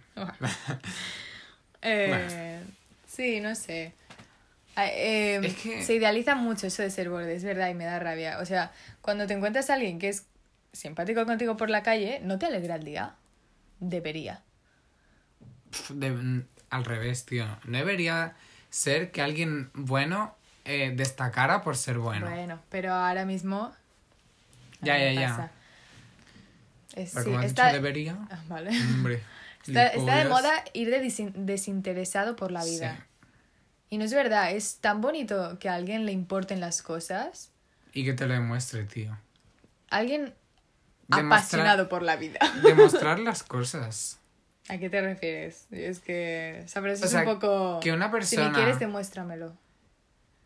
Eh, 1.81 2.61
Sí, 3.07 3.39
no 3.39 3.55
sé. 3.55 3.93
Ah, 4.75 4.87
eh, 4.87 5.39
Es 5.41 5.55
que- 5.55 5.83
Se 5.85 5.93
idealiza 5.95 6.35
mucho 6.35 6.67
eso 6.67 6.81
de 6.83 6.89
ser 6.89 7.09
borde, 7.09 7.33
es 7.33 7.45
verdad, 7.45 7.69
y 7.69 7.75
me 7.75 7.85
da 7.85 7.97
rabia. 7.97 8.39
O 8.39 8.45
sea, 8.45 8.73
cuando 9.01 9.25
te 9.25 9.33
encuentras 9.35 9.69
a 9.69 9.75
alguien 9.75 9.99
que 9.99 10.09
es 10.09 10.25
simpático 10.73 11.25
contigo 11.25 11.55
por 11.55 11.69
la 11.69 11.81
calle, 11.81 12.19
¿no 12.23 12.37
te 12.39 12.47
alegra 12.47 12.75
el 12.75 12.83
día? 12.83 13.15
Debería. 13.79 14.41
de- 15.89 16.43
al 16.69 16.83
revés, 16.85 17.25
tío. 17.25 17.45
No 17.63 17.77
debería 17.77 18.35
ser 18.69 19.11
que 19.11 19.21
alguien 19.21 19.71
bueno 19.73 20.35
eh, 20.65 20.91
destacara 20.93 21.61
por 21.61 21.77
ser 21.77 21.99
bueno. 21.99 22.29
Bueno, 22.29 22.59
pero 22.69 22.91
ahora 22.93 23.23
mismo. 23.23 23.73
Ya, 24.81 24.97
ya, 24.97 25.13
ya. 25.13 25.51
Es- 26.95 27.11
Pero 27.11 27.23
sí, 27.23 27.29
como 27.29 27.39
has 27.39 27.45
está, 27.45 27.65
dicho 27.67 27.75
debería, 27.81 28.17
Ah, 28.29 28.41
vale. 28.47 28.69
hombre. 28.69 29.21
Está, 29.65 29.87
está 29.87 30.17
de 30.17 30.25
moda 30.25 30.51
ir 30.73 30.89
de 30.89 31.01
desin- 31.01 31.31
desinteresado 31.33 32.35
por 32.35 32.51
la 32.51 32.65
vida. 32.65 32.97
Sí. 32.97 33.27
Y 33.91 33.97
no 33.97 34.03
es 34.03 34.13
verdad, 34.13 34.51
es 34.51 34.79
tan 34.79 34.99
bonito 34.99 35.57
que 35.57 35.69
a 35.69 35.75
alguien 35.75 36.05
le 36.05 36.11
importen 36.11 36.59
las 36.59 36.81
cosas. 36.81 37.49
Y 37.93 38.03
que 38.03 38.11
te 38.13 38.27
lo 38.27 38.33
demuestre, 38.33 38.83
tío. 38.83 39.17
Alguien 39.89 40.33
apasionado 41.09 41.87
por 41.87 42.01
la 42.01 42.17
vida. 42.17 42.39
Demostrar 42.63 43.19
las 43.19 43.43
cosas. 43.43 44.19
¿A 44.67 44.77
qué 44.79 44.89
te 44.89 44.99
refieres? 45.01 45.67
Es 45.71 45.99
que 45.99 46.59
esa 46.65 46.81
frase 46.81 47.03
O 47.03 47.07
es 47.07 47.13
un 47.13 47.23
poco... 47.23 47.79
que 47.79 47.93
una 47.93 48.07
Si 48.07 48.11
me 48.11 48.11
persona- 48.43 48.53
quieres, 48.53 48.79
demuéstramelo. 48.79 49.55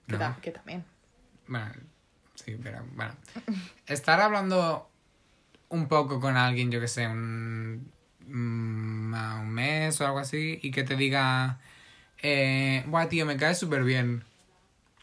Que, 0.07 0.17
ta- 0.17 0.37
que 0.41 0.51
también. 0.51 0.83
Bueno, 1.47 1.71
sí, 2.35 2.55
pero 2.61 2.85
bueno. 2.93 3.15
Estar 3.87 4.21
hablando 4.21 4.89
un 5.69 5.87
poco 5.87 6.19
con 6.19 6.37
alguien, 6.37 6.71
yo 6.71 6.79
que 6.79 6.87
sé, 6.87 7.07
un, 7.07 7.91
mm, 8.25 9.13
un 9.41 9.49
mes 9.49 9.99
o 10.01 10.05
algo 10.05 10.19
así, 10.19 10.59
y 10.61 10.71
que 10.71 10.83
te 10.83 10.95
diga, 10.95 11.59
eh, 12.21 12.85
tío, 13.09 13.25
me 13.25 13.37
caes 13.37 13.57
súper 13.59 13.83
bien. 13.83 14.23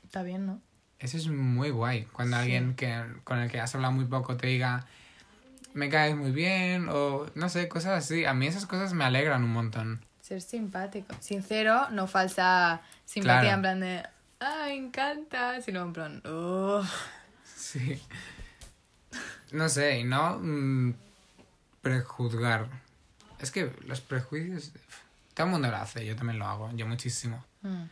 Está 0.05 0.23
bien, 0.23 0.47
¿no? 0.47 0.61
Eso 0.99 1.17
es 1.17 1.29
muy 1.29 1.71
guay. 1.71 2.05
Cuando 2.13 2.37
Sí. 2.37 2.43
alguien 2.43 2.75
que, 2.75 3.03
con 3.25 3.39
el 3.39 3.51
que 3.51 3.61
has 3.61 3.75
hablado 3.75 3.93
muy 3.93 4.07
poco 4.07 4.37
te 4.37 4.47
diga, 4.47 4.87
me 5.75 5.89
caes 5.91 6.17
muy 6.17 6.31
bien, 6.31 6.89
o 6.89 7.27
no 7.35 7.49
sé, 7.49 7.69
cosas 7.69 8.05
así. 8.05 8.25
A 8.25 8.33
mí 8.33 8.47
esas 8.47 8.65
cosas 8.67 8.93
me 8.95 9.05
alegran 9.05 9.43
un 9.45 9.53
montón. 9.53 10.05
Ser 10.21 10.41
simpático. 10.41 11.15
Sincero, 11.21 11.91
no 11.91 12.07
falsa 12.07 12.81
simpatía 13.05 13.41
Claro. 13.41 13.55
en 13.57 13.61
plan 13.61 13.81
de... 13.81 14.03
Ah, 14.41 14.65
me 14.67 14.75
encanta. 14.75 15.61
Sino 15.61 15.83
en 15.83 15.93
plan... 15.93 16.23
"Oh". 16.25 16.83
Sí. 17.57 18.01
No 19.55 19.69
sé, 19.69 20.01
y 20.01 20.05
no 20.05 20.39
mm, 20.41 20.95
prejuzgar. 21.81 22.67
Es 23.39 23.51
que 23.53 23.73
los 23.87 24.01
prejuicios. 24.01 24.73
Todo 25.33 25.47
el 25.47 25.53
mundo 25.53 25.69
lo 25.71 25.77
hace, 25.77 26.05
yo 26.05 26.17
también 26.17 26.39
lo 26.39 26.47
hago, 26.47 26.71
yo 26.75 26.87
muchísimo. 26.87 27.45
Mm. 27.63 27.85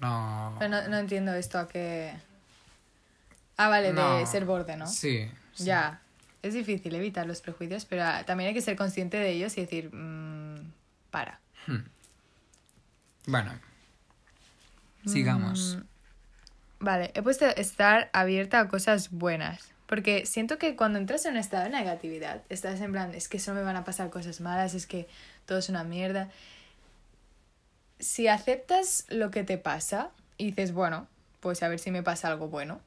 No. 0.00 0.56
Pero 0.58 0.70
no, 0.70 0.88
no 0.88 0.96
entiendo 0.98 1.34
esto 1.34 1.58
a 1.58 1.68
que... 1.68 2.14
Ah, 3.56 3.68
vale, 3.68 3.92
No. 3.92 4.16
de 4.18 4.26
ser 4.26 4.44
borde, 4.44 4.76
¿no? 4.76 4.86
Sí. 4.86 5.30
sí. 5.52 5.64
Ya. 5.64 6.00
Es 6.42 6.54
difícil 6.54 6.94
evitar 6.94 7.26
los 7.26 7.40
prejuicios, 7.40 7.84
pero 7.84 8.04
también 8.24 8.48
hay 8.48 8.54
que 8.54 8.62
ser 8.62 8.76
consciente 8.76 9.16
de 9.18 9.30
ellos 9.30 9.58
y 9.58 9.62
decir... 9.62 9.90
mm, 9.92 10.72
para. 11.10 11.40
Bueno. 13.26 13.52
Sigamos. 15.06 15.76
Mm, 15.76 16.84
Vale, 16.84 17.10
he 17.14 17.22
puesto 17.22 17.44
estar 17.44 18.08
abierta 18.12 18.60
a 18.60 18.68
cosas 18.68 19.10
buenas. 19.10 19.72
Porque 19.88 20.26
siento 20.26 20.58
que 20.58 20.76
cuando 20.76 20.98
entras 20.98 21.24
en 21.24 21.32
un 21.32 21.38
estado 21.38 21.64
de 21.64 21.70
negatividad, 21.70 22.42
estás 22.50 22.78
en 22.82 22.92
plan, 22.92 23.14
es 23.14 23.26
que 23.26 23.38
solo 23.38 23.60
me 23.60 23.64
van 23.64 23.76
a 23.76 23.84
pasar 23.84 24.10
cosas 24.10 24.42
malas, 24.42 24.74
es 24.74 24.86
que 24.86 25.08
todo 25.46 25.56
es 25.58 25.70
una 25.70 25.82
mierda. 25.82 26.28
Si 27.98 28.28
aceptas 28.28 29.06
lo 29.08 29.30
que 29.30 29.44
te 29.44 29.56
pasa 29.56 30.10
y 30.36 30.48
dices, 30.48 30.72
bueno, 30.72 31.08
pues 31.40 31.62
a 31.62 31.68
ver 31.68 31.78
si 31.78 31.90
me 31.90 32.02
pasa 32.02 32.28
algo 32.28 32.48
bueno. 32.48 32.82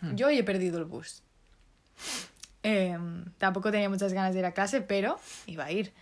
Hmm. 0.00 0.14
Yo 0.16 0.28
hoy 0.28 0.38
he 0.38 0.42
perdido 0.42 0.78
el 0.78 0.86
bus. 0.86 1.22
Em, 2.62 3.26
tampoco 3.36 3.70
tenía 3.70 3.90
muchas 3.90 4.14
ganas 4.14 4.32
de 4.32 4.38
ir 4.38 4.46
a 4.46 4.52
clase, 4.52 4.80
pero 4.80 5.20
iba 5.46 5.66
a 5.66 5.70
ir. 5.70 5.92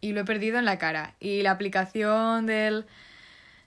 Y 0.00 0.12
lo 0.12 0.20
he 0.20 0.24
perdido 0.24 0.60
en 0.60 0.64
la 0.64 0.78
cara. 0.78 1.16
Y 1.18 1.42
la 1.42 1.50
aplicación 1.50 2.46
del, 2.46 2.86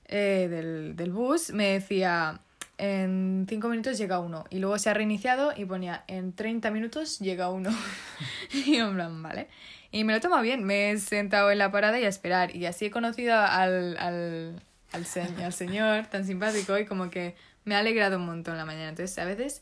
eh, 0.06 0.48
del, 0.50 0.96
del 0.96 1.12
bus 1.12 1.52
me 1.52 1.74
decía, 1.74 2.40
en 2.80 3.46
5 3.48 3.70
minutos 3.70 3.98
llega 3.98 4.20
uno. 4.20 4.46
Y 4.50 4.60
luego 4.60 4.80
se 4.80 4.90
ha 4.90 4.94
reiniciado 4.94 5.54
y 5.56 5.66
ponía, 5.66 6.04
en 6.08 6.34
30 6.34 6.72
minutos 6.72 7.20
llega 7.20 7.50
uno. 7.50 7.70
y 8.52 8.76
en 8.78 8.96
plan, 8.96 9.22
vale. 9.22 9.48
Y 9.92 10.04
me 10.04 10.14
lo 10.14 10.20
toma 10.22 10.42
bien. 10.42 10.64
Me 10.64 10.92
he 10.92 10.98
sentado 10.98 11.52
en 11.52 11.58
la 11.60 11.72
parada 11.72 12.00
y 12.00 12.06
a 12.06 12.10
esperar. 12.10 12.56
Y 12.56 12.66
así 12.66 12.86
he 12.86 12.92
conocido 12.92 13.36
al, 13.38 13.98
al, 13.98 14.62
al, 14.92 15.06
se- 15.06 15.22
al 15.44 15.54
señor 15.54 16.08
tan 16.08 16.26
simpático 16.26 16.78
y 16.78 16.86
como 16.86 17.10
que 17.10 17.36
me 17.66 17.76
ha 17.76 17.80
alegrado 17.80 18.18
un 18.18 18.26
montón 18.26 18.58
la 18.58 18.66
mañana. 18.66 18.90
Entonces, 18.90 19.18
a 19.20 19.26
veces 19.26 19.62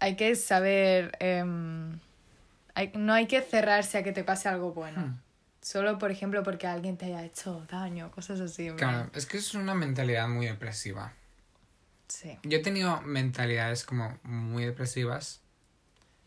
hay 0.00 0.16
que 0.16 0.34
saber... 0.34 1.16
em, 1.20 1.98
hay- 2.74 2.92
no 2.94 3.12
hay 3.12 3.26
que 3.26 3.40
cerrarse 3.42 3.98
a 3.98 4.02
que 4.02 4.12
te 4.12 4.24
pase 4.24 4.48
algo 4.48 4.72
bueno. 4.72 5.00
Hmm. 5.00 5.20
Solo, 5.60 5.98
por 5.98 6.10
ejemplo, 6.10 6.42
porque 6.44 6.66
alguien 6.66 6.96
te 6.96 7.06
haya 7.06 7.24
hecho 7.24 7.66
daño, 7.70 8.10
cosas 8.12 8.40
así. 8.40 8.70
Claro, 8.70 9.10
es 9.12 9.26
que 9.26 9.36
es 9.36 9.54
una 9.54 9.74
mentalidad 9.74 10.28
muy 10.28 10.46
depresiva. 10.46 11.12
Sí. 12.08 12.38
Yo 12.42 12.58
he 12.58 12.62
tenido 12.62 13.00
mentalidades 13.02 13.84
como 13.84 14.18
muy 14.22 14.64
depresivas. 14.64 15.40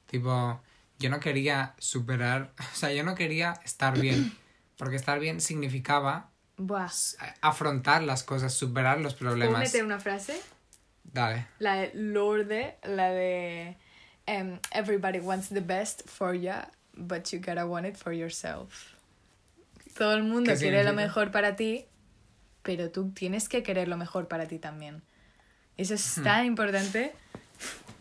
Tipo, 0.06 0.62
yo 1.00 1.10
no 1.10 1.20
quería 1.20 1.74
superar, 1.80 2.54
o 2.74 2.76
sea, 2.76 2.92
yo 2.94 3.04
no 3.04 3.16
quería 3.16 3.60
estar 3.64 4.00
bien. 4.00 4.32
Porque 4.78 4.96
estar 4.96 5.20
bien 5.20 5.42
significaba 5.42 6.32
Buah. 6.58 6.90
afrontar 7.42 8.02
las 8.02 8.24
cosas, 8.24 8.52
superar 8.54 9.00
los 9.00 9.14
¿Puedo 9.14 9.32
problemas. 9.32 9.60
meter 9.60 9.84
una 9.86 10.00
frase? 10.00 10.42
Dale. 11.04 11.46
La 11.60 11.76
de 11.76 11.92
Lourdes, 11.94 12.74
la 12.84 13.10
de 13.12 13.78
em, 14.26 14.60
Everybody 14.72 15.20
wants 15.20 15.50
the 15.50 15.62
best 15.62 16.08
for 16.08 16.34
ya, 16.34 16.72
but 16.96 17.32
you 17.32 17.40
gotta 17.40 17.66
want 17.66 17.86
it 17.86 17.96
for 17.96 18.12
yourself. 18.12 18.96
Todo 19.96 20.16
el 20.16 20.24
mundo 20.24 20.52
¿Qué 20.52 20.58
quiere 20.58 20.84
lo 20.84 20.94
mejor 20.94 21.32
para 21.32 21.56
ti, 21.56 21.86
pero 22.64 22.90
tú 22.90 23.12
tienes 23.12 23.50
que 23.50 23.62
querer 23.62 23.88
lo 23.88 23.98
mejor 23.98 24.28
para 24.28 24.48
ti 24.48 24.58
también. 24.58 25.04
Eso 25.78 25.94
es 25.94 26.20
tan 26.24 26.46
importante. 26.46 27.14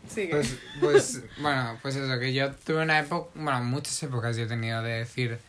Sigue. 0.07 0.31
Pues, 0.31 0.57
pues, 0.79 1.23
bueno, 1.39 1.79
pues 1.81 1.95
eso, 1.95 2.19
que 2.19 2.33
yo 2.33 2.51
tuve 2.51 2.83
una 2.83 2.99
época, 2.99 3.29
bueno, 3.35 3.63
muchas 3.63 4.01
épocas 4.03 4.35
yo 4.35 4.43
he 4.43 4.47
tenido 4.47 4.81
de 4.81 4.91
decir, 4.91 5.39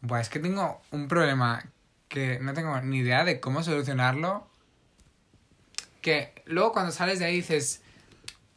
Buah, 0.00 0.20
es 0.20 0.28
que 0.28 0.38
tengo 0.38 0.80
un 0.90 1.08
problema 1.08 1.62
que 2.08 2.40
no 2.40 2.54
tengo 2.54 2.80
ni 2.80 2.98
idea 2.98 3.24
de 3.24 3.40
cómo 3.40 3.62
solucionarlo. 3.62 4.48
Que 6.00 6.42
luego 6.46 6.72
cuando 6.72 6.92
sales 6.92 7.18
de 7.18 7.26
ahí 7.26 7.36
dices, 7.36 7.82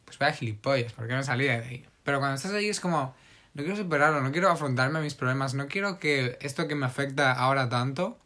pues 0.04 0.18
vaya 0.18 0.32
gilipollas, 0.32 0.92
¿por 0.92 1.06
qué 1.06 1.14
no 1.14 1.22
salí 1.22 1.44
de 1.44 1.52
ahí? 1.52 1.86
Pero 2.02 2.18
cuando 2.18 2.36
estás 2.36 2.52
ahí 2.52 2.68
es 2.68 2.80
como, 2.80 3.14
no 3.54 3.62
quiero 3.62 3.76
superarlo, 3.76 4.22
no 4.22 4.32
quiero 4.32 4.50
afrontarme 4.50 4.98
a 4.98 5.02
mis 5.02 5.14
problemas, 5.14 5.54
no 5.54 5.68
quiero 5.68 5.98
que 5.98 6.38
esto 6.40 6.66
que 6.66 6.74
me 6.74 6.86
afecta 6.86 7.32
ahora 7.32 7.68
tanto, 7.68 8.18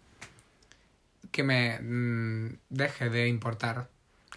que 1.32 1.42
me 1.42 1.80
mm, 1.80 2.58
deje 2.70 3.10
de 3.10 3.28
importar. 3.28 3.88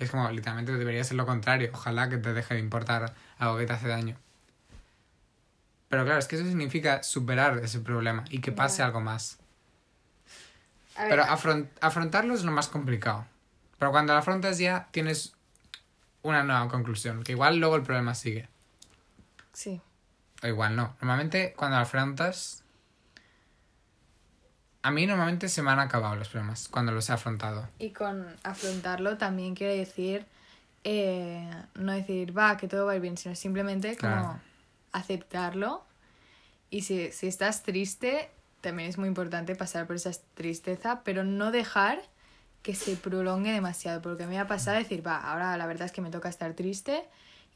Es 0.01 0.09
como, 0.09 0.29
literalmente 0.31 0.71
debería 0.75 1.03
ser 1.03 1.15
lo 1.15 1.25
contrario. 1.27 1.69
Ojalá 1.73 2.09
que 2.09 2.17
te 2.17 2.33
deje 2.33 2.55
de 2.55 2.59
importar 2.59 3.13
algo 3.37 3.57
que 3.57 3.67
te 3.67 3.73
hace 3.73 3.87
daño. 3.87 4.17
Pero 5.89 6.03
claro, 6.05 6.17
es 6.19 6.27
que 6.27 6.37
eso 6.37 6.45
significa 6.45 7.03
superar 7.03 7.59
ese 7.59 7.79
problema 7.81 8.25
y 8.29 8.39
que 8.41 8.51
pase 8.51 8.81
algo 8.81 8.99
más. 8.99 9.37
Ver, 10.97 11.09
Pero 11.09 11.23
afron- 11.23 11.69
afrontarlo 11.81 12.33
es 12.33 12.43
lo 12.43 12.51
más 12.51 12.67
complicado. 12.67 13.25
Pero 13.77 13.91
cuando 13.91 14.13
lo 14.13 14.19
afrontas 14.19 14.57
ya 14.57 14.87
tienes 14.91 15.33
una 16.23 16.43
nueva 16.43 16.67
conclusión, 16.67 17.23
que 17.23 17.33
igual 17.33 17.57
luego 17.57 17.75
el 17.75 17.83
problema 17.83 18.15
sigue. 18.15 18.47
sí. 19.53 19.81
O 20.43 20.47
igual 20.47 20.75
no. 20.75 20.95
Normalmente 21.01 21.53
cuando 21.55 21.77
lo 21.77 21.83
afrontas... 21.83 22.60
A 24.83 24.91
mí 24.91 25.05
normalmente 25.05 25.47
se 25.47 25.61
me 25.61 25.71
han 25.71 25.79
acabado 25.79 26.15
los 26.15 26.29
problemas 26.29 26.67
cuando 26.67 26.91
los 26.91 27.09
he 27.09 27.13
afrontado. 27.13 27.69
Y 27.77 27.91
con 27.91 28.25
afrontarlo 28.43 29.17
también 29.17 29.55
quiere 29.55 29.77
decir 29.77 30.25
eh, 30.83 31.49
no 31.75 31.91
decir, 31.91 32.35
va, 32.35 32.57
que 32.57 32.67
todo 32.67 32.85
va 32.85 32.93
a 32.93 32.95
ir 32.95 33.01
bien, 33.01 33.17
sino 33.17 33.35
simplemente 33.35 33.95
como 33.97 34.11
Claro. 34.11 34.39
aceptarlo. 34.91 35.83
Y 36.69 36.81
si, 36.81 37.11
si 37.11 37.27
estás 37.27 37.63
triste, 37.63 38.31
también 38.61 38.89
es 38.89 38.97
muy 38.97 39.07
importante 39.07 39.55
pasar 39.55 39.85
por 39.87 39.95
esa 39.95 40.11
tristeza, 40.33 41.01
pero 41.03 41.23
no 41.23 41.51
dejar 41.51 42.01
que 42.63 42.75
se 42.75 42.95
prolongue 42.95 43.51
demasiado. 43.51 44.01
Porque 44.01 44.23
a 44.23 44.27
mí 44.27 44.35
me 44.35 44.39
ha 44.39 44.47
pasado 44.47 44.77
decir, 44.77 45.05
va, 45.05 45.17
ahora 45.17 45.55
la 45.57 45.67
verdad 45.67 45.85
es 45.85 45.91
que 45.91 46.01
me 46.01 46.09
toca 46.09 46.29
estar 46.29 46.53
triste 46.53 47.03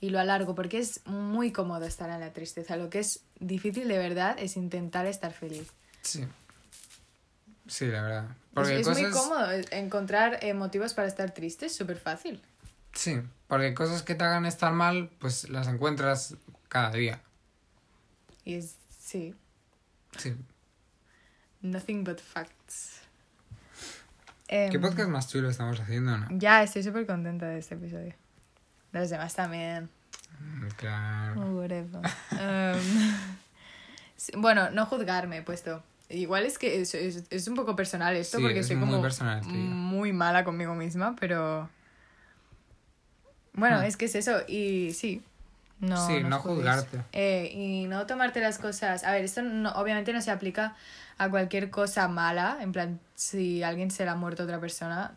y 0.02 0.10
lo 0.10 0.20
alargo, 0.20 0.54
porque 0.54 0.80
es 0.80 1.06
muy 1.08 1.52
cómodo 1.52 1.86
estar 1.86 2.10
en 2.10 2.20
la 2.20 2.34
tristeza. 2.34 2.76
Lo 2.78 2.90
que 2.90 3.00
es 3.00 3.24
difícil 3.40 3.88
de 3.88 3.98
verdad 3.98 4.36
es 4.38 4.58
intentar 4.58 5.06
estar 5.06 5.32
feliz. 5.32 5.72
Sí. 6.02 6.26
Sí, 7.68 7.88
la 7.88 8.02
verdad. 8.02 8.26
Es, 8.30 8.36
Porque 8.54 8.80
es 8.80 8.88
cosas... 8.88 9.02
muy 9.04 9.12
cómodo 9.12 9.52
es- 9.52 9.72
encontrar 9.72 10.40
eh, 10.42 10.54
motivos 10.54 10.94
para 10.94 11.08
estar 11.08 11.32
triste, 11.32 11.66
es 11.68 11.76
súper 11.76 11.98
fácil. 11.98 12.42
Sí, 12.94 13.22
porque 13.48 13.74
cosas 13.74 14.04
que 14.04 14.16
te 14.16 14.24
hagan 14.24 14.46
estar 14.46 14.72
mal, 14.74 15.10
pues 15.20 15.50
las 15.50 15.68
encuentras 15.68 16.36
cada 16.70 16.92
día. 16.92 17.22
Y 18.46 18.54
es, 18.56 18.76
sí, 19.00 19.36
Sí. 20.18 20.36
nothing 21.62 22.04
but 22.04 22.20
facts. 22.22 23.02
¿Qué 24.48 24.66
Em, 24.68 24.80
podcast 24.82 25.10
más 25.10 25.28
chulo 25.28 25.50
estamos 25.50 25.80
haciendo, 25.80 26.18
no? 26.18 26.28
Ya, 26.32 26.62
estoy 26.64 26.84
súper 26.84 27.06
contenta 27.08 27.48
de 27.48 27.58
este 27.60 27.74
episodio. 27.76 28.14
De 28.94 29.00
los 29.00 29.10
demás 29.10 29.34
también. 29.34 29.90
Mm, 30.40 30.68
Claro. 30.78 31.42
Whatever. 31.56 32.02
Sí, 34.18 34.32
bueno, 34.38 34.70
no 34.70 34.86
juzgarme, 34.86 35.42
puesto. 35.42 35.84
Igual 36.10 36.46
es 36.46 36.58
que 36.60 36.82
es, 36.82 36.94
es, 36.94 37.24
es 37.30 37.48
un 37.48 37.56
poco 37.56 37.76
personal 37.76 38.16
esto, 38.16 38.38
Sí, 38.38 38.44
porque 38.44 38.60
es 38.60 38.68
soy 38.68 38.76
muy 38.76 38.90
como 38.90 39.02
personal, 39.02 39.42
tío. 39.42 39.52
muy 39.54 40.14
mala 40.14 40.44
conmigo 40.44 40.76
misma, 40.76 41.16
pero... 41.20 41.70
Bueno, 43.54 43.80
Hmm. 43.80 43.86
es 43.86 43.98
que 43.98 44.06
es 44.06 44.16
eso, 44.16 44.42
y 44.48 44.94
sí. 44.94 45.24
No, 45.80 46.08
Sí, 46.08 46.22
no 46.24 46.40
juzgarte. 46.40 47.02
Eh, 47.12 47.52
y 47.54 47.88
no 47.88 48.06
tomarte 48.06 48.40
las 48.40 48.58
cosas... 48.60 49.04
A 49.04 49.12
ver, 49.12 49.24
esto 49.26 49.42
no, 49.42 49.72
obviamente 49.74 50.14
no 50.14 50.22
se 50.22 50.32
aplica 50.32 50.76
a 51.18 51.30
cualquier 51.30 51.70
cosa 51.70 52.08
mala, 52.08 52.58
en 52.62 52.72
plan, 52.72 53.00
si 53.16 53.64
alguien 53.64 53.90
se 53.92 54.04
le 54.04 54.12
ha 54.12 54.16
muerto 54.16 54.44
a 54.44 54.46
otra 54.46 54.60
persona, 54.60 55.16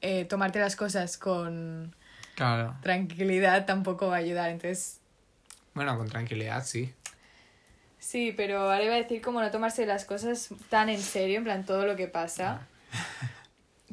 eh, 0.00 0.24
tomarte 0.26 0.58
las 0.58 0.76
cosas 0.76 1.16
con 1.16 1.94
Claro. 2.34 2.76
tranquilidad 2.82 3.64
tampoco 3.66 4.08
va 4.08 4.16
a 4.16 4.18
ayudar, 4.18 4.50
entonces... 4.50 4.98
Bueno, 5.74 5.96
con 5.96 6.08
tranquilidad, 6.08 6.64
sí. 6.64 6.92
Sí, 8.04 8.34
pero 8.36 8.58
ahora 8.70 8.82
iba 8.84 8.92
a 8.94 8.98
decir 8.98 9.22
como 9.22 9.40
no 9.40 9.50
tomarse 9.50 9.86
las 9.86 10.04
cosas 10.04 10.50
tan 10.68 10.90
en 10.90 11.00
serio, 11.00 11.38
en 11.38 11.44
plan 11.44 11.64
todo 11.64 11.86
lo 11.86 11.96
que 11.96 12.06
pasa. 12.06 12.66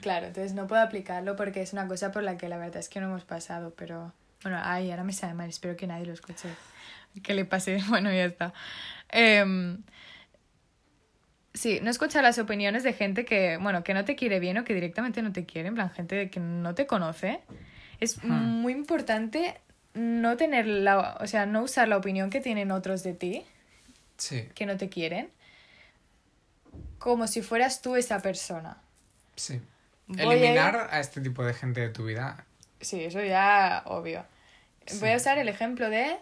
Claro, 0.01 0.25
entonces 0.27 0.53
no 0.53 0.65
puedo 0.65 0.81
aplicarlo 0.81 1.35
porque 1.35 1.61
es 1.61 1.73
una 1.73 1.87
cosa 1.87 2.11
por 2.11 2.23
la 2.23 2.35
que 2.35 2.49
la 2.49 2.57
verdad 2.57 2.77
es 2.77 2.89
que 2.89 2.99
no 2.99 3.05
hemos 3.05 3.23
pasado, 3.23 3.71
pero 3.77 4.11
bueno, 4.41 4.59
ay, 4.63 4.89
ahora 4.89 5.03
me 5.03 5.13
sabe 5.13 5.35
mal, 5.35 5.47
espero 5.47 5.77
que 5.77 5.85
nadie 5.85 6.07
lo 6.07 6.13
escuche. 6.13 6.49
Que 7.21 7.35
le 7.35 7.45
pase, 7.45 7.77
bueno, 7.89 8.11
ya 8.11 8.25
está. 8.25 8.51
Em, 9.09 9.83
sí, 11.53 11.79
no 11.83 11.91
escuchar 11.91 12.23
las 12.23 12.39
opiniones 12.39 12.81
de 12.83 12.93
gente 12.93 13.25
que, 13.25 13.57
bueno, 13.57 13.83
que 13.83 13.93
no 13.93 14.03
te 14.03 14.15
quiere 14.15 14.39
bien 14.39 14.57
o 14.57 14.63
que 14.63 14.73
directamente 14.73 15.21
no 15.21 15.31
te 15.31 15.45
quiere, 15.45 15.67
en 15.67 15.75
plan 15.75 15.91
gente 15.91 16.31
que 16.31 16.39
no 16.39 16.73
te 16.73 16.87
conoce. 16.87 17.41
Es 17.99 18.23
Hmm. 18.23 18.31
muy 18.31 18.73
importante 18.73 19.61
no 19.93 20.35
tener 20.35 20.65
la, 20.65 21.17
o 21.21 21.27
sea, 21.27 21.45
no 21.45 21.61
usar 21.61 21.87
la 21.87 21.97
opinión 21.97 22.31
que 22.31 22.41
tienen 22.41 22.71
otros 22.71 23.03
de 23.03 23.13
ti 23.13 23.45
Sí, 24.21 24.47
que 24.53 24.65
no 24.65 24.77
te 24.77 24.87
quieren 24.87 25.31
como 27.01 27.27
si 27.27 27.41
fueras 27.41 27.81
tú 27.81 27.95
esa 27.95 28.21
persona. 28.21 28.77
sí. 29.35 29.59
Voy 30.07 30.19
a 30.19 30.33
Eliminar 30.33 30.89
a 30.91 30.99
este 30.99 31.21
tipo 31.21 31.41
de 31.41 31.53
gente 31.53 31.79
de 31.79 31.87
tu 31.87 32.03
vida. 32.03 32.45
Sí, 32.81 33.01
eso 33.01 33.23
ya 33.23 33.81
obvio. 33.85 34.25
Sí. 34.85 34.99
Voy 34.99 35.11
a 35.11 35.15
usar 35.15 35.37
el 35.37 35.47
ejemplo 35.47 35.89
de 35.89 36.17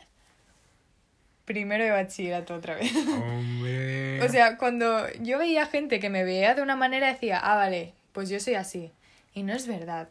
primero 1.46 1.84
de 1.84 1.90
bachillerato 1.90 2.54
otra 2.54 2.76
vez. 2.76 2.94
Hombre. 2.96 4.22
o 4.26 4.30
sea, 4.30 4.58
cuando 4.58 5.12
yo 5.22 5.40
veía 5.40 5.66
gente 5.66 6.00
que 6.00 6.12
me 6.12 6.24
veía 6.24 6.54
de 6.54 6.62
una 6.62 6.76
manera 6.76 7.08
decía, 7.08 7.40
ah, 7.40 7.56
vale, 7.56 7.96
pues 8.12 8.30
yo 8.30 8.40
soy 8.40 8.54
así. 8.54 8.92
Y 9.34 9.42
no 9.42 9.54
es 9.54 9.66
verdad. 9.66 10.08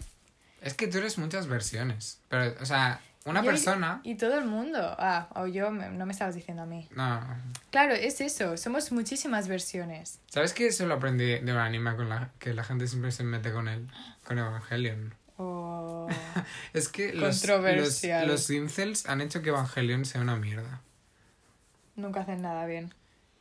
Es 0.60 0.74
que 0.74 0.88
tú 0.88 0.98
eres 0.98 1.16
muchas 1.16 1.46
versiones. 1.46 2.18
Pero, 2.28 2.52
o 2.60 2.66
sea, 2.66 3.00
una 3.28 3.42
Yo 3.42 3.50
persona. 3.50 4.00
Y, 4.04 4.16
todo 4.16 4.38
el 4.38 4.44
mundo. 4.44 4.78
Ah, 4.98 5.28
o 5.34 5.46
yo, 5.46 5.70
me- 5.70 5.90
no 5.90 6.06
me 6.06 6.12
estabas 6.12 6.34
diciendo 6.34 6.62
a 6.62 6.66
mí. 6.66 6.88
No. 6.94 7.20
Claro, 7.70 7.94
es 7.94 8.20
eso. 8.20 8.56
Somos 8.56 8.92
muchísimas 8.92 9.48
versiones. 9.48 10.20
¿Sabes 10.28 10.52
que 10.52 10.66
eso 10.66 10.86
lo 10.86 10.94
aprendí 10.94 11.38
de 11.38 11.52
un 11.52 11.58
anime 11.58 11.94
con 11.96 12.08
la 12.08 12.30
que 12.38 12.54
la 12.54 12.64
gente 12.64 12.86
siempre 12.86 13.12
se 13.12 13.24
mete 13.24 13.52
con 13.52 13.68
él? 13.68 13.88
Con 14.24 14.38
Evangelion. 14.38 15.14
O... 15.36 16.08
Es 16.72 16.88
que 16.88 17.12
los, 17.12 17.46
los, 17.46 18.50
incels 18.50 19.06
han 19.06 19.20
hecho 19.20 19.42
que 19.42 19.50
Evangelion 19.50 20.04
sea 20.04 20.20
una 20.20 20.36
mierda. 20.36 20.80
Nunca 21.96 22.20
hacen 22.20 22.42
nada 22.42 22.66
bien. 22.66 22.92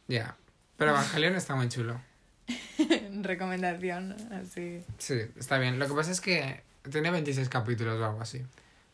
Ya. 0.08 0.36
Pero 0.78 0.92
Evangelion 0.92 1.36
está 1.36 1.56
muy 1.56 1.70
chulo. 1.70 2.00
Recomendación, 3.22 4.16
así. 4.32 4.84
Sí, 4.98 5.20
está 5.38 5.58
bien. 5.58 5.80
Lo 5.80 5.88
que 5.88 5.94
pasa 5.94 6.12
es 6.12 6.22
que 6.22 6.62
tiene 6.90 7.12
26 7.12 7.50
capítulos 7.50 8.00
o 8.00 8.06
algo 8.06 8.22
así. 8.22 8.44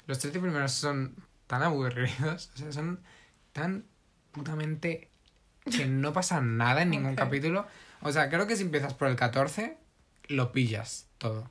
Los 0.07 0.19
13 0.19 0.39
primeros 0.39 0.71
son 0.71 1.15
tan 1.47 1.63
aburridos, 1.63 2.51
o 2.55 2.57
sea, 2.57 2.71
son 2.71 2.99
tan 3.51 3.85
putamente 4.31 5.09
que 5.65 5.85
no 5.87 6.13
pasa 6.13 6.41
nada 6.41 6.81
en 6.81 6.89
ningún 6.89 7.15
capítulo. 7.15 7.67
O 8.01 8.11
sea, 8.11 8.29
creo 8.29 8.47
que 8.47 8.55
si 8.55 8.63
empiezas 8.63 8.93
por 8.93 9.07
el 9.07 9.15
14, 9.15 9.77
lo 10.27 10.51
pillas 10.51 11.07
todo. 11.17 11.49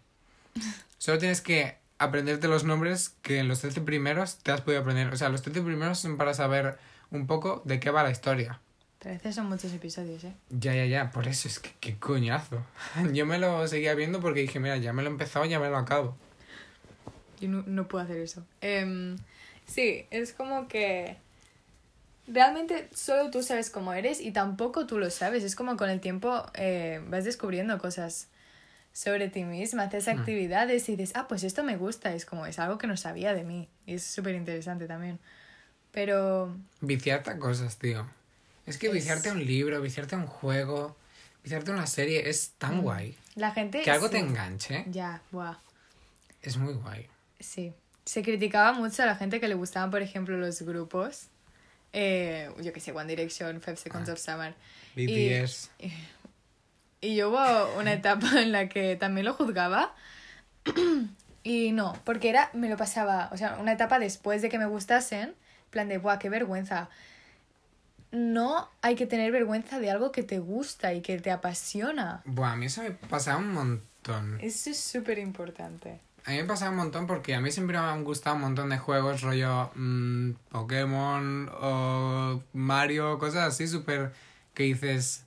Solo 0.98 1.18
tienes 1.18 1.40
que 1.40 1.78
aprenderte 1.98 2.48
los 2.48 2.64
nombres 2.64 3.10
que 3.22 3.38
en 3.38 3.48
los 3.48 3.60
13 3.60 3.80
primeros 3.80 4.38
te 4.38 4.52
has 4.52 4.60
podido 4.60 4.82
aprender. 4.82 5.12
O 5.12 5.16
sea, 5.16 5.28
los 5.28 5.42
13 5.42 5.62
primeros 5.62 5.98
son 5.98 6.16
para 6.16 6.34
saber 6.34 6.78
un 7.10 7.26
poco 7.26 7.62
de 7.64 7.80
qué 7.80 7.90
va 7.90 8.02
la 8.02 8.10
historia. 8.10 8.60
Pero 8.98 9.14
a 9.14 9.18
veces 9.18 9.34
son 9.34 9.46
muchos 9.46 9.72
episodios, 9.72 10.22
¿eh? 10.24 10.34
Ya, 10.50 10.74
ya, 10.74 10.86
ya, 10.86 11.10
por 11.10 11.26
eso 11.26 11.48
es 11.48 11.58
que 11.58 11.70
qué 11.80 11.96
coñazo. 11.98 12.64
Yo 13.12 13.26
me 13.26 13.38
lo 13.38 13.66
seguía 13.66 13.94
viendo 13.94 14.20
porque 14.20 14.40
dije, 14.40 14.60
mira, 14.60 14.76
ya 14.76 14.92
me 14.92 15.02
lo 15.02 15.08
he 15.08 15.12
empezado, 15.12 15.44
ya 15.44 15.58
me 15.58 15.70
lo 15.70 15.76
acabo. 15.76 16.16
Yo 17.42 17.48
no, 17.48 17.64
no 17.66 17.88
puedo 17.88 18.04
hacer 18.04 18.18
eso. 18.18 18.46
Em, 18.60 19.16
sí, 19.66 20.06
es 20.12 20.32
como 20.32 20.68
que 20.68 21.16
realmente 22.28 22.88
solo 22.94 23.30
tú 23.30 23.42
sabes 23.42 23.68
cómo 23.68 23.92
eres 23.92 24.20
y 24.20 24.30
tampoco 24.30 24.86
tú 24.86 24.98
lo 24.98 25.10
sabes. 25.10 25.42
Es 25.44 25.56
como 25.56 25.76
con 25.76 25.90
el 25.90 26.00
tiempo 26.00 26.46
eh, 26.54 27.02
vas 27.08 27.24
descubriendo 27.24 27.78
cosas 27.78 28.28
sobre 28.92 29.28
ti 29.28 29.44
misma, 29.44 29.84
haces 29.84 30.06
Hmm. 30.06 30.18
actividades 30.20 30.88
y 30.88 30.96
dices, 30.96 31.16
ah, 31.16 31.26
pues 31.26 31.42
esto 31.44 31.64
me 31.64 31.76
gusta. 31.76 32.14
Es 32.14 32.24
como, 32.24 32.46
es 32.46 32.58
algo 32.58 32.78
que 32.78 32.86
no 32.86 32.96
sabía 32.96 33.34
de 33.34 33.42
mí. 33.42 33.68
Y 33.86 33.94
es 33.94 34.04
súper 34.04 34.34
interesante 34.36 34.86
también. 34.86 35.18
Pero 35.90 36.54
Viciarte 36.80 37.30
a 37.30 37.38
cosas, 37.38 37.76
tío. 37.76 38.06
Es 38.66 38.78
que 38.78 38.86
Es- 38.86 38.92
viciarte 38.94 39.30
a 39.30 39.32
un 39.32 39.44
libro, 39.44 39.80
viciarte 39.80 40.14
a 40.14 40.18
un 40.18 40.26
juego, 40.26 40.96
viciarte 41.42 41.72
a 41.72 41.74
una 41.74 41.86
serie 41.88 42.28
es 42.30 42.52
tan 42.58 42.78
Mm. 42.78 42.82
guay. 42.82 43.16
la 43.34 43.50
gente... 43.50 43.82
Que 43.82 43.90
algo 43.90 44.08
te 44.10 44.18
enganche 44.18 44.84
Ya, 44.90 45.20
buah. 45.32 45.56
es 46.42 46.56
muy 46.58 46.74
guay. 46.74 47.08
Sí. 47.42 47.72
Se 48.04 48.22
criticaba 48.22 48.72
mucho 48.72 49.02
a 49.02 49.06
la 49.06 49.16
gente 49.16 49.38
que 49.40 49.48
le 49.48 49.54
gustaban, 49.54 49.90
por 49.90 50.00
ejemplo, 50.02 50.36
los 50.38 50.62
grupos. 50.62 51.28
Eh, 51.92 52.50
yo 52.62 52.72
que 52.72 52.80
sé, 52.80 52.92
One 52.92 53.06
Direction, 53.06 53.60
Five 53.60 53.76
Seconds 53.76 54.08
Ah. 54.08 54.12
of 54.14 54.18
Summer. 54.18 54.54
BTS. 54.96 55.70
Y 57.00 57.16
yo 57.16 57.30
hubo 57.30 57.78
una 57.78 57.92
etapa 57.92 58.40
en 58.40 58.52
la 58.52 58.68
que 58.68 58.96
también 58.96 59.26
lo 59.26 59.34
juzgaba. 59.34 59.94
Y 61.44 61.72
no, 61.72 61.98
porque 62.04 62.28
era, 62.28 62.50
me 62.52 62.68
lo 62.68 62.76
pasaba, 62.76 63.28
o 63.32 63.36
sea, 63.36 63.56
una 63.58 63.72
etapa 63.72 63.98
después 63.98 64.42
de 64.42 64.48
que 64.48 64.60
me 64.60 64.66
gustasen, 64.66 65.30
en 65.30 65.34
plan 65.70 65.88
de, 65.88 65.98
¡buah, 65.98 66.20
qué 66.20 66.30
vergüenza! 66.30 66.88
No 68.12 68.70
hay 68.80 68.94
que 68.94 69.06
tener 69.06 69.32
vergüenza 69.32 69.80
de 69.80 69.90
algo 69.90 70.12
que 70.12 70.22
te 70.22 70.38
gusta 70.38 70.94
y 70.94 71.00
que 71.00 71.18
te 71.18 71.32
apasiona. 71.32 72.22
Buah, 72.26 72.52
a 72.52 72.56
mí 72.56 72.66
eso 72.66 72.82
me 72.82 72.92
pasaba 72.92 73.38
un 73.38 73.50
montón. 73.52 74.38
Eso 74.40 74.70
es 74.70 74.78
súper 74.78 75.18
importante. 75.18 75.98
A 76.24 76.30
mí 76.30 76.36
me 76.36 76.44
pasaba 76.44 76.70
un 76.70 76.76
montón 76.76 77.06
porque 77.06 77.34
a 77.34 77.40
mí 77.40 77.50
siempre 77.50 77.78
me 77.78 77.84
han 77.84 78.04
gustado 78.04 78.36
un 78.36 78.42
montón 78.42 78.68
de 78.68 78.78
juegos, 78.78 79.22
rollo 79.22 79.70
mm, 79.74 80.32
Pokémon 80.50 81.50
o 81.60 82.42
Mario, 82.52 83.18
cosas 83.18 83.48
así 83.48 83.66
súper 83.66 84.12
que 84.54 84.64
dices... 84.64 85.24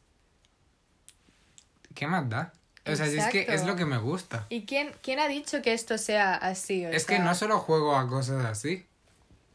¿Qué 1.93 2.07
más 2.07 2.29
da? 2.29 2.53
O 2.85 2.95
sea, 2.95 3.07
si 3.07 3.17
es 3.17 3.25
que 3.27 3.45
es 3.49 3.65
lo 3.65 3.75
que 3.75 3.85
me 3.85 3.97
gusta. 3.97 4.45
¿Y 4.49 4.65
quién, 4.65 4.91
quién 5.01 5.19
ha 5.19 5.27
dicho 5.27 5.61
que 5.61 5.73
esto 5.73 5.97
sea 5.97 6.35
así? 6.35 6.85
O 6.85 6.89
Es 6.89 7.05
que 7.05 7.19
no 7.19 7.33
solo 7.33 7.59
juego 7.59 7.95
a 7.95 8.07
cosas 8.07 8.45
así, 8.45 8.85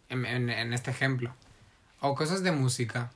en, 0.09 0.27
en, 0.27 0.51
en 0.51 0.73
este 0.73 0.91
ejemplo. 0.91 1.35
O 2.01 2.15
cosas 2.15 2.43
de 2.43 2.51
música. 2.51 3.11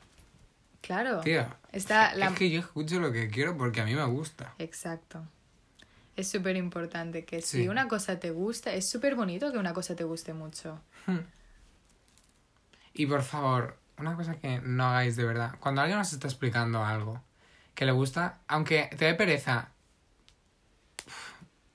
Claro. 0.82 1.20
Tío, 1.20 1.46
Está 1.72 2.14
la... 2.14 2.26
es 2.26 2.34
que 2.34 2.50
yo 2.50 2.60
escucho 2.60 3.00
lo 3.00 3.10
que 3.10 3.28
quiero 3.28 3.56
porque 3.56 3.80
a 3.80 3.84
mí 3.84 3.94
me 3.94 4.04
gusta. 4.04 4.54
Exacto. 4.58 5.26
Es 6.16 6.30
súper 6.30 6.56
importante 6.56 7.24
que 7.24 7.42
si 7.42 7.68
una 7.68 7.88
cosa 7.88 8.20
te 8.20 8.30
gusta, 8.30 8.72
es 8.72 8.88
súper 8.88 9.16
bonito 9.16 9.50
que 9.50 9.58
una 9.58 9.74
cosa 9.74 9.96
te 9.96 10.04
guste 10.04 10.32
mucho. 10.32 10.80
Y 12.96 13.06
por 13.06 13.22
favor, 13.22 13.76
una 13.98 14.14
cosa 14.14 14.36
que 14.36 14.60
no 14.60 14.84
hagáis 14.86 15.16
de 15.16 15.24
verdad. 15.24 15.56
Cuando 15.58 15.80
alguien 15.80 15.98
os 15.98 16.12
está 16.12 16.28
explicando 16.28 16.84
algo 16.84 17.20
que 17.74 17.84
le 17.86 17.90
gusta, 17.90 18.38
aunque 18.46 18.88
te 18.96 19.06
dé 19.06 19.14
pereza, 19.14 19.70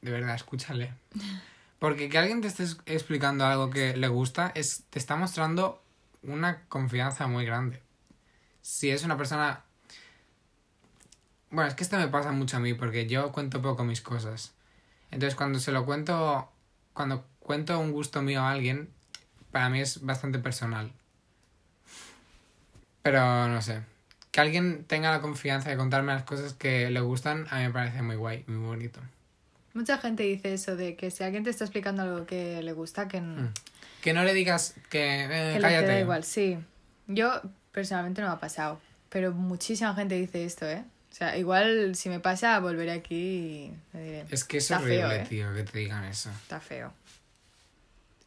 de 0.01 0.11
verdad, 0.11 0.35
escúchale. 0.35 0.93
Porque 1.79 2.09
que 2.09 2.17
alguien 2.17 2.41
te 2.41 2.47
esté 2.47 2.63
es- 2.63 2.77
explicando 2.85 3.45
algo 3.45 3.69
que 3.69 3.95
le 3.97 4.07
gusta, 4.07 4.51
es, 4.55 4.83
te 4.89 4.99
está 4.99 5.15
mostrando 5.17 5.81
una 6.23 6.63
confianza 6.69 7.27
muy 7.27 7.45
grande. 7.45 7.81
Si 8.61 8.89
es 8.89 9.03
una 9.03 9.17
persona... 9.17 9.63
Bueno, 11.51 11.67
es 11.67 11.75
que 11.75 11.83
esto 11.83 11.97
me 11.97 12.07
pasa 12.07 12.31
mucho 12.31 12.57
a 12.57 12.59
mí 12.59 12.73
porque 12.73 13.07
yo 13.07 13.31
cuento 13.31 13.61
poco 13.61 13.83
mis 13.83 14.01
cosas. 14.01 14.53
Entonces 15.11 15.35
cuando 15.35 15.59
se 15.59 15.71
lo 15.71 15.85
cuento, 15.85 16.49
cuando 16.93 17.25
cuento 17.39 17.79
un 17.79 17.91
gusto 17.91 18.21
mío 18.21 18.41
a 18.41 18.51
alguien, 18.51 18.89
para 19.51 19.69
mí 19.69 19.79
es 19.81 20.01
bastante 20.01 20.37
personal. 20.39 20.91
Pero 23.01 23.47
no 23.47 23.61
sé. 23.61 23.81
Que 24.31 24.41
alguien 24.41 24.83
tenga 24.85 25.09
la 25.11 25.21
confianza 25.21 25.69
de 25.69 25.77
contarme 25.77 26.13
las 26.13 26.23
cosas 26.23 26.53
que 26.53 26.89
le 26.91 26.99
gustan, 26.99 27.47
a 27.49 27.57
mí 27.57 27.63
me 27.63 27.71
parece 27.71 28.01
muy 28.03 28.15
guay, 28.15 28.43
muy 28.47 28.67
bonito. 28.67 28.99
Mucha 29.73 29.97
gente 29.97 30.23
dice 30.23 30.53
eso 30.53 30.75
de 30.75 30.95
que 30.95 31.09
si 31.09 31.23
alguien 31.23 31.43
te 31.43 31.49
está 31.49 31.63
explicando 31.63 32.03
algo 32.03 32.25
que 32.25 32.61
le 32.61 32.73
gusta, 32.73 33.07
que, 33.07 33.17
n- 33.17 33.41
Mm. 33.43 33.53
Que 34.01 34.13
no 34.13 34.23
le 34.23 34.33
digas 34.33 34.75
que, 34.89 35.25
eh, 35.25 35.27
que 35.27 35.55
le 35.55 35.61
cállate. 35.61 35.87
da 35.87 35.99
igual. 35.99 36.23
Sí. 36.23 36.57
Yo 37.07 37.41
personalmente 37.71 38.21
no 38.21 38.27
me 38.27 38.33
ha 38.33 38.39
pasado, 38.39 38.79
pero 39.09 39.31
muchísima 39.31 39.93
gente 39.95 40.15
dice 40.15 40.45
esto, 40.45 40.67
¿eh? 40.69 40.83
O 41.19 41.21
sea, 41.21 41.37
igual 41.37 41.95
si 41.95 42.07
me 42.07 42.21
pasa, 42.21 42.57
volveré 42.61 42.91
aquí 42.93 43.15
y 43.15 43.73
le 43.91 44.01
diré, 44.03 44.25
Es 44.31 44.45
que 44.45 44.55
es 44.59 44.63
Está 44.71 44.77
horrible, 44.77 45.01
feo, 45.01 45.11
¿eh? 45.11 45.25
tío, 45.27 45.53
que 45.53 45.63
te 45.63 45.79
digan 45.79 46.05
eso. 46.05 46.29
está 46.29 46.61
feo. 46.61 46.93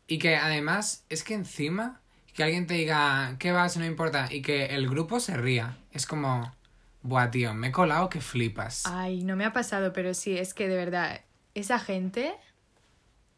Y 0.07 0.19
que 0.19 0.37
además, 0.37 1.03
es 1.09 1.25
que 1.25 1.33
encima, 1.33 2.03
que 2.35 2.43
alguien 2.45 2.67
te 2.67 2.75
diga, 2.75 3.37
¿qué 3.39 3.51
vas? 3.51 3.79
No 3.79 3.87
importa. 3.87 4.29
Y 4.31 4.43
que 4.43 4.67
el 4.67 4.91
grupo 4.91 5.21
se 5.21 5.39
ría. 5.39 5.79
Es 5.93 6.05
como, 6.05 6.55
buah, 7.01 7.31
tío, 7.31 7.55
me 7.55 7.69
he 7.69 7.73
colado 7.73 8.11
que 8.11 8.21
flipas. 8.21 8.83
Ay, 8.85 9.25
no 9.25 9.37
me 9.37 9.47
ha 9.47 9.55
pasado, 9.55 9.95
pero 9.95 10.13
sí, 10.13 10.37
es 10.37 10.53
que 10.53 10.69
de 10.69 10.77
verdad, 10.77 11.23
esa 11.55 11.79
gente 11.79 12.35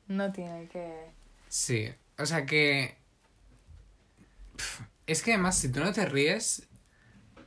no 0.08 0.32
tiene 0.32 0.66
que... 0.66 1.10
Sí, 1.48 1.92
o 2.18 2.26
sea 2.26 2.44
que... 2.44 2.96
Es 5.06 5.22
que 5.22 5.34
además, 5.34 5.56
si 5.56 5.70
tú 5.70 5.78
no 5.78 5.92
te 5.92 6.06
ríes, 6.06 6.66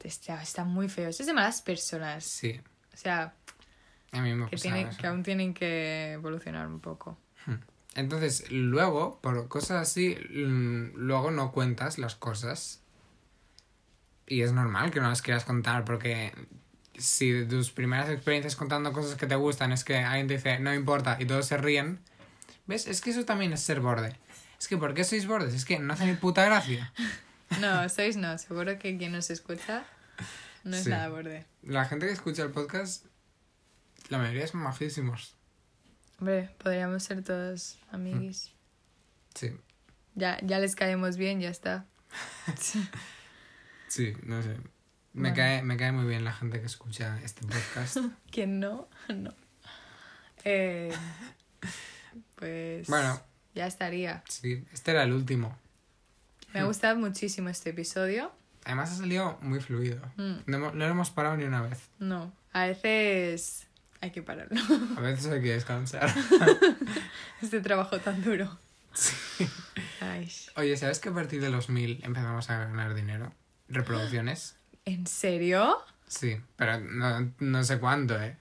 Está, 0.07 0.41
está 0.41 0.63
muy 0.63 0.87
feo. 0.87 1.09
Eso 1.09 1.23
es 1.23 1.27
de 1.27 1.33
malas 1.33 1.61
personas. 1.61 2.23
sí, 2.23 2.59
O 2.93 2.97
sea, 2.97 3.33
a 4.11 4.21
mí 4.21 4.33
me 4.33 4.49
que, 4.49 4.55
tienen, 4.55 4.89
que 4.89 5.07
aún 5.07 5.23
tienen 5.23 5.53
que 5.53 6.13
evolucionar 6.13 6.67
un 6.67 6.79
poco. 6.79 7.17
Entonces, 7.95 8.51
luego, 8.51 9.19
por 9.21 9.47
cosas 9.47 9.81
así, 9.81 10.15
mm, 10.29 10.91
luego 10.95 11.31
no 11.31 11.51
cuentas 11.51 11.97
las 11.97 12.15
cosas. 12.15 12.81
Y 14.27 14.41
es 14.41 14.53
normal 14.53 14.91
que 14.91 14.99
no 14.99 15.09
las 15.09 15.21
quieras 15.21 15.45
contar, 15.45 15.83
porque 15.83 16.31
si 16.97 17.31
de 17.31 17.45
tus 17.45 17.71
primeras 17.71 18.09
experiencias 18.09 18.55
contando 18.55 18.93
cosas 18.93 19.15
que 19.15 19.27
te 19.27 19.35
gustan 19.35 19.71
es 19.71 19.83
que 19.83 19.97
alguien 19.97 20.27
te 20.27 20.35
dice, 20.35 20.59
no 20.59 20.73
importa, 20.73 21.17
y 21.19 21.25
todos 21.25 21.45
se 21.45 21.57
ríen, 21.57 21.99
¿ves? 22.65 22.87
Es 22.87 23.01
que 23.01 23.11
eso 23.11 23.25
también 23.25 23.53
es 23.53 23.61
ser 23.61 23.79
borde. 23.79 24.15
Es 24.59 24.67
que, 24.67 24.77
¿por 24.77 24.93
qué 24.93 25.03
sois 25.03 25.27
bordes? 25.27 25.53
Es 25.53 25.65
que 25.65 25.79
no 25.79 25.93
hace 25.93 26.05
ni 26.05 26.13
puta 26.13 26.45
gracia. 26.45 26.93
No, 27.61 27.87
sois 27.87 28.17
no. 28.17 28.37
Seguro 28.37 28.77
que 28.77 28.97
quien 28.97 29.13
nos 29.13 29.29
escucha 29.29 29.85
no 30.63 30.75
es 30.75 30.83
Sí. 30.83 30.89
nada 30.89 31.09
borde. 31.09 31.45
La 31.63 31.85
gente 31.85 32.05
que 32.07 32.13
escucha 32.13 32.43
el 32.43 32.51
podcast, 32.51 33.05
la 34.09 34.17
mayoría 34.17 34.47
son 34.47 34.61
majísimos. 34.61 35.35
Hombre, 36.19 36.49
podríamos 36.57 37.03
ser 37.03 37.23
todos 37.23 37.79
amiguis. 37.91 38.51
Sí, 39.35 39.51
Ya, 40.15 40.39
ya 40.41 40.57
les 40.59 40.75
caemos 40.75 41.15
bien, 41.17 41.39
ya 41.39 41.49
está. 41.49 41.85
sí, 43.87 44.13
no 44.23 44.41
sé. 44.41 44.57
Me, 45.13 45.29
Bueno. 45.29 45.35
cae, 45.35 45.61
me 45.63 45.77
cae 45.77 45.91
muy 45.91 46.05
bien 46.07 46.23
la 46.23 46.33
gente 46.33 46.59
que 46.59 46.65
escucha 46.67 47.19
este 47.23 47.41
podcast. 47.45 47.97
¿Quién 48.31 48.59
no? 48.59 48.87
No. 49.09 49.33
Eh, 50.43 50.91
pues... 52.35 52.87
Bueno. 52.87 53.19
Ya 53.55 53.65
estaría. 53.67 54.23
Sí, 54.29 54.63
este 54.71 54.91
era 54.91 55.03
el 55.03 55.13
último. 55.13 55.57
Me 56.53 56.59
ha 56.61 56.63
gustado 56.65 56.95
muchísimo 56.97 57.49
este 57.49 57.71
episodio. 57.71 58.31
Además 58.67 58.91
ha 58.91 58.95
salido 58.97 59.37
muy 59.41 59.59
fluido. 59.61 60.01
Mm, 60.17 60.33
No, 60.45 60.57
no 60.59 60.71
lo 60.73 60.85
hemos 60.85 61.09
parado 61.09 61.37
ni 61.37 61.45
una 61.45 61.61
vez. 61.61 61.79
no, 61.99 62.31
a 62.53 62.65
veces 62.65 63.65
hay 64.01 64.11
que 64.11 64.21
pararlo. 64.21 64.59
A 64.97 65.01
veces 65.01 65.27
hay 65.31 65.41
que 65.41 65.53
descansar. 65.53 66.07
este 67.41 67.61
trabajo 67.61 67.97
tan 67.99 68.21
duro. 68.23 68.59
Ay. 70.01 70.31
Oye, 70.55 70.75
¿sabes 70.77 70.99
que 70.99 71.09
a 71.09 71.13
partir 71.13 71.41
de 71.41 71.49
los 71.49 71.69
mil 71.69 71.99
empezamos 72.03 72.49
a 72.49 72.59
ganar 72.65 72.93
dinero? 72.93 73.33
Reproducciones. 73.69 74.55
¿En 74.85 75.07
serio? 75.07 75.77
Sí, 76.07 76.37
pero 76.55 76.79
no, 76.79 77.31
no 77.39 77.63
sé 77.63 77.79
cuánto, 77.79 78.21
¿eh? 78.21 78.37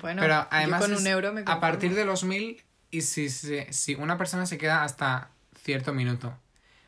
Bueno, 0.00 0.20
pero 0.22 0.46
además 0.50 0.80
yo 0.82 0.88
con 0.88 0.96
un 1.00 1.06
euro 1.06 1.32
me 1.32 1.40
a 1.42 1.60
partir 1.60 1.90
conformo. 1.90 1.96
de 1.96 2.04
los 2.04 2.24
mil 2.24 2.62
y 2.90 3.00
si, 3.02 3.28
si, 3.30 3.60
si 3.70 3.94
una 3.94 4.18
persona 4.18 4.44
se 4.46 4.58
queda 4.58 4.82
hasta 4.84 5.30
cierto 5.62 5.92
minuto. 5.94 6.36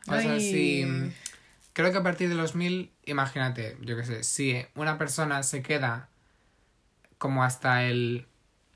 O 0.07 0.11
sea, 0.19 0.39
si... 0.39 0.85
Creo 1.77 1.91
que 1.91 1.99
a 1.99 2.01
partir 2.01 2.27
de 2.27 2.33
los 2.33 2.55
mil, 2.55 2.91
imagínate, 3.05 3.77
yo 3.81 3.95
qué 3.95 4.03
sé, 4.03 4.23
si 4.23 4.65
una 4.73 4.97
persona 4.97 5.43
se 5.43 5.61
queda 5.61 6.09
como 7.19 7.43
hasta 7.43 7.83
el, 7.83 8.25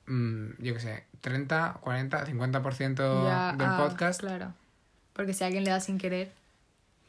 mm, 0.05 0.49
yo 0.59 0.75
qué 0.75 0.79
sé, 0.79 1.05
30, 1.21 1.79
40, 1.81 2.27
50% 2.27 3.23
Ya, 3.27 3.53
del 3.53 3.67
ah, 3.67 3.77
podcast, 3.79 4.19
Claro. 4.19 4.53
Porque 5.13 5.33
si 5.33 5.43
alguien 5.43 5.63
le 5.63 5.71
da 5.71 5.79
sin 5.79 5.97
querer. 5.97 6.31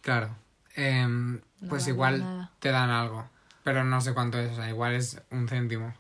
claro. 0.00 0.34
em, 0.76 1.42
No 1.60 1.68
pues 1.68 1.86
igual 1.88 2.20
nada. 2.20 2.50
te 2.58 2.70
dan 2.70 2.88
algo. 2.88 3.28
Pero 3.62 3.84
no 3.84 4.00
sé 4.00 4.14
cuánto 4.14 4.38
es, 4.38 4.50
o 4.52 4.54
sea, 4.56 4.70
igual 4.70 4.94
es 4.94 5.20
un 5.30 5.46
céntimo. 5.46 5.92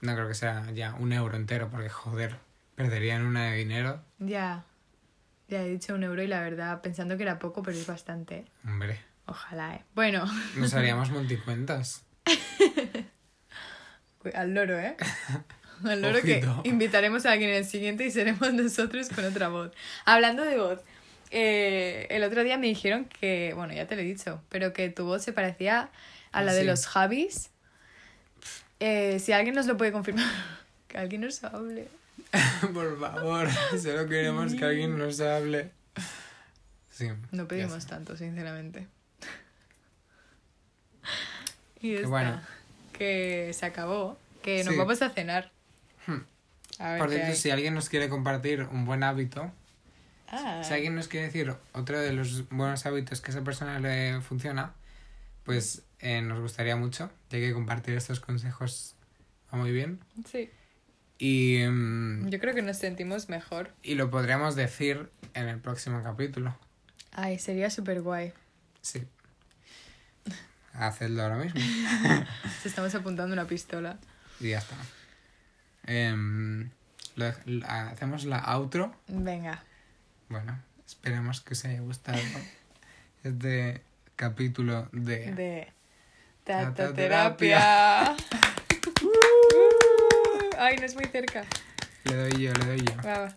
No 0.00 0.12
creo 0.14 0.26
que 0.26 0.34
sea 0.34 0.72
ya 0.72 0.94
un 0.94 1.12
euro 1.12 1.36
entero, 1.36 1.68
porque 1.70 1.88
joder, 1.88 2.38
perderían 2.74 3.24
una 3.24 3.44
de 3.44 3.58
dinero. 3.58 4.00
Ya. 4.18 4.64
Ya 5.54 5.62
he 5.62 5.68
dicho 5.68 5.94
un 5.94 6.02
euro 6.02 6.20
y 6.20 6.26
la 6.26 6.40
verdad, 6.40 6.80
pensando 6.82 7.16
que 7.16 7.22
era 7.22 7.38
poco, 7.38 7.62
pero 7.62 7.78
es 7.78 7.86
bastante. 7.86 8.44
Hombre, 8.64 8.98
Ojalá, 9.26 9.76
¿eh? 9.76 9.84
Bueno, 9.94 10.24
nos 10.56 10.74
haríamos 10.74 11.10
multicuentas. 11.10 12.04
al 14.34 14.52
loro, 14.52 14.80
¿eh? 14.80 14.96
Al 15.84 16.02
loro 16.02 16.18
Ojito. 16.18 16.62
que 16.64 16.68
invitaremos 16.68 17.24
a 17.24 17.30
alguien 17.32 17.50
en 17.50 17.56
el 17.58 17.64
siguiente 17.64 18.04
y 18.04 18.10
seremos 18.10 18.52
nosotros 18.54 19.08
con 19.10 19.24
otra 19.24 19.46
voz. 19.48 19.70
Hablando 20.04 20.42
de 20.42 20.58
voz, 20.58 20.80
eh, 21.30 22.08
el 22.10 22.24
otro 22.24 22.42
día 22.42 22.58
me 22.58 22.66
dijeron 22.66 23.04
que, 23.04 23.52
bueno, 23.54 23.74
ya 23.74 23.86
te 23.86 23.94
lo 23.94 24.02
he 24.02 24.04
dicho, 24.04 24.42
pero 24.48 24.72
que 24.72 24.88
tu 24.88 25.04
voz 25.04 25.22
se 25.22 25.32
parecía 25.32 25.90
a 26.32 26.42
la 26.42 26.52
de 26.52 26.64
los 26.64 26.88
Javis. 26.88 27.50
Eh, 28.80 29.20
si 29.20 29.30
alguien 29.32 29.54
nos 29.54 29.66
lo 29.66 29.76
puede 29.76 29.92
confirmar, 29.92 30.26
que 30.88 30.98
alguien 30.98 31.20
nos 31.20 31.44
hable. 31.44 31.88
Por 32.72 32.98
favor, 32.98 33.48
solo 33.80 34.08
queremos 34.08 34.54
que 34.54 34.64
alguien 34.64 34.98
nos 34.98 35.20
hable. 35.20 35.70
Sí. 36.90 37.08
No 37.32 37.46
pedimos 37.48 37.86
tanto, 37.86 38.16
sinceramente. 38.16 38.88
Y 41.80 41.96
está. 41.96 42.08
bueno. 42.08 42.40
Que 42.94 43.52
se 43.52 43.66
acabó. 43.66 44.16
Que 44.42 44.64
nos 44.64 44.74
vamos 44.74 45.02
a 45.02 45.10
cenar. 45.10 45.52
Hmm. 46.06 46.20
A 46.78 46.92
ver 46.92 46.98
Por 46.98 47.10
cierto, 47.10 47.34
si 47.34 47.50
alguien 47.50 47.74
nos 47.74 47.90
quiere 47.90 48.08
compartir 48.08 48.62
un 48.62 48.86
buen 48.86 49.02
hábito, 49.02 49.52
Ah, 50.28 50.62
si 50.64 50.74
alguien 50.74 50.94
nos 50.94 51.08
quiere 51.08 51.26
decir 51.26 51.54
otro 51.72 52.00
de 52.00 52.12
los 52.12 52.48
buenos 52.48 52.86
hábitos 52.86 53.20
que 53.20 53.30
a 53.30 53.34
esa 53.34 53.44
persona 53.44 53.78
le 53.78 54.20
funciona, 54.20 54.72
pues 55.44 55.82
eh, 56.00 56.22
nos 56.22 56.40
gustaría 56.40 56.76
mucho, 56.76 57.10
ya 57.30 57.38
que 57.38 57.52
compartir 57.52 57.94
estos 57.94 58.20
consejos 58.20 58.96
va 59.52 59.58
muy 59.58 59.70
bien. 59.72 60.00
sí. 60.26 60.50
Y, 61.18 61.58
mm, 61.66 62.28
Yo 62.28 62.38
creo 62.40 62.54
que 62.54 62.62
nos 62.62 62.76
sentimos 62.78 63.28
mejor. 63.28 63.70
y 63.82 63.94
lo 63.94 64.10
podríamos 64.10 64.56
decir 64.56 65.10
en 65.34 65.48
el 65.48 65.58
próximo 65.60 66.02
capítulo. 66.02 66.56
Ay, 67.12 67.38
sería 67.38 67.70
súper 67.70 68.02
guay. 68.02 68.32
Sí. 68.82 69.04
Hacedlo 70.72 71.22
ahora 71.22 71.36
mismo. 71.36 71.60
Estamos 72.64 72.92
apuntando 72.94 73.32
una 73.32 73.46
pistola. 73.46 73.98
Y 74.40 74.50
ya 74.50 74.58
está. 74.58 74.76
Lo- 77.16 77.32
la- 77.46 77.88
hacemos 77.90 78.24
la 78.24 78.38
outro. 78.40 78.92
Venga. 79.06 79.62
Bueno, 80.28 80.58
esperemos 80.84 81.40
que 81.40 81.52
os 81.54 81.64
haya 81.64 81.80
gustado 81.80 82.18
este 83.22 83.82
capítulo 84.16 84.88
de... 84.92 85.32
De 85.34 85.72
tatoterapia. 86.42 88.16
Ay, 90.64 90.78
no 90.78 90.86
es 90.86 90.94
muy 90.94 91.04
cerca. 91.04 91.44
Le 92.04 92.16
doy 92.16 92.42
yo, 92.42 92.52
le 92.54 92.64
doy 92.64 92.78
yo. 92.78 92.96
Va, 93.04 93.18
va. 93.18 93.36